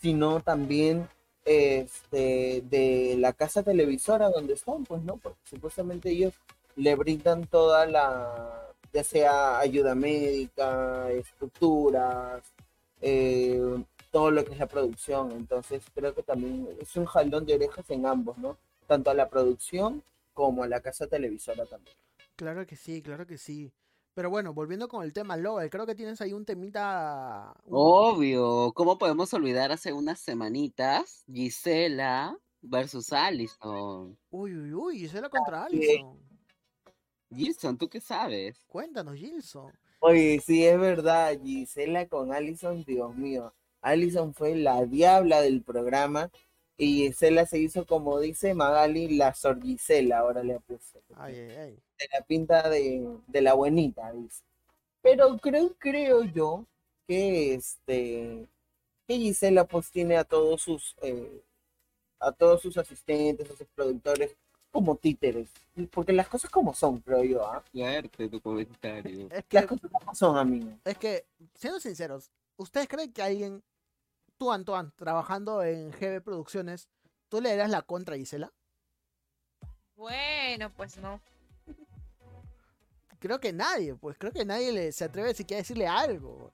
sino 0.00 0.40
también 0.40 1.08
este, 1.46 2.62
de 2.68 3.16
la 3.18 3.32
casa 3.32 3.62
televisora 3.62 4.28
donde 4.30 4.54
están, 4.54 4.84
pues, 4.84 5.02
¿no? 5.02 5.16
Porque 5.16 5.38
supuestamente 5.48 6.10
ellos 6.10 6.34
le 6.74 6.94
brindan 6.96 7.46
toda 7.46 7.86
la, 7.86 8.74
ya 8.92 9.04
sea 9.04 9.58
ayuda 9.58 9.94
médica, 9.94 11.10
estructuras, 11.12 12.42
eh, 13.00 13.62
todo 14.10 14.30
lo 14.30 14.44
que 14.44 14.52
es 14.52 14.58
la 14.58 14.66
producción. 14.66 15.30
Entonces 15.32 15.82
creo 15.94 16.14
que 16.14 16.22
también 16.22 16.68
es 16.80 16.96
un 16.96 17.06
jalón 17.06 17.46
de 17.46 17.54
orejas 17.54 17.88
en 17.90 18.06
ambos, 18.06 18.36
¿no? 18.38 18.58
Tanto 18.86 19.10
a 19.10 19.14
la 19.14 19.28
producción 19.28 20.02
como 20.34 20.64
a 20.64 20.68
la 20.68 20.80
casa 20.80 21.06
televisora 21.06 21.64
también. 21.64 21.96
Claro 22.34 22.66
que 22.66 22.76
sí, 22.76 23.00
claro 23.00 23.26
que 23.26 23.38
sí. 23.38 23.72
Pero 24.16 24.30
bueno, 24.30 24.54
volviendo 24.54 24.88
con 24.88 25.04
el 25.04 25.12
tema 25.12 25.36
Lowell, 25.36 25.68
creo 25.68 25.84
que 25.84 25.94
tienes 25.94 26.22
ahí 26.22 26.32
un 26.32 26.46
temita. 26.46 27.52
Obvio, 27.68 28.72
¿cómo 28.74 28.96
podemos 28.96 29.34
olvidar 29.34 29.72
hace 29.72 29.92
unas 29.92 30.18
semanitas 30.20 31.22
Gisela 31.30 32.34
versus 32.62 33.12
Allison? 33.12 34.18
Uy, 34.30 34.54
uy, 34.56 34.72
uy, 34.72 34.98
Gisela 35.00 35.28
contra 35.28 35.68
Sí. 35.68 35.76
Allison. 35.76 36.18
Gilson, 37.30 37.76
¿tú 37.76 37.90
qué 37.90 38.00
sabes? 38.00 38.64
Cuéntanos, 38.68 39.16
Gilson. 39.16 39.70
Oye, 40.00 40.40
sí, 40.40 40.64
es 40.64 40.80
verdad, 40.80 41.38
Gisela 41.44 42.08
con 42.08 42.32
Allison, 42.32 42.82
Dios 42.84 43.14
mío. 43.14 43.52
Allison 43.82 44.32
fue 44.32 44.54
la 44.56 44.86
diabla 44.86 45.42
del 45.42 45.62
programa 45.62 46.30
y 46.78 47.06
Gisela 47.08 47.46
se 47.46 47.58
hizo, 47.58 47.86
como 47.86 48.20
dice 48.20 48.54
Magali, 48.54 49.16
la 49.16 49.34
Sor 49.34 49.62
Gisela, 49.62 50.18
ahora 50.18 50.42
le 50.42 50.60
puso. 50.60 51.00
Ay, 51.16 51.34
ay, 51.34 51.50
ay. 51.56 51.78
de 51.98 52.08
la 52.12 52.20
pinta 52.24 52.68
de, 52.68 53.06
de 53.26 53.40
la 53.42 53.54
buenita, 53.54 54.12
dice. 54.12 54.42
Pero 55.02 55.36
creo, 55.38 55.74
creo 55.78 56.24
yo 56.24 56.66
que 57.06 57.54
este 57.54 58.46
que 59.06 59.16
Gisela 59.18 59.64
pues 59.66 59.90
tiene 59.90 60.16
a 60.16 60.24
todos 60.24 60.62
sus 60.62 60.96
eh, 61.02 61.42
a 62.20 62.32
todos 62.32 62.62
sus 62.62 62.76
asistentes, 62.78 63.50
a 63.50 63.56
sus 63.56 63.66
productores 63.74 64.36
como 64.70 64.96
títeres. 64.96 65.48
Porque 65.90 66.12
las 66.12 66.28
cosas 66.28 66.50
como 66.50 66.74
son, 66.74 67.00
creo 67.00 67.24
yo, 67.24 67.46
¿ah? 67.46 67.62
Fuerte 67.72 68.28
tu 68.28 68.40
comentario. 68.40 69.30
Es 69.30 69.44
Las 69.50 69.64
que, 69.64 69.66
cosas 69.66 69.90
como 69.90 70.14
son, 70.14 70.36
amigo. 70.38 70.70
es 70.84 70.98
que, 70.98 71.26
siendo 71.54 71.80
sinceros, 71.80 72.30
¿ustedes 72.56 72.88
creen 72.88 73.12
que 73.12 73.22
alguien, 73.22 73.62
tú, 74.36 74.52
Antoine, 74.52 74.90
trabajando 74.96 75.62
en 75.62 75.90
GB 75.90 76.22
Producciones, 76.22 76.88
tú 77.28 77.40
le 77.40 77.50
darías 77.50 77.70
la 77.70 77.82
contra 77.82 78.14
a 78.14 78.18
Gisela? 78.18 78.52
Bueno, 79.96 80.72
pues 80.74 80.96
no. 80.98 81.20
Creo 83.18 83.40
que 83.40 83.52
nadie, 83.52 83.94
pues 83.94 84.16
creo 84.18 84.32
que 84.32 84.44
nadie 84.44 84.72
le, 84.72 84.92
se 84.92 85.04
atreve 85.04 85.34
siquiera 85.34 85.58
a 85.58 85.62
decirle 85.62 85.86
algo. 85.86 86.52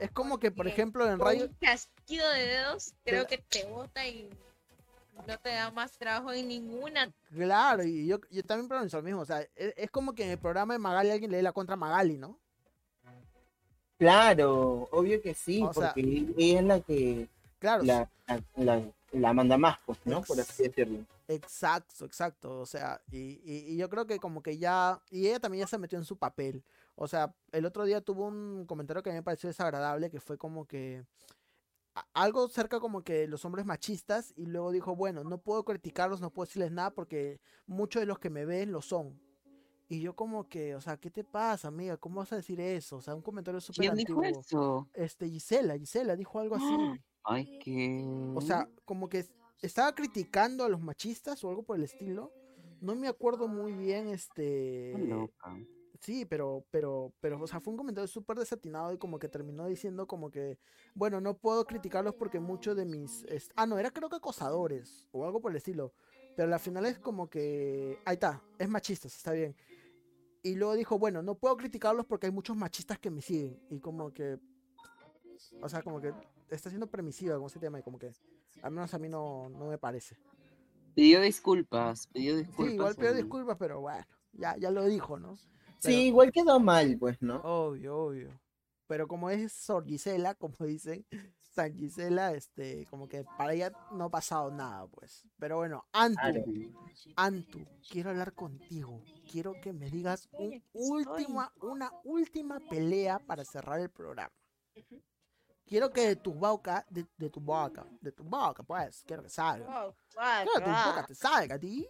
Es 0.00 0.10
como 0.10 0.38
que, 0.38 0.50
por 0.50 0.66
ejemplo, 0.66 1.08
en 1.08 1.18
radio... 1.18 1.46
un 1.46 1.58
chasquido 1.58 2.28
de 2.30 2.46
dedos, 2.46 2.94
creo 3.04 3.26
que 3.26 3.38
te 3.38 3.64
bota 3.66 4.06
y 4.06 4.30
no 5.26 5.38
te 5.38 5.50
da 5.50 5.70
más 5.70 5.92
trabajo 5.98 6.32
en 6.32 6.48
ninguna. 6.48 7.12
Claro, 7.32 7.84
y 7.84 8.06
yo, 8.06 8.18
yo 8.30 8.42
también 8.42 8.68
pienso 8.68 8.96
lo 8.96 9.02
mismo. 9.02 9.20
O 9.20 9.26
sea, 9.26 9.40
es, 9.40 9.74
es 9.76 9.90
como 9.90 10.14
que 10.14 10.24
en 10.24 10.30
el 10.30 10.38
programa 10.38 10.74
de 10.74 10.78
Magali 10.78 11.10
alguien 11.10 11.30
le 11.30 11.38
dé 11.38 11.42
la 11.42 11.52
contra 11.52 11.74
a 11.74 11.76
Magali, 11.76 12.18
¿no? 12.18 12.40
Claro, 13.98 14.88
obvio 14.90 15.20
que 15.22 15.34
sí, 15.34 15.62
O 15.62 15.72
sea- 15.72 15.94
porque 15.94 16.00
ella 16.36 16.60
es 16.60 16.64
la 16.66 16.80
que 16.80 17.28
Claro, 17.58 17.82
la, 17.84 18.10
la, 18.26 18.42
la- 18.56 18.92
la 19.12 19.32
manda 19.32 19.56
más, 19.56 19.78
pues, 19.86 19.98
¿no? 20.04 20.22
Por 20.22 20.38
así 20.40 20.64
decirlo. 20.64 21.04
Exacto, 21.28 22.04
exacto. 22.04 22.60
O 22.60 22.66
sea, 22.66 23.00
y, 23.10 23.40
y- 23.44 23.72
y 23.72 23.76
yo 23.76 23.88
creo 23.88 24.06
que 24.06 24.18
como 24.18 24.42
que 24.42 24.58
ya. 24.58 25.00
Y 25.10 25.28
ella 25.28 25.38
también 25.40 25.62
ya 25.64 25.68
se 25.68 25.78
metió 25.78 25.96
en 25.98 26.04
su 26.04 26.16
papel. 26.18 26.62
O 26.96 27.06
sea, 27.08 27.34
el 27.52 27.64
otro 27.64 27.84
día 27.84 28.00
tuvo 28.00 28.26
un 28.26 28.66
comentario 28.66 29.02
que 29.02 29.10
a 29.10 29.12
mí 29.12 29.18
me 29.18 29.22
pareció 29.22 29.48
desagradable, 29.48 30.10
que 30.10 30.20
fue 30.20 30.36
como 30.36 30.66
que. 30.66 31.04
Algo 32.12 32.48
cerca 32.48 32.80
como 32.80 33.02
que 33.04 33.28
los 33.28 33.44
hombres 33.44 33.64
machistas, 33.64 34.34
y 34.36 34.46
luego 34.46 34.72
dijo, 34.72 34.96
bueno, 34.96 35.22
no 35.22 35.38
puedo 35.38 35.64
criticarlos, 35.64 36.20
no 36.20 36.30
puedo 36.30 36.46
decirles 36.46 36.72
nada 36.72 36.90
porque 36.90 37.40
muchos 37.66 38.00
de 38.00 38.06
los 38.06 38.18
que 38.18 38.30
me 38.30 38.44
ven 38.44 38.72
lo 38.72 38.82
son. 38.82 39.20
Y 39.88 40.00
yo 40.00 40.14
como 40.14 40.48
que, 40.48 40.74
o 40.74 40.80
sea, 40.80 40.96
¿qué 40.96 41.10
te 41.10 41.24
pasa, 41.24 41.68
amiga? 41.68 41.96
¿Cómo 41.96 42.16
vas 42.16 42.32
a 42.32 42.36
decir 42.36 42.60
eso? 42.60 42.96
O 42.96 43.00
sea, 43.02 43.14
un 43.14 43.22
comentario 43.22 43.60
súper 43.60 43.86
¿Quién 43.86 43.96
dijo 43.96 44.22
antiguo. 44.22 44.40
eso? 44.40 44.88
Este, 44.94 45.28
Gisela, 45.28 45.76
Gisela 45.76 46.16
dijo 46.16 46.38
algo 46.38 46.56
así. 46.56 46.64
Ay, 47.24 47.58
qué. 47.58 48.02
O 48.34 48.40
sea, 48.40 48.68
como 48.84 49.08
que 49.08 49.26
estaba 49.60 49.94
criticando 49.94 50.64
a 50.64 50.68
los 50.68 50.80
machistas 50.80 51.42
o 51.44 51.48
algo 51.48 51.62
por 51.62 51.76
el 51.76 51.84
estilo. 51.84 52.32
No 52.80 52.94
me 52.94 53.08
acuerdo 53.08 53.48
muy 53.48 53.72
bien, 53.72 54.08
este... 54.08 54.92
loca. 54.98 55.56
Sí, 56.00 56.26
pero, 56.26 56.66
pero, 56.70 57.14
pero, 57.20 57.40
o 57.40 57.46
sea, 57.46 57.60
fue 57.60 57.70
un 57.70 57.78
comentario 57.78 58.06
súper 58.06 58.36
desatinado 58.36 58.92
y 58.92 58.98
como 58.98 59.18
que 59.18 59.28
terminó 59.28 59.66
diciendo 59.66 60.06
como 60.06 60.30
que, 60.30 60.58
bueno, 60.94 61.18
no 61.18 61.38
puedo 61.38 61.64
criticarlos 61.64 62.14
porque 62.14 62.40
muchos 62.40 62.76
de 62.76 62.84
mis... 62.84 63.24
Ah, 63.56 63.64
no, 63.64 63.78
era 63.78 63.90
creo 63.90 64.10
que 64.10 64.16
acosadores 64.16 65.08
o 65.12 65.24
algo 65.24 65.40
por 65.40 65.52
el 65.52 65.56
estilo. 65.56 65.94
Pero 66.36 66.52
al 66.52 66.60
final 66.60 66.84
es 66.84 66.98
como 66.98 67.30
que... 67.30 67.98
Ahí 68.04 68.14
está, 68.14 68.42
es 68.58 68.68
machistas, 68.68 69.16
está 69.16 69.32
bien. 69.32 69.56
Y 70.44 70.54
luego 70.56 70.74
dijo, 70.76 70.98
bueno, 70.98 71.22
no 71.22 71.34
puedo 71.36 71.56
criticarlos 71.56 72.04
porque 72.06 72.26
hay 72.26 72.32
muchos 72.32 72.54
machistas 72.56 72.98
que 72.98 73.10
me 73.10 73.22
siguen. 73.22 73.58
Y 73.70 73.80
como 73.80 74.12
que... 74.12 74.38
O 75.60 75.68
sea, 75.68 75.82
como 75.82 76.00
que 76.00 76.12
está 76.50 76.68
siendo 76.68 76.86
permisiva 76.86 77.36
con 77.38 77.46
ese 77.46 77.58
tema 77.58 77.80
y 77.80 77.82
como 77.82 77.98
que... 77.98 78.12
Al 78.62 78.70
menos 78.70 78.92
a 78.94 78.98
mí 78.98 79.08
no, 79.08 79.48
no 79.48 79.68
me 79.68 79.78
parece. 79.78 80.16
Pidió 80.94 81.20
disculpas, 81.20 82.06
pidió 82.08 82.36
disculpas. 82.36 82.66
Sí, 82.68 82.74
igual 82.74 82.94
pido 82.94 83.10
en- 83.10 83.16
disculpas, 83.16 83.56
pero 83.58 83.80
bueno, 83.80 84.04
ya, 84.32 84.56
ya 84.58 84.70
lo 84.70 84.84
dijo, 84.84 85.18
¿no? 85.18 85.36
Sí, 85.80 86.06
igual 86.06 86.30
quedó 86.30 86.60
mal, 86.60 86.96
pues, 86.98 87.20
¿no? 87.20 87.40
Obvio, 87.42 87.96
obvio. 87.96 88.40
Pero 88.86 89.08
como 89.08 89.30
es 89.30 89.52
Sor 89.52 89.84
Gisela, 89.86 90.34
como 90.34 90.54
dicen, 90.60 91.04
San 91.54 91.76
Gisela, 91.76 92.32
este, 92.32 92.86
como 92.86 93.08
que 93.08 93.24
para 93.24 93.52
ella 93.52 93.72
no 93.92 94.04
ha 94.04 94.10
pasado 94.10 94.50
nada, 94.50 94.86
pues. 94.88 95.24
Pero 95.38 95.58
bueno, 95.58 95.86
Antu. 95.92 96.20
Antu, 97.16 97.64
quiero 97.88 98.10
hablar 98.10 98.34
contigo. 98.34 99.00
Quiero 99.30 99.60
que 99.60 99.72
me 99.72 99.90
digas 99.90 100.28
un 100.32 100.62
última, 100.72 101.52
una 101.60 101.92
última 102.04 102.58
pelea 102.58 103.20
para 103.20 103.44
cerrar 103.44 103.80
el 103.80 103.90
programa. 103.90 104.32
Quiero 105.66 105.90
que 105.90 106.08
de 106.08 106.16
tu 106.16 106.34
boca, 106.34 106.84
de, 106.90 107.06
de 107.16 107.30
tu 107.30 107.40
boca, 107.40 107.86
de 108.00 108.12
tu 108.12 108.24
boca, 108.24 108.62
pues, 108.62 109.02
quiero 109.06 109.22
que 109.22 109.30
salga. 109.30 109.86
Oh, 109.86 109.94
Quiero 110.10 110.52
que 110.54 110.60
tu 110.60 110.88
boca 110.88 111.06
te 111.06 111.14
salga 111.14 111.54
a 111.54 111.58
ti. 111.58 111.88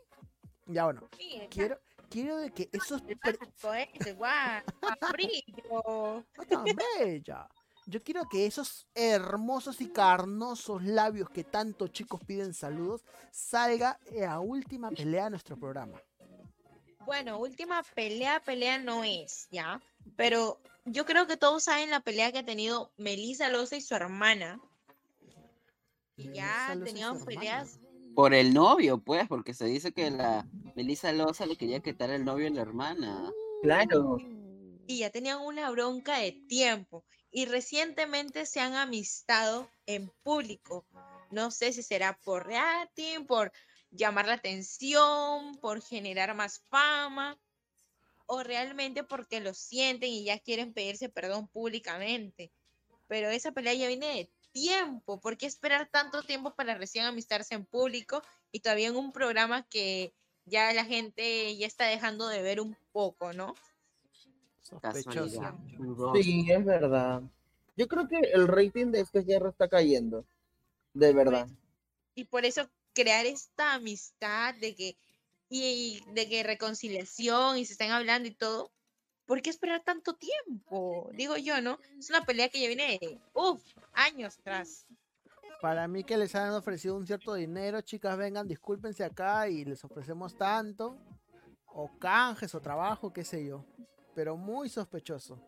Ya 0.66 0.84
bueno, 0.84 1.08
quiero, 1.50 1.78
quiero 2.08 2.38
de 2.38 2.50
que 2.50 2.70
esos 2.72 3.02
brillo. 5.12 6.24
No 6.36 6.44
tan 6.48 6.64
bella. 6.64 7.48
Yo 7.86 8.02
quiero 8.02 8.28
que 8.28 8.46
esos 8.46 8.86
hermosos 8.94 9.80
y 9.80 9.88
carnosos 9.88 10.82
labios 10.84 11.28
que 11.28 11.44
tanto 11.44 11.88
chicos 11.88 12.20
piden 12.26 12.54
saludos 12.54 13.04
salga 13.30 13.98
a 14.26 14.40
última 14.40 14.90
pelea 14.90 15.24
de 15.24 15.30
nuestro 15.30 15.58
programa. 15.58 16.00
Bueno, 17.04 17.38
última 17.38 17.82
pelea, 17.94 18.40
pelea 18.40 18.78
no 18.78 19.04
es, 19.04 19.48
¿ya? 19.50 19.82
Pero 20.16 20.58
yo 20.86 21.04
creo 21.04 21.26
que 21.26 21.36
todos 21.36 21.64
saben 21.64 21.90
la 21.90 22.00
pelea 22.00 22.32
que 22.32 22.38
ha 22.38 22.44
tenido 22.44 22.92
Melissa 22.96 23.50
Loza 23.50 23.76
y 23.76 23.82
su 23.82 23.94
hermana. 23.94 24.60
Y 26.16 26.32
ya 26.32 26.72
hermana. 26.72 27.24
peleas. 27.24 27.80
Por 28.14 28.32
el 28.32 28.54
novio, 28.54 28.98
pues, 28.98 29.28
porque 29.28 29.52
se 29.52 29.66
dice 29.66 29.92
que 29.92 30.10
la 30.10 30.46
Melissa 30.76 31.12
Loza 31.12 31.46
le 31.46 31.56
quería 31.56 31.80
quitar 31.80 32.10
el 32.10 32.24
novio 32.24 32.46
a 32.46 32.50
la 32.50 32.62
hermana. 32.62 33.32
Claro. 33.62 34.18
Y 34.86 34.98
ya 34.98 35.10
tenían 35.10 35.40
una 35.40 35.70
bronca 35.70 36.18
de 36.18 36.32
tiempo. 36.48 37.04
Y 37.36 37.46
recientemente 37.46 38.46
se 38.46 38.60
han 38.60 38.76
amistado 38.76 39.68
en 39.86 40.08
público. 40.22 40.86
No 41.32 41.50
sé 41.50 41.72
si 41.72 41.82
será 41.82 42.16
por 42.24 42.46
rating, 42.46 43.26
por 43.26 43.52
llamar 43.90 44.26
la 44.28 44.34
atención, 44.34 45.56
por 45.60 45.82
generar 45.82 46.34
más 46.36 46.60
fama. 46.70 47.36
o 48.26 48.42
realmente 48.42 49.04
porque 49.04 49.40
lo 49.40 49.52
sienten 49.52 50.10
y 50.10 50.24
ya 50.24 50.38
quieren 50.38 50.72
pedirse 50.72 51.08
perdón 51.10 51.48
públicamente. 51.48 52.52
Pero 53.08 53.30
esa 53.30 53.52
pelea 53.52 53.74
ya 53.74 53.88
viene 53.88 54.06
de 54.06 54.30
tiempo. 54.52 55.20
¿Por 55.20 55.36
qué 55.36 55.46
esperar 55.46 55.88
tanto 55.90 56.22
tiempo 56.22 56.54
para 56.54 56.74
recién 56.76 57.04
amistarse 57.04 57.54
en 57.54 57.66
público 57.66 58.22
y 58.52 58.60
todavía 58.60 58.88
en 58.88 58.96
un 58.96 59.12
programa 59.12 59.66
que 59.68 60.14
ya 60.46 60.72
la 60.72 60.84
gente 60.84 61.56
ya 61.56 61.66
está 61.66 61.86
dejando 61.86 62.28
de 62.28 62.42
ver 62.42 62.60
un 62.60 62.76
poco, 62.92 63.32
¿no? 63.32 63.54
Sospechoso. 64.64 65.40
Casualidad. 65.40 65.54
Sí, 66.14 66.50
es 66.50 66.64
verdad. 66.64 67.22
Yo 67.76 67.86
creo 67.86 68.08
que 68.08 68.18
el 68.18 68.48
rating 68.48 68.86
de 68.86 69.00
este 69.00 69.22
cierre 69.22 69.50
está 69.50 69.68
cayendo. 69.68 70.24
De 70.94 71.12
verdad. 71.12 71.48
Y 72.14 72.24
por 72.24 72.44
eso 72.44 72.68
crear 72.94 73.26
esta 73.26 73.74
amistad 73.74 74.54
de 74.54 74.74
que 74.74 74.96
y 75.48 76.02
de 76.12 76.28
que 76.28 76.42
reconciliación 76.42 77.58
y 77.58 77.64
se 77.64 77.72
están 77.72 77.90
hablando 77.90 78.28
y 78.28 78.32
todo. 78.32 78.70
¿Por 79.26 79.40
qué 79.40 79.50
esperar 79.50 79.82
tanto 79.82 80.14
tiempo? 80.14 81.10
Digo 81.14 81.36
yo, 81.36 81.60
¿no? 81.60 81.78
Es 81.98 82.10
una 82.10 82.24
pelea 82.24 82.48
que 82.48 82.60
ya 82.60 82.66
viene 82.66 82.98
de, 83.00 83.18
uf, 83.32 83.62
años 83.92 84.38
atrás. 84.38 84.86
Para 85.60 85.88
mí 85.88 86.04
que 86.04 86.18
les 86.18 86.34
han 86.34 86.52
ofrecido 86.52 86.96
un 86.96 87.06
cierto 87.06 87.34
dinero, 87.34 87.80
chicas, 87.80 88.18
vengan, 88.18 88.46
discúlpense 88.46 89.02
acá 89.04 89.48
y 89.48 89.64
les 89.64 89.82
ofrecemos 89.84 90.36
tanto. 90.36 90.98
O 91.66 91.90
canjes 91.98 92.54
o 92.54 92.60
trabajo, 92.60 93.12
qué 93.12 93.24
sé 93.24 93.46
yo. 93.46 93.64
Pero 94.14 94.36
muy 94.36 94.68
sospechoso. 94.68 95.38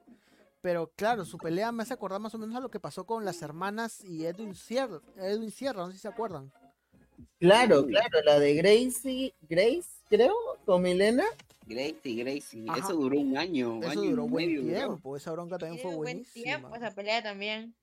Pero 0.60 0.90
claro, 0.96 1.24
su 1.24 1.38
pelea 1.38 1.70
me 1.70 1.82
hace 1.84 1.94
acordar 1.94 2.20
más 2.20 2.34
o 2.34 2.38
menos 2.38 2.56
a 2.56 2.60
lo 2.60 2.70
que 2.70 2.80
pasó 2.80 3.04
con 3.06 3.24
las 3.24 3.40
hermanas 3.42 4.02
y 4.04 4.24
Edwin 4.26 4.54
Sierra, 4.54 5.00
Edwin 5.16 5.50
Sierra, 5.50 5.82
no 5.82 5.86
sé 5.88 5.92
si 5.94 5.98
se 6.00 6.08
acuerdan. 6.08 6.50
Claro, 7.38 7.86
claro, 7.86 8.20
la 8.24 8.38
de 8.40 8.54
Gracie, 8.54 9.34
Grace, 9.42 9.88
creo, 10.08 10.34
con 10.64 10.82
Milena. 10.82 11.24
Gracie, 11.66 12.14
Gracie. 12.24 12.64
Ajá. 12.68 12.78
Eso 12.80 12.94
duró 12.94 13.18
un 13.20 13.36
año. 13.36 13.78
Eso 13.80 13.90
año 13.90 14.04
y 14.04 14.10
duró 14.10 14.26
buen 14.28 14.46
medio, 14.46 14.62
duró. 14.62 14.74
tiempo, 14.74 15.16
esa 15.16 15.32
bronca 15.32 15.58
también 15.58 15.80
fue 15.80 15.90
Tiene 15.90 15.96
buen 15.96 16.14
buenísima. 16.16 16.44
tiempo 16.44 16.74
esa 16.76 16.90
pelea 16.94 17.22
también. 17.22 17.74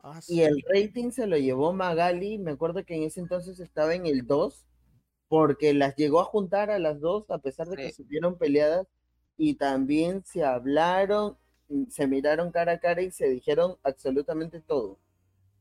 Ah, 0.00 0.20
Y 0.26 0.40
el 0.42 0.62
rating 0.68 1.10
se 1.12 1.26
lo 1.26 1.36
llevó 1.38 1.72
Magali. 1.72 2.38
Me 2.38 2.50
acuerdo 2.52 2.84
que 2.84 2.96
en 2.96 3.04
ese 3.04 3.20
entonces 3.20 3.60
estaba 3.60 3.94
en 3.94 4.06
el 4.06 4.26
2, 4.26 4.66
porque 5.28 5.72
las 5.74 5.94
llegó 5.96 6.20
a 6.20 6.24
juntar 6.24 6.70
a 6.70 6.78
las 6.80 7.00
dos, 7.00 7.30
a 7.30 7.38
pesar 7.38 7.68
de 7.68 7.76
que 7.76 7.82
Sí. 7.84 7.88
estuvieron 8.02 8.36
peleadas, 8.36 8.86
y 9.44 9.54
también 9.54 10.24
se 10.24 10.44
hablaron, 10.44 11.36
mm, 11.68 11.86
se 11.88 12.06
miraron 12.06 12.52
cara 12.52 12.74
a 12.74 12.78
cara 12.78 13.02
y 13.02 13.10
se 13.10 13.28
dijeron 13.28 13.76
absolutamente 13.82 14.60
todo. 14.60 14.98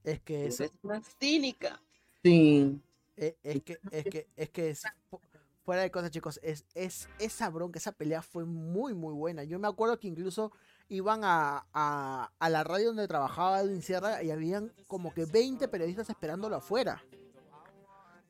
Es 0.04 0.20
que 0.22 0.46
eso, 0.46 0.64
Es 0.66 0.72
más 0.84 1.04
cínica. 1.20 1.82
Sí, 2.24 2.80
Eh, 3.18 3.36
Es, 3.42 3.64
que, 3.64 3.80
es 3.92 4.04
que, 4.06 4.28
es 4.36 4.50
que 4.52 4.70
es, 4.70 4.84
fu- 5.10 5.20
fuera 5.66 5.82
de 5.82 5.90
cosas, 5.90 6.12
chicos, 6.12 6.40
es, 6.44 6.64
es 6.76 7.10
esa 7.18 7.50
bronca, 7.50 7.80
esa 7.80 7.92
pelea 7.92 8.22
fue 8.22 8.46
muy, 8.46 8.94
muy 8.94 9.14
buena. 9.16 9.44
Yo 9.46 9.58
me 9.58 9.68
acuerdo 9.68 10.00
que 10.00 10.08
incluso 10.08 10.52
iban 10.88 11.22
a, 11.24 11.66
a, 11.74 12.32
a 12.38 12.50
la 12.50 12.64
radio 12.64 12.88
donde 12.90 13.08
trabajaba 13.08 13.62
Edwin 13.62 13.82
Sierra 13.82 14.22
y 14.22 14.30
habían 14.30 14.72
como 14.88 15.12
que 15.12 15.26
20 15.26 15.68
periodistas 15.68 16.08
esperándolo 16.12 16.56
afuera. 16.58 17.04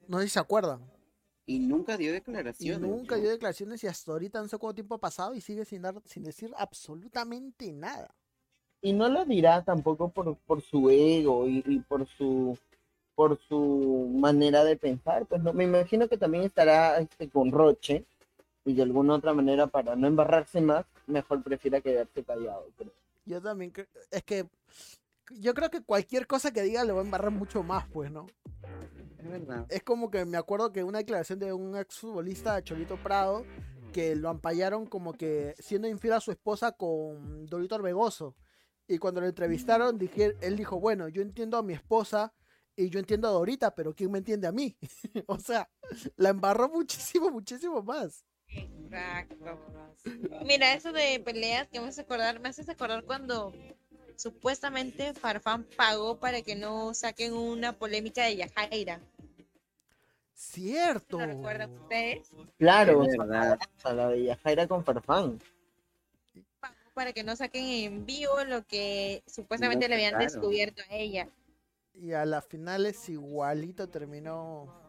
No 0.08 0.20
sé 0.20 0.26
si 0.26 0.30
se 0.32 0.40
acuerdan. 0.40 0.80
Y 1.46 1.60
nunca 1.60 1.98
dio 1.98 2.12
Y 2.12 2.14
declaraciones. 2.14 2.80
nunca 2.80 3.18
¿no? 3.18 3.22
dio 3.22 3.30
declaraciones 3.30 3.84
y 3.84 3.88
hasta 3.88 4.12
ahorita 4.12 4.42
no 4.42 4.48
sé 4.48 4.58
cuánto 4.58 4.76
tiempo 4.76 4.96
ha 4.96 5.00
pasado 5.00 5.36
y 5.36 5.42
sigue 5.42 5.66
sin 5.66 5.82
dar, 5.82 6.02
sin 6.06 6.24
decir 6.24 6.52
absolutamente 6.58 7.72
nada. 7.74 8.16
y 8.82 8.94
no 8.94 9.10
lo 9.10 9.26
dirá 9.26 9.64
tampoco 9.64 10.10
por, 10.10 10.38
por 10.38 10.62
su 10.62 10.90
ego 10.90 11.48
y, 11.48 11.64
y 11.66 11.80
por 11.80 12.08
su 12.08 12.58
por 13.16 13.38
su 13.48 14.10
manera 14.16 14.64
de 14.64 14.78
pensar, 14.78 15.26
pues 15.28 15.42
no, 15.44 15.54
me 15.54 15.66
imagino 15.66 16.08
que 16.10 16.18
también 16.18 16.44
estará 16.46 17.00
este, 17.00 17.30
con 17.30 17.52
Roche 17.52 18.06
y 18.66 18.74
de 18.74 18.84
alguna 18.84 19.16
otra 19.16 19.34
manera 19.34 19.68
para 19.68 19.96
no 19.96 20.08
embarrarse 20.08 20.62
más, 20.62 20.86
mejor 21.08 21.44
prefiera 21.44 21.82
quedarse 21.82 22.24
callado. 22.24 22.72
creo. 22.78 22.94
Yo 23.26 23.42
también 23.42 23.72
creo, 23.72 23.88
es 24.12 24.24
que 24.24 24.48
yo 25.32 25.54
creo 25.54 25.70
que 25.70 25.82
cualquier 25.84 26.28
cosa 26.28 26.52
que 26.52 26.64
diga 26.64 26.84
le 26.84 26.92
va 26.94 27.02
a 27.02 27.04
embarrar 27.04 27.32
mucho 27.32 27.64
más, 27.64 27.88
pues, 27.90 28.12
¿no? 28.12 28.28
Es 29.22 29.30
verdad. 29.30 29.66
Es 29.70 29.84
como 29.84 30.10
que 30.10 30.26
me 30.26 30.38
acuerdo 30.38 30.72
que 30.72 30.84
una 30.84 31.00
declaración 31.00 31.40
de 31.40 31.54
un 31.54 31.78
exfutbolista, 31.78 32.62
Cholito 32.64 32.98
Prado, 32.98 33.46
que 33.92 34.16
lo 34.16 34.30
ampallaron 34.30 34.86
como 34.86 35.14
que 35.14 35.56
siendo 35.60 35.88
infiel 35.88 36.14
a 36.14 36.22
su 36.22 36.32
esposa 36.32 36.72
con 36.72 37.46
Dorito 37.46 37.76
Orbegoso. 37.76 38.36
Y 38.88 38.98
cuando 38.98 39.22
lo 39.22 39.28
entrevistaron, 39.28 39.98
dije, 39.98 40.36
él 40.42 40.58
dijo, 40.58 40.80
bueno, 40.80 41.08
yo 41.08 41.22
entiendo 41.22 41.58
a 41.58 41.64
mi 41.64 41.74
esposa 41.74 42.34
y 42.76 42.90
yo 42.90 43.00
entiendo 43.00 43.28
a 43.28 43.32
Dorita, 43.32 43.74
pero 43.76 43.94
¿quién 43.94 44.12
me 44.12 44.18
entiende 44.18 44.48
a 44.48 44.52
mí? 44.52 44.78
o 45.28 45.38
sea, 45.38 45.70
la 46.18 46.30
embarró 46.30 46.70
muchísimo, 46.70 47.30
muchísimo 47.30 47.82
más. 47.84 48.26
Exacto. 48.48 49.60
Mira, 50.46 50.74
eso 50.74 50.92
de 50.92 51.22
peleas 51.24 51.68
que 51.70 51.80
me 51.80 51.88
hace 51.88 52.02
acordar, 52.02 52.40
me 52.40 52.50
haces 52.50 52.68
acordar 52.68 53.06
cuando 53.06 53.54
supuestamente 54.22 55.14
Farfán 55.14 55.64
pagó 55.76 56.18
para 56.20 56.44
que 56.44 56.56
no 56.56 56.94
saquen 56.94 57.34
una 57.34 57.74
polémica 57.74 58.24
de 58.26 58.38
Yajaira. 58.38 59.00
Cierto. 60.34 61.20
¿Lo 61.20 61.26
recuerdan 61.26 61.72
ustedes? 61.72 62.30
Claro, 62.58 63.04
Es 63.04 63.18
verdad. 63.18 63.58
a 63.84 63.94
la 63.94 64.10
de 64.10 64.24
Yajaira 64.26 64.68
con 64.68 64.84
Farfán. 64.86 65.40
Pagó 66.60 66.76
para 66.94 67.14
que 67.14 67.24
no 67.24 67.36
saquen 67.36 67.66
en 67.66 68.06
vivo 68.06 68.44
lo 68.46 68.64
que 68.66 69.24
supuestamente 69.26 69.88
le 69.88 69.96
habían 69.96 70.20
descubierto 70.20 70.84
a 70.90 70.96
ella. 70.96 71.28
Y 71.94 72.14
a 72.14 72.24
las 72.26 72.46
finales 72.46 73.10
igualito 73.10 73.90
terminó. 73.90 74.80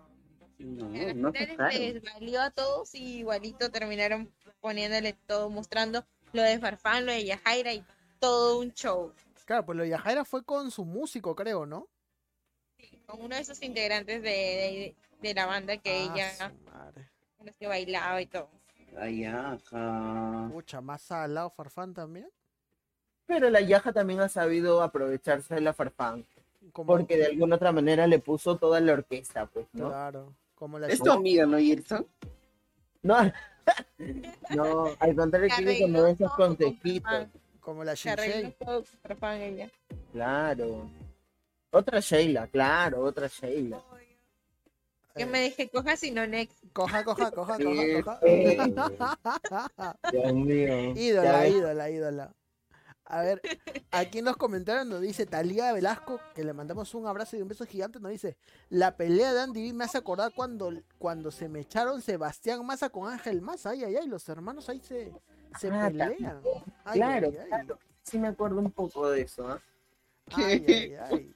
No, 0.58 0.94
Y 0.94 1.00
a 1.00 1.06
las 1.06 1.16
no 1.16 1.32
finales 1.32 1.94
les 1.94 2.02
valió 2.02 2.40
a 2.42 2.50
todos 2.50 2.94
y 2.94 3.18
igualito 3.20 3.70
terminaron 3.70 4.30
poniéndole 4.60 5.14
todo, 5.26 5.48
mostrando 5.48 6.04
lo 6.32 6.42
de 6.42 6.58
Farfán, 6.58 7.06
lo 7.06 7.12
de 7.12 7.24
Yajaira 7.24 7.72
y 7.72 7.84
todo 8.22 8.60
un 8.60 8.72
show. 8.72 9.12
Claro, 9.44 9.66
pues 9.66 9.76
lo 9.76 9.82
de 9.82 9.90
Yajaira 9.90 10.24
fue 10.24 10.44
con 10.44 10.70
su 10.70 10.84
músico, 10.84 11.34
creo, 11.34 11.66
¿no? 11.66 11.88
Con 13.06 13.20
uno 13.22 13.34
de 13.34 13.42
esos 13.42 13.60
integrantes 13.62 14.22
de, 14.22 14.28
de- 14.30 14.96
de 15.20 15.34
la 15.34 15.46
banda 15.46 15.76
que 15.76 15.90
Ah, 15.90 16.14
ella, 16.14 16.48
su 16.50 16.64
madre. 16.70 17.10
con 17.36 17.46
los 17.48 17.56
que 17.56 17.66
bailaba 17.66 18.22
y 18.22 18.26
todo. 18.26 18.48
Ay, 18.96 19.24
ajá. 19.24 20.48
Pucha, 20.52 20.80
más 20.80 21.10
al 21.10 21.34
lado 21.34 21.50
Farfán 21.50 21.92
también. 21.94 22.28
Pero 23.26 23.50
la 23.50 23.60
Yaja 23.60 23.92
también 23.92 24.20
ha 24.20 24.28
sabido 24.28 24.82
aprovecharse 24.82 25.54
de 25.56 25.60
la 25.60 25.72
Farfán, 25.72 26.24
Como, 26.72 26.86
porque 26.92 27.16
de 27.16 27.26
alguna 27.26 27.56
otra 27.56 27.72
manera 27.72 28.06
le 28.06 28.18
puso 28.20 28.56
toda 28.56 28.80
la 28.80 28.92
orquesta, 28.92 29.46
pues, 29.46 29.66
¿no? 29.72 29.88
Claro, 29.88 30.34
como 30.54 30.78
la 30.78 30.86
Es 30.86 31.00
tu 31.02 31.10
amiga, 31.10 31.44
¿no, 31.44 31.58
Gerson? 31.58 32.06
No, 33.04 33.16
no, 34.50 34.84
al 35.00 35.16
contrario, 35.16 35.48
que 35.56 35.64
den 35.64 35.96
esos 36.06 36.32
consejitos. 36.34 37.26
Como 37.62 37.84
la 37.84 37.94
ella. 37.94 39.70
Claro. 40.12 40.90
Otra 41.70 42.00
Sheila, 42.00 42.48
claro, 42.48 43.02
otra 43.04 43.28
Sheila. 43.28 43.82
Que 45.14 45.26
me 45.26 45.42
dije, 45.42 45.70
coja 45.70 45.96
sino 45.96 46.26
next. 46.26 46.58
Coja, 46.72 47.04
coja, 47.04 47.30
coja, 47.30 47.56
coja, 47.58 48.02
coja. 48.02 48.20
Dios 50.12 50.34
mío. 50.34 50.92
Ídola, 50.96 51.46
ídola, 51.48 51.90
ídola. 51.90 52.34
A 53.12 53.20
ver, 53.20 53.42
aquí 53.90 54.20
en 54.20 54.24
los 54.24 54.38
comentarios 54.38 54.86
nos 54.86 55.02
dice 55.02 55.26
Talía 55.26 55.70
Velasco, 55.74 56.18
que 56.34 56.42
le 56.44 56.54
mandamos 56.54 56.94
un 56.94 57.06
abrazo 57.06 57.36
y 57.36 57.42
un 57.42 57.48
beso 57.48 57.66
gigante, 57.66 58.00
nos 58.00 58.10
dice, 58.10 58.38
la 58.70 58.96
pelea 58.96 59.34
de 59.34 59.40
Andy 59.42 59.66
B 59.68 59.74
me 59.74 59.84
hace 59.84 59.98
acordar 59.98 60.32
cuando, 60.34 60.72
cuando 60.96 61.30
se 61.30 61.46
me 61.46 61.60
echaron 61.60 62.00
Sebastián 62.00 62.64
Massa 62.64 62.88
con 62.88 63.12
Ángel 63.12 63.42
Massa, 63.42 63.68
ay, 63.70 63.84
ay, 63.84 63.96
ay, 63.96 64.06
los 64.08 64.26
hermanos 64.30 64.66
ahí 64.70 64.80
se, 64.80 65.12
se 65.60 65.68
Ah, 65.70 65.88
pelean. 65.88 66.40
Ay, 66.84 66.98
Claro, 66.98 67.28
ay, 67.28 67.36
ay. 67.38 67.48
claro. 67.48 67.78
Sí 68.02 68.18
me 68.18 68.28
acuerdo 68.28 68.60
un 68.60 68.70
poco 68.72 69.10
de 69.10 69.20
eso, 69.20 69.46
¿ah? 69.46 69.60
Ay, 70.32 70.64
ay, 70.66 70.94
ay. 70.94 71.34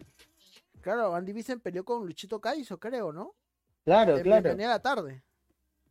Claro, 0.80 1.14
Andy 1.14 1.42
se 1.42 1.58
peleó 1.58 1.84
con 1.84 2.06
Luchito 2.06 2.40
Caizo, 2.40 2.80
creo, 2.80 3.12
¿no? 3.12 3.34
Claro, 3.84 4.16
En 4.16 4.22
claro. 4.22 4.42
Bienvenida 4.44 4.68
a 4.70 4.76
la 4.76 4.82
tarde. 4.82 5.22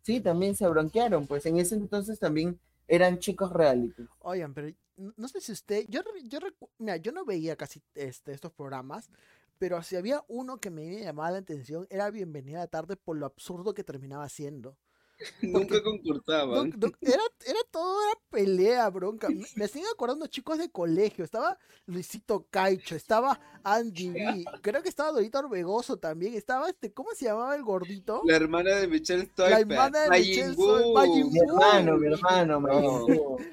Sí, 0.01 0.19
también 0.19 0.55
se 0.55 0.67
bronquearon, 0.67 1.27
pues 1.27 1.45
en 1.45 1.57
ese 1.59 1.75
entonces 1.75 2.17
también 2.17 2.59
eran 2.87 3.19
chicos 3.19 3.51
reality. 3.51 4.07
Oigan, 4.19 4.53
pero 4.53 4.75
no 5.17 5.27
sé 5.27 5.41
si 5.41 5.51
usted, 5.51 5.85
yo, 5.89 6.01
yo, 6.23 6.39
mira, 6.77 6.97
yo 6.97 7.11
no 7.11 7.25
veía 7.25 7.55
casi 7.55 7.81
este, 7.95 8.33
estos 8.33 8.51
programas, 8.51 9.09
pero 9.57 9.81
si 9.83 9.95
había 9.95 10.23
uno 10.27 10.57
que 10.57 10.69
me 10.69 11.01
llamaba 11.01 11.31
la 11.31 11.37
atención, 11.39 11.87
era 11.89 12.09
Bienvenida 12.11 12.59
a 12.59 12.61
la 12.61 12.67
tarde 12.67 12.95
por 12.95 13.17
lo 13.17 13.25
absurdo 13.25 13.73
que 13.73 13.83
terminaba 13.83 14.27
siendo. 14.29 14.77
Nunca 15.41 15.75
No, 15.77 15.83
concursaban. 15.83 16.73
no, 16.77 16.87
era, 17.01 17.23
era 17.45 17.59
todo 17.71 18.01
era 18.03 18.19
pelea, 18.29 18.89
bronca. 18.89 19.29
Me, 19.29 19.45
me 19.55 19.67
siguen 19.67 19.87
acordando 19.93 20.27
chicos 20.27 20.57
de 20.57 20.69
colegio. 20.69 21.23
Estaba 21.23 21.57
Luisito 21.85 22.45
Caicho, 22.49 22.95
estaba 22.95 23.39
Andy 23.63 24.09
B, 24.11 24.45
creo 24.61 24.81
que 24.83 24.89
estaba 24.89 25.11
Dorito 25.11 25.39
Orbegoso 25.39 25.97
también. 25.97 26.33
Estaba 26.33 26.69
este, 26.69 26.91
¿cómo 26.93 27.11
se 27.15 27.25
llamaba 27.25 27.55
el 27.55 27.63
gordito? 27.63 28.21
La 28.25 28.35
hermana 28.35 28.75
de 28.75 28.87
Michelle 28.87 29.23
La 29.23 29.29
Stoiber. 29.31 29.59
hermana 29.61 29.99
de 30.01 30.09
Majin 30.09 30.49
Michelle 30.49 30.93
Majin 30.93 31.31
Mi 31.31 31.39
hermano, 31.39 31.97
mi 31.97 32.07
hermano, 32.07 32.59
No. 32.59 33.05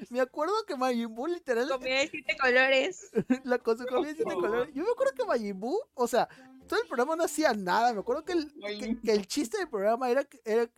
Me 0.09 0.19
acuerdo 0.19 0.53
que 0.67 0.75
Majin 0.75 1.13
Buu 1.15 1.27
literal 1.27 1.69
Comida 1.69 1.95
de 1.99 2.07
siete 2.09 2.35
colores. 2.39 3.09
la 3.45 3.57
cosa 3.59 3.85
comía 3.85 4.09
de 4.09 4.15
siete 4.15 4.33
colores. 4.33 4.73
Yo 4.73 4.83
me 4.83 4.91
acuerdo 4.91 5.13
que 5.15 5.25
Majin 5.25 5.59
Buu, 5.59 5.79
o 5.93 6.07
sea, 6.07 6.27
todo 6.67 6.81
el 6.81 6.87
programa 6.87 7.15
no 7.15 7.23
hacía 7.23 7.53
nada. 7.53 7.93
Me 7.93 7.99
acuerdo 8.01 8.23
que 8.25 8.33
el, 8.33 8.51
que, 8.53 8.59
Majin 8.59 9.01
que 9.01 9.11
el 9.11 9.27
chiste 9.27 9.57
del 9.57 9.69
programa 9.69 10.09
era, 10.09 10.23
que- 10.23 10.41
era, 10.45 10.69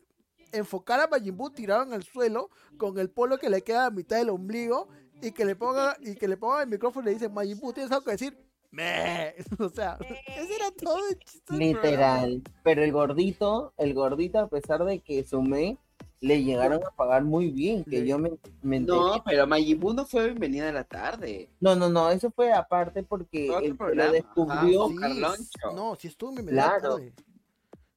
enfocar 0.58 0.99
a 0.99 1.08
Majin 1.08 1.36
Buu 1.38 1.49
tirado 1.49 1.84
en 1.84 1.93
el 1.93 2.03
suelo 2.03 2.49
con 2.78 2.97
el 2.99 3.10
polo 3.10 3.38
que 3.38 3.49
le 3.49 3.62
queda 3.62 3.86
a 3.88 3.91
mitad 3.91 4.18
del 4.18 4.30
ombligo 4.30 4.88
y 5.22 5.32
que 5.32 5.45
le 5.45 5.56
ponga 5.56 5.95
y 6.01 6.16
que 6.16 6.28
le 6.28 6.38
ponga 6.38 6.64
el 6.64 6.70
micrófono 6.70 7.03
y 7.10 7.14
le 7.14 7.20
dice 7.20 7.30
Majin 7.30 7.60
Buu, 7.60 7.74
¿tienes 7.74 7.91
algo 7.91 8.06
que 8.06 8.12
decir? 8.12 8.38
Me. 8.72 9.34
O 9.60 9.70
sea, 9.70 9.97
ese 10.36 10.56
era 10.56 10.72
todo 10.72 10.99
el 11.10 11.18
chiste 11.20 11.56
Literal. 11.56 12.41
Pero 12.64 12.84
el 12.84 12.91
gordito, 12.91 13.74
el 13.78 13.93
gordito, 13.93 14.39
a 14.39 14.47
pesar 14.49 14.84
de 14.84 14.99
que 14.99 15.24
sumé, 15.24 15.78
le 16.20 16.43
llegaron 16.43 16.84
a 16.84 16.89
pagar 16.91 17.24
muy 17.24 17.51
bien, 17.51 17.84
que 17.86 18.06
yo 18.06 18.18
me, 18.20 18.32
me. 18.64 18.80
No, 18.82 19.22
pero 19.24 19.47
Majin 19.47 19.80
Buu 19.80 19.93
no 19.93 20.06
fue 20.06 20.26
bienvenida 20.26 20.70
a 20.70 20.74
la 20.74 20.84
tarde. 20.84 21.49
No, 21.62 21.76
no, 21.76 21.89
no, 21.89 22.10
eso 22.10 22.32
fue 22.32 22.51
aparte 22.51 23.03
porque 23.03 23.47
que 23.47 23.70
lo 23.70 23.76
programa, 23.78 24.12
descubrió. 24.12 24.84
ajá. 24.86 24.89
Sí, 24.91 24.97
Carloncho. 24.99 25.72
No, 25.76 25.95
si 25.95 26.08
estuvo 26.08 26.30
en 26.32 26.36
Bienvenida 26.38 26.64
Claro. 26.80 26.95
tarde. 26.95 27.14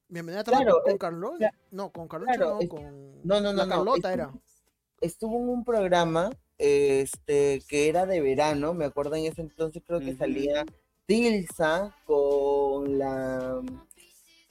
Bienvenida 0.09 0.43
Claro, 0.43 0.81
con 0.83 0.91
eh, 0.93 0.97
cla- 0.97 1.51
No, 1.71 1.91
con 1.91 2.07
claro, 2.07 2.57
no, 2.61 2.67
con 2.67 3.21
No, 3.23 3.39
no, 3.39 3.53
no, 3.53 3.53
la 3.53 3.65
no. 3.65 3.69
Carlota 3.69 3.95
estuvo- 3.97 4.13
era. 4.13 4.33
Estuvo 5.01 5.37
en 5.37 5.49
un 5.49 5.63
programa 5.63 6.31
este 6.57 7.61
que 7.69 7.87
era 7.87 8.05
de 8.05 8.19
verano, 8.19 8.73
me 8.73 8.85
acuerdo 8.85 9.15
en 9.15 9.25
ese 9.25 9.41
entonces 9.41 9.81
creo 9.85 9.99
que 10.01 10.15
salía 10.15 10.65
Tilsa 11.05 11.95
con 12.05 12.97
la 12.99 13.61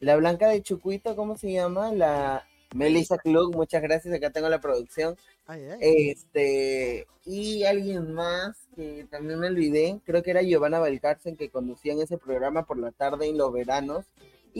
la 0.00 0.16
Blanca 0.16 0.48
de 0.48 0.62
Chucuito, 0.62 1.16
¿cómo 1.16 1.36
se 1.36 1.52
llama? 1.52 1.92
La 1.92 2.46
Melissa 2.74 3.18
Klug, 3.18 3.54
muchas 3.56 3.82
gracias, 3.82 4.14
acá 4.14 4.30
tengo 4.30 4.48
la 4.48 4.60
producción. 4.60 5.16
Ay, 5.46 5.64
ay. 5.70 5.78
Este, 6.10 7.06
y 7.26 7.64
alguien 7.64 8.12
más 8.14 8.56
que 8.76 9.06
también 9.10 9.40
me 9.40 9.48
olvidé, 9.48 9.98
creo 10.04 10.22
que 10.22 10.30
era 10.30 10.42
Giovanna 10.42 10.78
Valcárcel 10.78 11.36
que 11.36 11.50
conducía 11.50 11.92
en 11.94 12.00
ese 12.00 12.16
programa 12.16 12.64
por 12.64 12.78
la 12.78 12.92
tarde 12.92 13.26
en 13.26 13.36
los 13.38 13.52
veranos. 13.52 14.06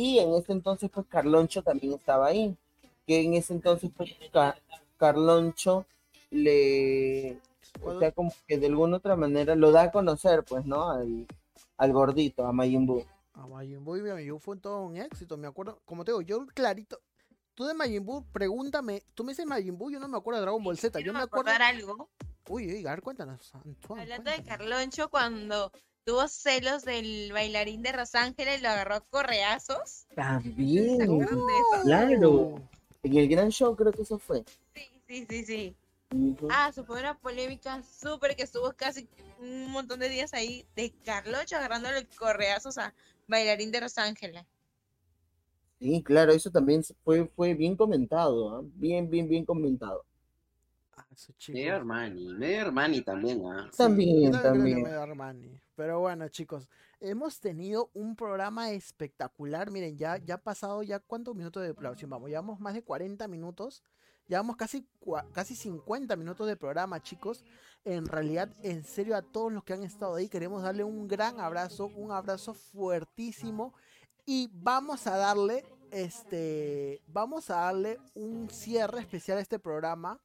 Y 0.01 0.21
en 0.21 0.33
ese 0.35 0.53
entonces, 0.53 0.89
pues 0.95 1.07
Carloncho 1.09 1.61
también 1.61 1.95
estaba 1.95 2.29
ahí. 2.29 2.57
Que 3.05 3.21
en 3.21 3.35
ese 3.35 3.53
entonces, 3.53 3.91
pues 3.97 4.15
Ca- 4.33 4.57
Carloncho 4.97 5.87
le, 6.31 7.37
o 7.83 7.99
sea, 7.99 8.13
como 8.13 8.33
que 8.47 8.59
de 8.59 8.67
alguna 8.67 8.99
otra 8.99 9.17
manera 9.17 9.57
lo 9.57 9.73
da 9.73 9.83
a 9.83 9.91
conocer, 9.91 10.45
pues, 10.45 10.65
¿no? 10.65 10.89
Al, 10.89 11.27
al 11.79 11.93
gordito, 11.93 12.47
a 12.47 12.53
Majin 12.53 12.87
Buu. 12.87 13.05
A 13.35 13.45
Majin 13.49 13.85
Buu 13.85 13.97
y 13.97 14.03
Majin 14.03 14.39
fue 14.39 14.57
todo 14.59 14.83
un 14.83 14.97
éxito, 14.97 15.37
me 15.37 15.49
acuerdo. 15.49 15.81
Como 15.85 16.05
te 16.05 16.13
digo, 16.13 16.23
yo 16.23 16.47
clarito. 16.55 17.01
Tú 17.55 17.65
de 17.65 17.75
Majin 17.75 18.07
Buu, 18.07 18.25
pregúntame. 18.33 19.03
Tú 19.15 19.25
me 19.25 19.33
dices 19.33 19.47
Majin 19.47 19.77
Buu, 19.77 19.91
yo 19.91 19.99
no 19.99 20.07
me 20.07 20.17
acuerdo 20.17 20.39
de 20.39 20.43
Dragon 20.43 20.63
Ball 20.63 20.79
Z. 20.79 21.01
Yo 21.01 21.13
me 21.13 21.19
acuerdo. 21.23 21.51
acordar 21.51 21.63
algo. 21.63 22.09
Uy, 22.49 22.67
uy, 22.73 22.87
a 22.87 22.91
ver, 22.91 23.03
cuéntanos. 23.03 23.53
Antoine, 23.53 24.03
Hablando 24.03 24.31
de. 24.31 24.43
Carloncho, 24.45 25.09
cuando 25.11 25.73
tuvo 26.09 26.27
celos 26.27 26.87
del 26.87 27.31
bailarín 27.35 27.83
de 27.83 27.93
Los 27.93 28.15
Ángeles, 28.15 28.63
lo 28.63 28.71
agarró 28.71 28.95
a 28.95 29.01
correazos. 29.01 30.07
¿Se 30.09 30.15
También, 30.15 31.03
acuerdan 31.03 31.47
de 31.47 31.59
eso? 31.59 31.83
claro. 31.83 32.63
En 33.03 33.17
el 33.19 33.29
gran 33.29 33.51
show 33.51 33.77
creo 33.77 33.93
que 33.93 34.03
eso 34.03 34.19
fue. 34.19 34.43
Sí, 34.75 34.89
sí, 35.07 35.27
sí, 35.29 35.45
sí. 35.45 35.77
Ah, 36.51 36.69
eso 36.71 36.83
fue 36.87 36.99
una 37.01 37.19
polémica 37.19 37.83
súper 37.83 38.35
que 38.37 38.45
estuvo 38.45 38.73
casi 38.73 39.07
un 39.39 39.71
montón 39.71 40.01
de 40.01 40.09
días 40.09 40.33
ahí 40.33 40.65
de 40.75 40.95
Carloncho 41.05 41.57
agarrándole 41.57 42.07
correazos 42.19 42.79
a 42.79 42.95
bailarín 43.27 43.71
de 43.71 43.83
Los 43.83 43.99
Ángeles. 43.99 44.47
Sí, 45.79 46.03
claro, 46.03 46.33
eso 46.33 46.51
también 46.51 46.83
se- 46.83 46.95
fue, 47.05 47.27
fue 47.37 47.53
bien 47.53 47.77
comentado, 47.77 48.57
¿ah? 48.57 48.63
Bien, 48.65 49.11
bien, 49.11 49.29
bien 49.29 49.45
comentado. 49.45 50.07
Ah, 50.97 51.05
Medio 51.13 51.37
chico. 51.39 51.77
Armani, 51.77 52.29
medio 52.35 52.63
Armani 52.63 53.03
también, 53.03 53.43
¿ah? 53.47 53.71
También, 53.77 54.33
también. 54.33 54.83
medio 54.83 55.03
Armani. 55.03 55.61
Pero 55.79 56.01
bueno, 56.01 56.27
chicos, 56.29 56.69
hemos 56.99 57.39
tenido 57.39 57.89
un 57.95 58.17
programa 58.17 58.73
espectacular. 58.73 59.71
Miren, 59.71 59.97
ya, 59.97 60.17
ya 60.17 60.35
ha 60.35 60.43
pasado 60.43 60.83
ya 60.83 60.99
cuántos 60.99 61.37
minutos 61.37 61.63
de 61.63 61.73
producción 61.73 62.11
vamos. 62.11 62.31
Llevamos 62.31 62.59
más 62.59 62.75
de 62.75 62.83
40 62.83 63.29
minutos. 63.29 63.85
Llevamos 64.27 64.57
casi, 64.57 64.85
casi 65.33 65.55
50 65.55 66.17
minutos 66.17 66.49
de 66.49 66.57
programa, 66.57 67.01
chicos. 67.01 67.45
En 67.85 68.07
realidad, 68.07 68.53
en 68.65 68.83
serio, 68.83 69.15
a 69.15 69.23
todos 69.23 69.53
los 69.53 69.63
que 69.63 69.73
han 69.73 69.85
estado 69.85 70.17
ahí, 70.17 70.29
queremos 70.29 70.65
darle 70.65 70.83
un 70.83 71.07
gran 71.07 71.39
abrazo, 71.39 71.87
un 71.95 72.11
abrazo 72.11 72.55
fuertísimo. 72.55 73.73
Y 74.27 74.51
vamos 74.53 75.07
a 75.07 75.17
darle, 75.17 75.65
este, 75.93 77.05
vamos 77.07 77.51
a 77.51 77.55
darle 77.55 78.01
un 78.15 78.51
cierre 78.51 78.99
especial 78.99 79.39
a 79.39 79.43
este 79.43 79.61
programa. 79.61 80.21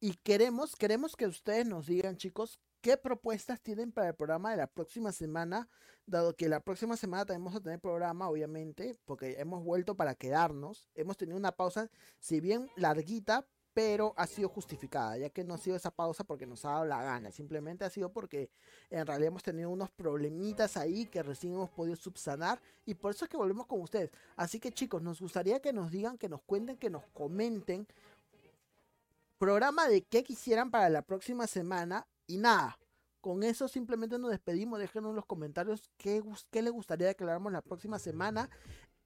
Y 0.00 0.14
queremos, 0.14 0.74
queremos 0.74 1.14
que 1.14 1.28
ustedes 1.28 1.64
nos 1.64 1.86
digan, 1.86 2.16
chicos, 2.16 2.58
qué 2.84 2.98
propuestas 2.98 3.62
tienen 3.62 3.92
para 3.92 4.08
el 4.08 4.14
programa 4.14 4.50
de 4.50 4.58
la 4.58 4.66
próxima 4.66 5.10
semana, 5.10 5.70
dado 6.04 6.36
que 6.36 6.50
la 6.50 6.60
próxima 6.60 6.98
semana 6.98 7.24
también 7.24 7.42
vamos 7.42 7.58
a 7.58 7.62
tener 7.62 7.80
programa, 7.80 8.28
obviamente, 8.28 8.94
porque 9.06 9.40
hemos 9.40 9.64
vuelto 9.64 9.96
para 9.96 10.14
quedarnos. 10.14 10.86
Hemos 10.94 11.16
tenido 11.16 11.38
una 11.38 11.52
pausa, 11.52 11.88
si 12.18 12.40
bien 12.40 12.68
larguita, 12.76 13.48
pero 13.72 14.12
ha 14.18 14.26
sido 14.26 14.50
justificada, 14.50 15.16
ya 15.16 15.30
que 15.30 15.44
no 15.44 15.54
ha 15.54 15.58
sido 15.58 15.76
esa 15.76 15.90
pausa 15.90 16.24
porque 16.24 16.46
nos 16.46 16.66
ha 16.66 16.72
dado 16.72 16.84
la 16.84 17.02
gana, 17.02 17.32
simplemente 17.32 17.86
ha 17.86 17.90
sido 17.90 18.12
porque 18.12 18.50
en 18.90 19.06
realidad 19.06 19.28
hemos 19.28 19.42
tenido 19.42 19.70
unos 19.70 19.90
problemitas 19.90 20.76
ahí 20.76 21.06
que 21.06 21.22
recién 21.22 21.54
hemos 21.54 21.70
podido 21.70 21.96
subsanar 21.96 22.60
y 22.84 22.92
por 22.92 23.12
eso 23.12 23.24
es 23.24 23.30
que 23.30 23.38
volvemos 23.38 23.66
con 23.66 23.80
ustedes. 23.80 24.10
Así 24.36 24.60
que 24.60 24.72
chicos, 24.72 25.00
nos 25.00 25.22
gustaría 25.22 25.58
que 25.60 25.72
nos 25.72 25.90
digan, 25.90 26.18
que 26.18 26.28
nos 26.28 26.42
cuenten, 26.42 26.76
que 26.76 26.90
nos 26.90 27.06
comenten 27.14 27.88
programa 29.38 29.88
de 29.88 30.02
qué 30.02 30.22
quisieran 30.22 30.70
para 30.70 30.90
la 30.90 31.00
próxima 31.00 31.46
semana 31.46 32.06
y 32.26 32.38
nada. 32.38 32.78
Con 33.20 33.42
eso 33.42 33.68
simplemente 33.68 34.18
nos 34.18 34.30
despedimos. 34.30 34.78
Déjenos 34.78 35.10
en 35.10 35.16
los 35.16 35.26
comentarios 35.26 35.90
qué, 35.96 36.22
qué 36.50 36.60
les 36.60 36.72
gustaría 36.72 37.14
que 37.14 37.24
habláramos 37.24 37.52
la 37.52 37.62
próxima 37.62 37.98
semana. 37.98 38.50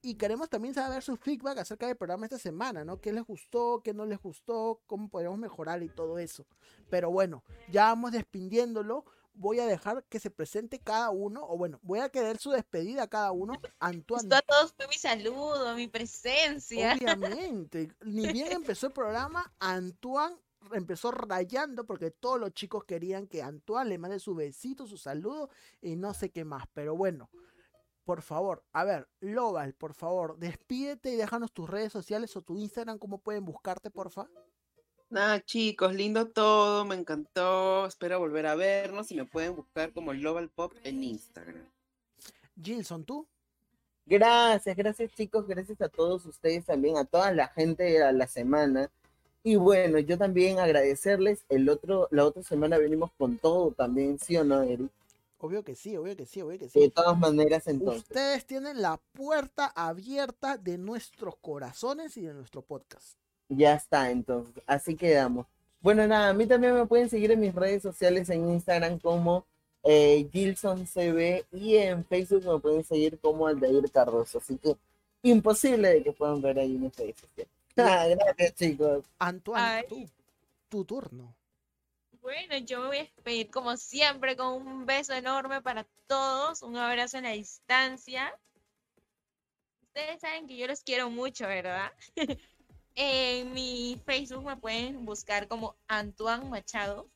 Y 0.01 0.15
queremos 0.15 0.49
también 0.49 0.75
saber 0.75 1.03
su 1.03 1.17
feedback 1.17 1.59
acerca 1.59 1.87
del 1.87 1.97
programa 1.97 2.27
esta 2.27 2.39
semana, 2.39 2.85
¿no? 2.85 3.01
¿Qué 3.01 3.13
les 3.13 3.25
gustó, 3.25 3.81
qué 3.83 3.93
no 3.93 4.07
les 4.07 4.19
gustó, 4.19 4.81
cómo 4.87 5.09
podríamos 5.09 5.41
mejorar 5.41 5.83
y 5.83 5.89
todo 5.89 6.19
eso. 6.19 6.47
Pero 6.89 7.11
bueno, 7.11 7.45
ya 7.71 7.85
vamos 7.87 8.13
despidiéndolo. 8.13 9.05
Voy 9.35 9.61
a 9.61 9.67
dejar 9.67 10.05
que 10.09 10.19
se 10.19 10.31
presente 10.31 10.81
cada 10.81 11.11
uno, 11.11 11.45
o 11.49 11.57
bueno, 11.57 11.79
voy 11.83 12.01
a 12.01 12.09
querer 12.09 12.39
su 12.39 12.51
despedida 12.51 13.05
a 13.05 13.09
cada 13.09 13.31
uno. 13.31 13.55
Antoine, 13.79 14.35
a 14.35 14.43
todos 14.43 14.73
fue 14.77 14.89
mi 14.89 14.95
saludo, 14.95 15.75
mi 15.77 15.87
presencia. 15.87 16.95
Obviamente, 16.95 17.93
ni 18.05 18.33
bien 18.33 18.51
empezó 18.51 18.89
el 18.89 18.93
programa, 18.93 19.53
Antoine 19.61 20.37
empezó 20.73 21.11
rayando 21.11 21.87
porque 21.87 22.11
todos 22.11 22.39
los 22.41 22.53
chicos 22.53 22.85
querían 22.85 23.27
que 23.27 23.43
Antoine 23.43 23.89
le 23.89 23.99
mande 23.99 24.19
su 24.19 24.35
besito, 24.35 24.87
su 24.87 24.97
saludo 24.97 25.51
y 25.81 25.97
no 25.97 26.15
sé 26.15 26.31
qué 26.31 26.45
más. 26.45 26.65
Pero 26.75 26.97
bueno, 26.97 27.31
por 28.05 28.23
favor, 28.23 28.65
a 28.73 28.85
ver, 28.85 29.09
Loval, 29.21 29.75
por 29.75 29.95
favor, 29.95 30.39
despídete 30.39 31.11
y 31.11 31.17
déjanos 31.17 31.53
tus 31.53 31.69
redes 31.69 31.93
sociales 31.93 32.35
o 32.37 32.43
tu 32.43 32.59
Instagram, 32.59 32.99
cómo 32.99 33.19
pueden 33.19 33.45
buscarte, 33.45 33.91
porfa. 33.91 34.29
Nada, 35.11 35.43
chicos, 35.43 35.95
lindo 35.95 36.29
todo, 36.29 36.85
me 36.85 36.95
encantó. 36.95 37.87
Espero 37.87 38.19
volver 38.19 38.47
a 38.47 38.55
vernos 38.55 39.11
y 39.11 39.17
me 39.17 39.25
pueden 39.25 39.57
buscar 39.57 39.93
como 39.93 40.13
Global 40.13 40.51
Pop 40.51 40.75
en 40.85 41.03
Instagram. 41.03 41.67
Gilson, 42.61 43.05
tú. 43.05 43.27
Gracias, 44.05 44.75
gracias 44.75 45.13
chicos, 45.13 45.47
gracias 45.47 45.81
a 45.81 45.89
todos 45.89 46.25
ustedes 46.25 46.65
también, 46.65 46.97
a 46.97 47.05
toda 47.05 47.31
la 47.33 47.49
gente 47.49 47.85
de 47.85 48.13
la 48.13 48.27
semana. 48.27 48.91
Y 49.43 49.57
bueno, 49.57 49.99
yo 49.99 50.17
también 50.17 50.61
agradecerles, 50.61 51.45
el 51.49 51.69
otro, 51.69 52.07
la 52.13 52.25
otra 52.25 52.43
semana 52.45 52.79
venimos 52.79 53.11
con 53.19 53.37
todo 53.39 53.73
también, 53.73 54.19
¿sí 54.21 54.37
o 54.37 54.45
no, 54.45 54.63
Eric? 54.63 54.91
Obvio 55.39 55.65
que 55.65 55.75
sí, 55.75 55.97
obvio 55.97 56.17
que 56.17 56.27
sí, 56.27 56.43
obvio 56.43 56.59
que 56.59 56.69
De 56.75 56.87
sí. 56.87 56.91
todas 56.91 57.19
maneras, 57.19 57.67
entonces, 57.69 58.05
Ustedes 58.05 58.47
tienen 58.47 58.81
la 58.83 58.99
puerta 59.13 59.67
abierta 59.67 60.57
de 60.59 60.79
nuestros 60.79 61.37
corazones 61.37 62.17
y 62.17 62.23
de 62.23 62.35
nuestro 62.35 62.63
podcast. 62.63 63.19
ya 63.49 63.75
está, 63.75 64.11
entonces, 64.11 64.63
así 64.67 64.97
quedamos. 64.97 65.47
Bueno, 65.81 66.07
nada, 66.07 66.31
a 66.31 66.35
mí 66.35 66.47
también 66.47 66.75
me 66.75 66.87
pueden 66.87 67.09
seguir 67.09 67.31
en 67.33 67.41
mis 67.41 67.55
redes 67.55 67.83
sociales 67.83 68.29
en 68.31 68.49
Instagram 68.51 68.99
como 68.99 69.47
eh, 69.85 70.29
GilsonCB 70.33 71.45
y 71.53 71.77
en 71.77 72.05
Facebook 72.05 72.45
me 72.45 72.59
pueden 72.61 72.85
seguir 72.85 73.19
como 73.21 73.47
Aldair 73.47 73.91
Cardoso, 73.91 74.39
así 74.39 74.59
que 74.59 74.77
imposible 75.23 75.89
de 75.91 76.03
que 76.03 76.13
puedan 76.13 76.41
ver 76.43 76.59
ahí 76.59 76.77
mis 76.79 76.95
redes 76.97 77.17
sociales. 77.21 77.53
Ah, 77.79 78.07
gracias 78.09 78.55
chicos. 78.55 79.05
Antoine, 79.19 79.85
tú, 79.89 80.09
tu 80.69 80.85
turno. 80.85 81.35
Bueno, 82.21 82.59
yo 82.59 82.81
me 82.81 82.87
voy 82.89 82.97
a 82.99 83.03
despedir 83.03 83.51
como 83.51 83.77
siempre 83.77 84.37
con 84.37 84.55
un 84.55 84.87
beso 84.87 85.15
enorme 85.15 85.63
para 85.63 85.87
todos, 86.07 86.63
un 86.63 86.77
abrazo 86.77 87.19
en 87.19 87.25
la 87.25 87.31
distancia. 87.31 88.35
Ustedes 89.83 90.21
saben 90.21 90.47
que 90.47 90.57
yo 90.57 90.67
los 90.67 90.83
quiero 90.83 91.11
mucho, 91.11 91.47
¿verdad? 91.47 91.93
en 92.95 93.53
mi 93.53 94.01
Facebook 94.05 94.45
me 94.45 94.57
pueden 94.57 95.05
buscar 95.05 95.49
como 95.49 95.77
Antoine 95.87 96.49
Machado. 96.49 97.09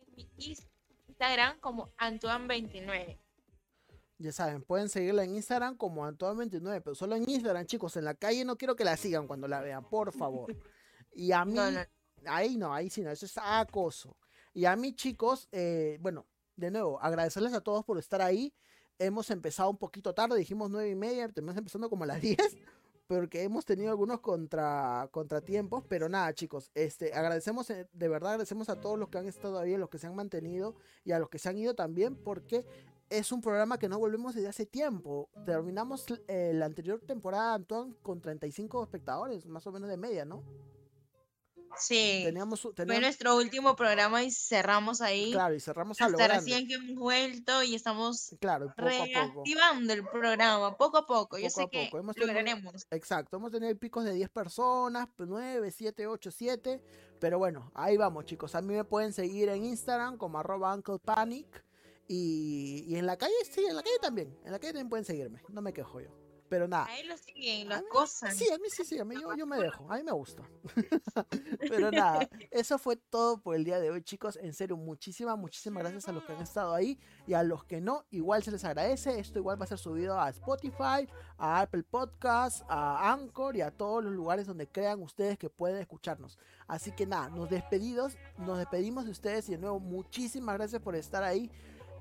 En 0.00 0.28
mi 0.36 0.56
Instagram 1.08 1.58
como 1.60 1.88
Antoine29. 1.96 3.18
Ya 4.18 4.32
saben, 4.32 4.62
pueden 4.62 4.88
seguirla 4.88 5.24
en 5.24 5.34
Instagram 5.36 5.76
como 5.76 6.06
Antoine29, 6.06 6.80
pero 6.82 6.94
solo 6.94 7.16
en 7.16 7.28
Instagram, 7.28 7.66
chicos. 7.66 7.96
En 7.96 8.04
la 8.04 8.14
calle 8.14 8.44
no 8.44 8.56
quiero 8.56 8.74
que 8.74 8.84
la 8.84 8.96
sigan 8.96 9.26
cuando 9.26 9.46
la 9.46 9.60
vean, 9.60 9.84
por 9.88 10.12
favor. 10.12 10.56
Y 11.12 11.32
a 11.32 11.44
mí, 11.44 11.54
No, 11.54 11.70
no, 11.70 11.80
ahí 12.26 12.56
no, 12.56 12.72
ahí 12.72 12.88
sí 12.88 13.02
no, 13.02 13.10
eso 13.10 13.26
es 13.26 13.34
acoso. 13.36 14.16
Y 14.54 14.64
a 14.64 14.74
mí, 14.74 14.94
chicos, 14.94 15.48
eh, 15.52 15.98
bueno, 16.00 16.26
de 16.56 16.70
nuevo, 16.70 16.98
agradecerles 17.00 17.52
a 17.52 17.60
todos 17.60 17.84
por 17.84 17.98
estar 17.98 18.22
ahí. 18.22 18.54
Hemos 18.98 19.30
empezado 19.30 19.68
un 19.68 19.76
poquito 19.76 20.14
tarde, 20.14 20.38
dijimos 20.38 20.70
nueve 20.70 20.88
y 20.88 20.94
media, 20.94 21.28
terminamos 21.28 21.58
empezando 21.58 21.90
como 21.90 22.04
a 22.04 22.06
las 22.06 22.20
10. 22.22 22.38
porque 23.06 23.42
hemos 23.42 23.66
tenido 23.66 23.90
algunos 23.90 24.20
contra, 24.20 25.08
contratiempos, 25.12 25.84
pero 25.86 26.08
nada, 26.08 26.32
chicos, 26.32 26.70
este, 26.74 27.12
agradecemos, 27.12 27.68
eh, 27.70 27.86
de 27.92 28.08
verdad 28.08 28.30
agradecemos 28.32 28.68
a 28.70 28.80
todos 28.80 28.98
los 28.98 29.10
que 29.10 29.18
han 29.18 29.26
estado 29.28 29.58
ahí, 29.60 29.74
a 29.74 29.78
los 29.78 29.90
que 29.90 29.98
se 29.98 30.06
han 30.06 30.16
mantenido 30.16 30.74
y 31.04 31.12
a 31.12 31.18
los 31.18 31.28
que 31.28 31.38
se 31.38 31.50
han 31.50 31.58
ido 31.58 31.74
también, 31.74 32.16
porque 32.16 32.66
es 33.10 33.32
un 33.32 33.40
programa 33.40 33.78
que 33.78 33.88
no 33.88 33.98
volvemos 33.98 34.34
desde 34.34 34.48
hace 34.48 34.66
tiempo. 34.66 35.28
Terminamos 35.44 36.06
eh, 36.28 36.52
la 36.54 36.66
anterior 36.66 37.00
temporada, 37.06 37.54
Antoine, 37.54 37.94
con 38.02 38.20
35 38.20 38.82
espectadores, 38.82 39.46
más 39.46 39.66
o 39.66 39.72
menos 39.72 39.88
de 39.88 39.96
media, 39.96 40.24
¿no? 40.24 40.42
Sí. 41.78 42.22
Teníamos, 42.24 42.60
Fue 42.74 43.00
nuestro 43.00 43.36
último 43.36 43.76
programa 43.76 44.22
y 44.24 44.30
cerramos 44.30 45.02
ahí. 45.02 45.30
claro, 45.32 45.54
y 45.54 45.60
cerramos 45.60 46.00
a 46.00 46.08
lo 46.08 46.18
Hasta 46.18 46.36
recién 46.36 46.66
que 46.66 46.74
hemos 46.74 46.96
vuelto 46.96 47.62
y 47.62 47.74
estamos 47.74 48.34
Claro, 48.40 48.68
poco 48.74 48.80
a 48.80 48.84
poco. 48.86 48.88
reactivando 48.88 49.92
el 49.92 50.04
programa, 50.06 50.74
poco 50.78 50.96
a 50.96 51.06
poco. 51.06 51.36
Yo 51.36 51.48
Poco 51.48 51.54
sé 51.54 51.62
a 51.64 51.68
que. 51.68 51.90
Hemos 51.94 52.14
tenido- 52.16 52.32
lograremos. 52.32 52.86
Exacto, 52.90 53.36
hemos 53.36 53.52
tenido 53.52 53.76
picos 53.76 54.04
de 54.04 54.14
10 54.14 54.30
personas, 54.30 55.06
9, 55.18 55.70
7, 55.70 56.06
8, 56.06 56.30
7. 56.30 56.80
Pero 57.20 57.38
bueno, 57.38 57.70
ahí 57.74 57.98
vamos, 57.98 58.24
chicos. 58.24 58.54
A 58.54 58.62
mí 58.62 58.72
me 58.72 58.84
pueden 58.84 59.12
seguir 59.12 59.50
en 59.50 59.64
Instagram 59.66 60.16
como 60.16 60.38
arroba 60.38 60.74
Uncle 60.74 60.98
Panic. 60.98 61.62
Y, 62.08 62.84
y 62.88 62.96
en 62.96 63.06
la 63.06 63.16
calle, 63.16 63.34
sí, 63.50 63.64
en 63.64 63.76
la 63.76 63.82
calle 63.82 63.98
también. 64.00 64.38
En 64.44 64.52
la 64.52 64.58
calle 64.58 64.72
también 64.72 64.88
pueden 64.88 65.04
seguirme. 65.04 65.42
No 65.48 65.60
me 65.62 65.72
quejo 65.72 66.00
yo. 66.00 66.10
Pero 66.48 66.68
nada. 66.68 66.86
Ahí 66.86 67.04
lo 67.04 67.16
siguen, 67.18 67.66
mí- 67.66 67.74
acosan. 67.74 68.32
Sí, 68.32 68.48
a 68.52 68.56
mí 68.58 68.70
sí, 68.70 68.84
sí, 68.84 68.96
a 69.00 69.04
mí 69.04 69.16
yo, 69.20 69.34
yo 69.34 69.46
me 69.48 69.56
dejo, 69.58 69.90
a 69.90 69.96
mí 69.96 70.04
me 70.04 70.12
gusta. 70.12 70.48
Pero 71.58 71.90
nada, 71.90 72.20
eso 72.52 72.78
fue 72.78 72.94
todo 72.96 73.38
por 73.38 73.56
el 73.56 73.64
día 73.64 73.80
de 73.80 73.90
hoy, 73.90 74.02
chicos. 74.02 74.36
En 74.40 74.54
serio, 74.54 74.76
muchísimas, 74.76 75.36
muchísimas 75.36 75.82
gracias 75.82 76.06
a 76.08 76.12
los 76.12 76.22
que 76.24 76.32
han 76.32 76.42
estado 76.42 76.72
ahí 76.72 77.00
y 77.26 77.34
a 77.34 77.42
los 77.42 77.64
que 77.64 77.80
no, 77.80 78.04
igual 78.10 78.44
se 78.44 78.52
les 78.52 78.64
agradece. 78.64 79.18
Esto 79.18 79.40
igual 79.40 79.60
va 79.60 79.64
a 79.64 79.68
ser 79.68 79.78
subido 79.78 80.20
a 80.20 80.28
Spotify, 80.30 81.08
a 81.36 81.62
Apple 81.62 81.82
Podcasts, 81.82 82.64
a 82.68 83.12
Anchor 83.12 83.56
y 83.56 83.62
a 83.62 83.72
todos 83.72 84.04
los 84.04 84.12
lugares 84.12 84.46
donde 84.46 84.68
crean 84.68 85.02
ustedes 85.02 85.38
que 85.38 85.50
pueden 85.50 85.78
escucharnos. 85.78 86.38
Así 86.68 86.92
que 86.92 87.06
nada, 87.06 87.28
nos 87.28 87.50
despedidos, 87.50 88.16
nos 88.38 88.58
despedimos 88.58 89.04
de 89.04 89.10
ustedes 89.10 89.48
y 89.48 89.52
de 89.52 89.58
nuevo, 89.58 89.80
muchísimas 89.80 90.56
gracias 90.56 90.80
por 90.80 90.94
estar 90.94 91.24
ahí. 91.24 91.50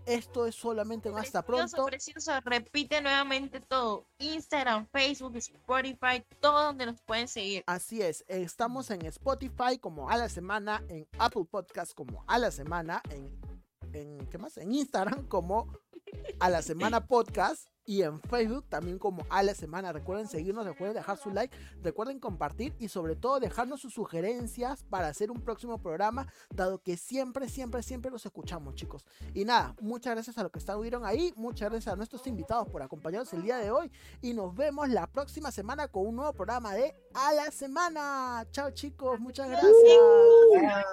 Esto 0.05 0.45
es 0.45 0.55
solamente 0.55 1.09
un 1.09 1.17
hasta 1.17 1.41
pronto. 1.43 1.85
precioso. 1.85 2.31
Repite 2.43 3.01
nuevamente 3.01 3.59
todo. 3.59 4.05
Instagram, 4.19 4.87
Facebook, 4.91 5.35
Spotify, 5.37 6.23
todo 6.39 6.63
donde 6.65 6.85
nos 6.85 7.01
pueden 7.01 7.27
seguir. 7.27 7.63
Así 7.67 8.01
es, 8.01 8.23
estamos 8.27 8.91
en 8.91 9.05
Spotify 9.05 9.77
como 9.79 10.09
a 10.09 10.17
la 10.17 10.29
semana, 10.29 10.83
en 10.89 11.07
Apple 11.17 11.45
Podcast 11.49 11.93
como 11.93 12.23
a 12.27 12.37
la 12.37 12.51
semana, 12.51 13.01
en, 13.09 13.31
en 13.93 14.27
¿qué 14.27 14.37
más? 14.37 14.57
En 14.57 14.71
Instagram 14.71 15.27
como 15.27 15.67
a 16.39 16.49
la 16.49 16.61
semana 16.61 17.07
podcast 17.07 17.67
y 17.85 18.01
en 18.01 18.19
Facebook 18.21 18.65
también 18.67 18.97
como 18.97 19.25
a 19.29 19.43
la 19.43 19.53
semana. 19.53 19.93
Recuerden 19.93 20.27
seguirnos, 20.27 20.65
recuerden 20.65 20.95
dejar 20.95 21.17
su 21.17 21.29
like, 21.29 21.55
recuerden 21.81 22.19
compartir 22.19 22.75
y 22.79 22.89
sobre 22.89 23.15
todo 23.15 23.39
dejarnos 23.39 23.81
sus 23.81 23.93
sugerencias 23.93 24.83
para 24.83 25.07
hacer 25.07 25.31
un 25.31 25.41
próximo 25.41 25.77
programa, 25.77 26.27
dado 26.49 26.81
que 26.81 26.97
siempre, 26.97 27.47
siempre, 27.47 27.83
siempre 27.83 28.11
los 28.11 28.25
escuchamos, 28.25 28.75
chicos. 28.75 29.05
Y 29.33 29.45
nada, 29.45 29.75
muchas 29.81 30.15
gracias 30.15 30.37
a 30.37 30.43
los 30.43 30.51
que 30.51 30.59
estuvieron 30.59 31.05
ahí, 31.05 31.33
muchas 31.35 31.69
gracias 31.69 31.93
a 31.93 31.95
nuestros 31.95 32.25
invitados 32.27 32.67
por 32.69 32.81
acompañarnos 32.81 33.31
el 33.33 33.43
día 33.43 33.57
de 33.57 33.71
hoy 33.71 33.91
y 34.21 34.33
nos 34.33 34.55
vemos 34.55 34.89
la 34.89 35.07
próxima 35.07 35.51
semana 35.51 35.87
con 35.87 36.07
un 36.07 36.15
nuevo 36.15 36.33
programa 36.33 36.73
de 36.73 36.95
A 37.13 37.33
la 37.33 37.51
Semana. 37.51 38.45
Chao 38.51 38.71
chicos, 38.71 39.19
muchas 39.19 39.47
gracias. 39.49 39.71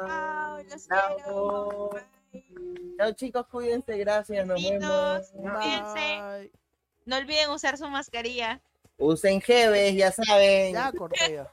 Chao, 0.06 0.62
los 0.62 0.86
Chao. 0.86 1.16
quiero. 1.16 2.21
Chao 2.96 3.12
chicos, 3.12 3.46
cuídense, 3.48 3.96
gracias, 3.98 4.46
nos 4.46 4.62
vemos. 4.62 5.30
Cuídense. 5.30 6.50
No 7.04 7.16
olviden 7.16 7.50
usar 7.50 7.76
su 7.76 7.88
mascarilla. 7.88 8.60
Usen 8.96 9.40
Jeves, 9.40 9.94
ya 9.94 10.12
saben. 10.12 10.72
Ya 10.72 10.92
corté 10.92 11.34
ya. 11.34 11.52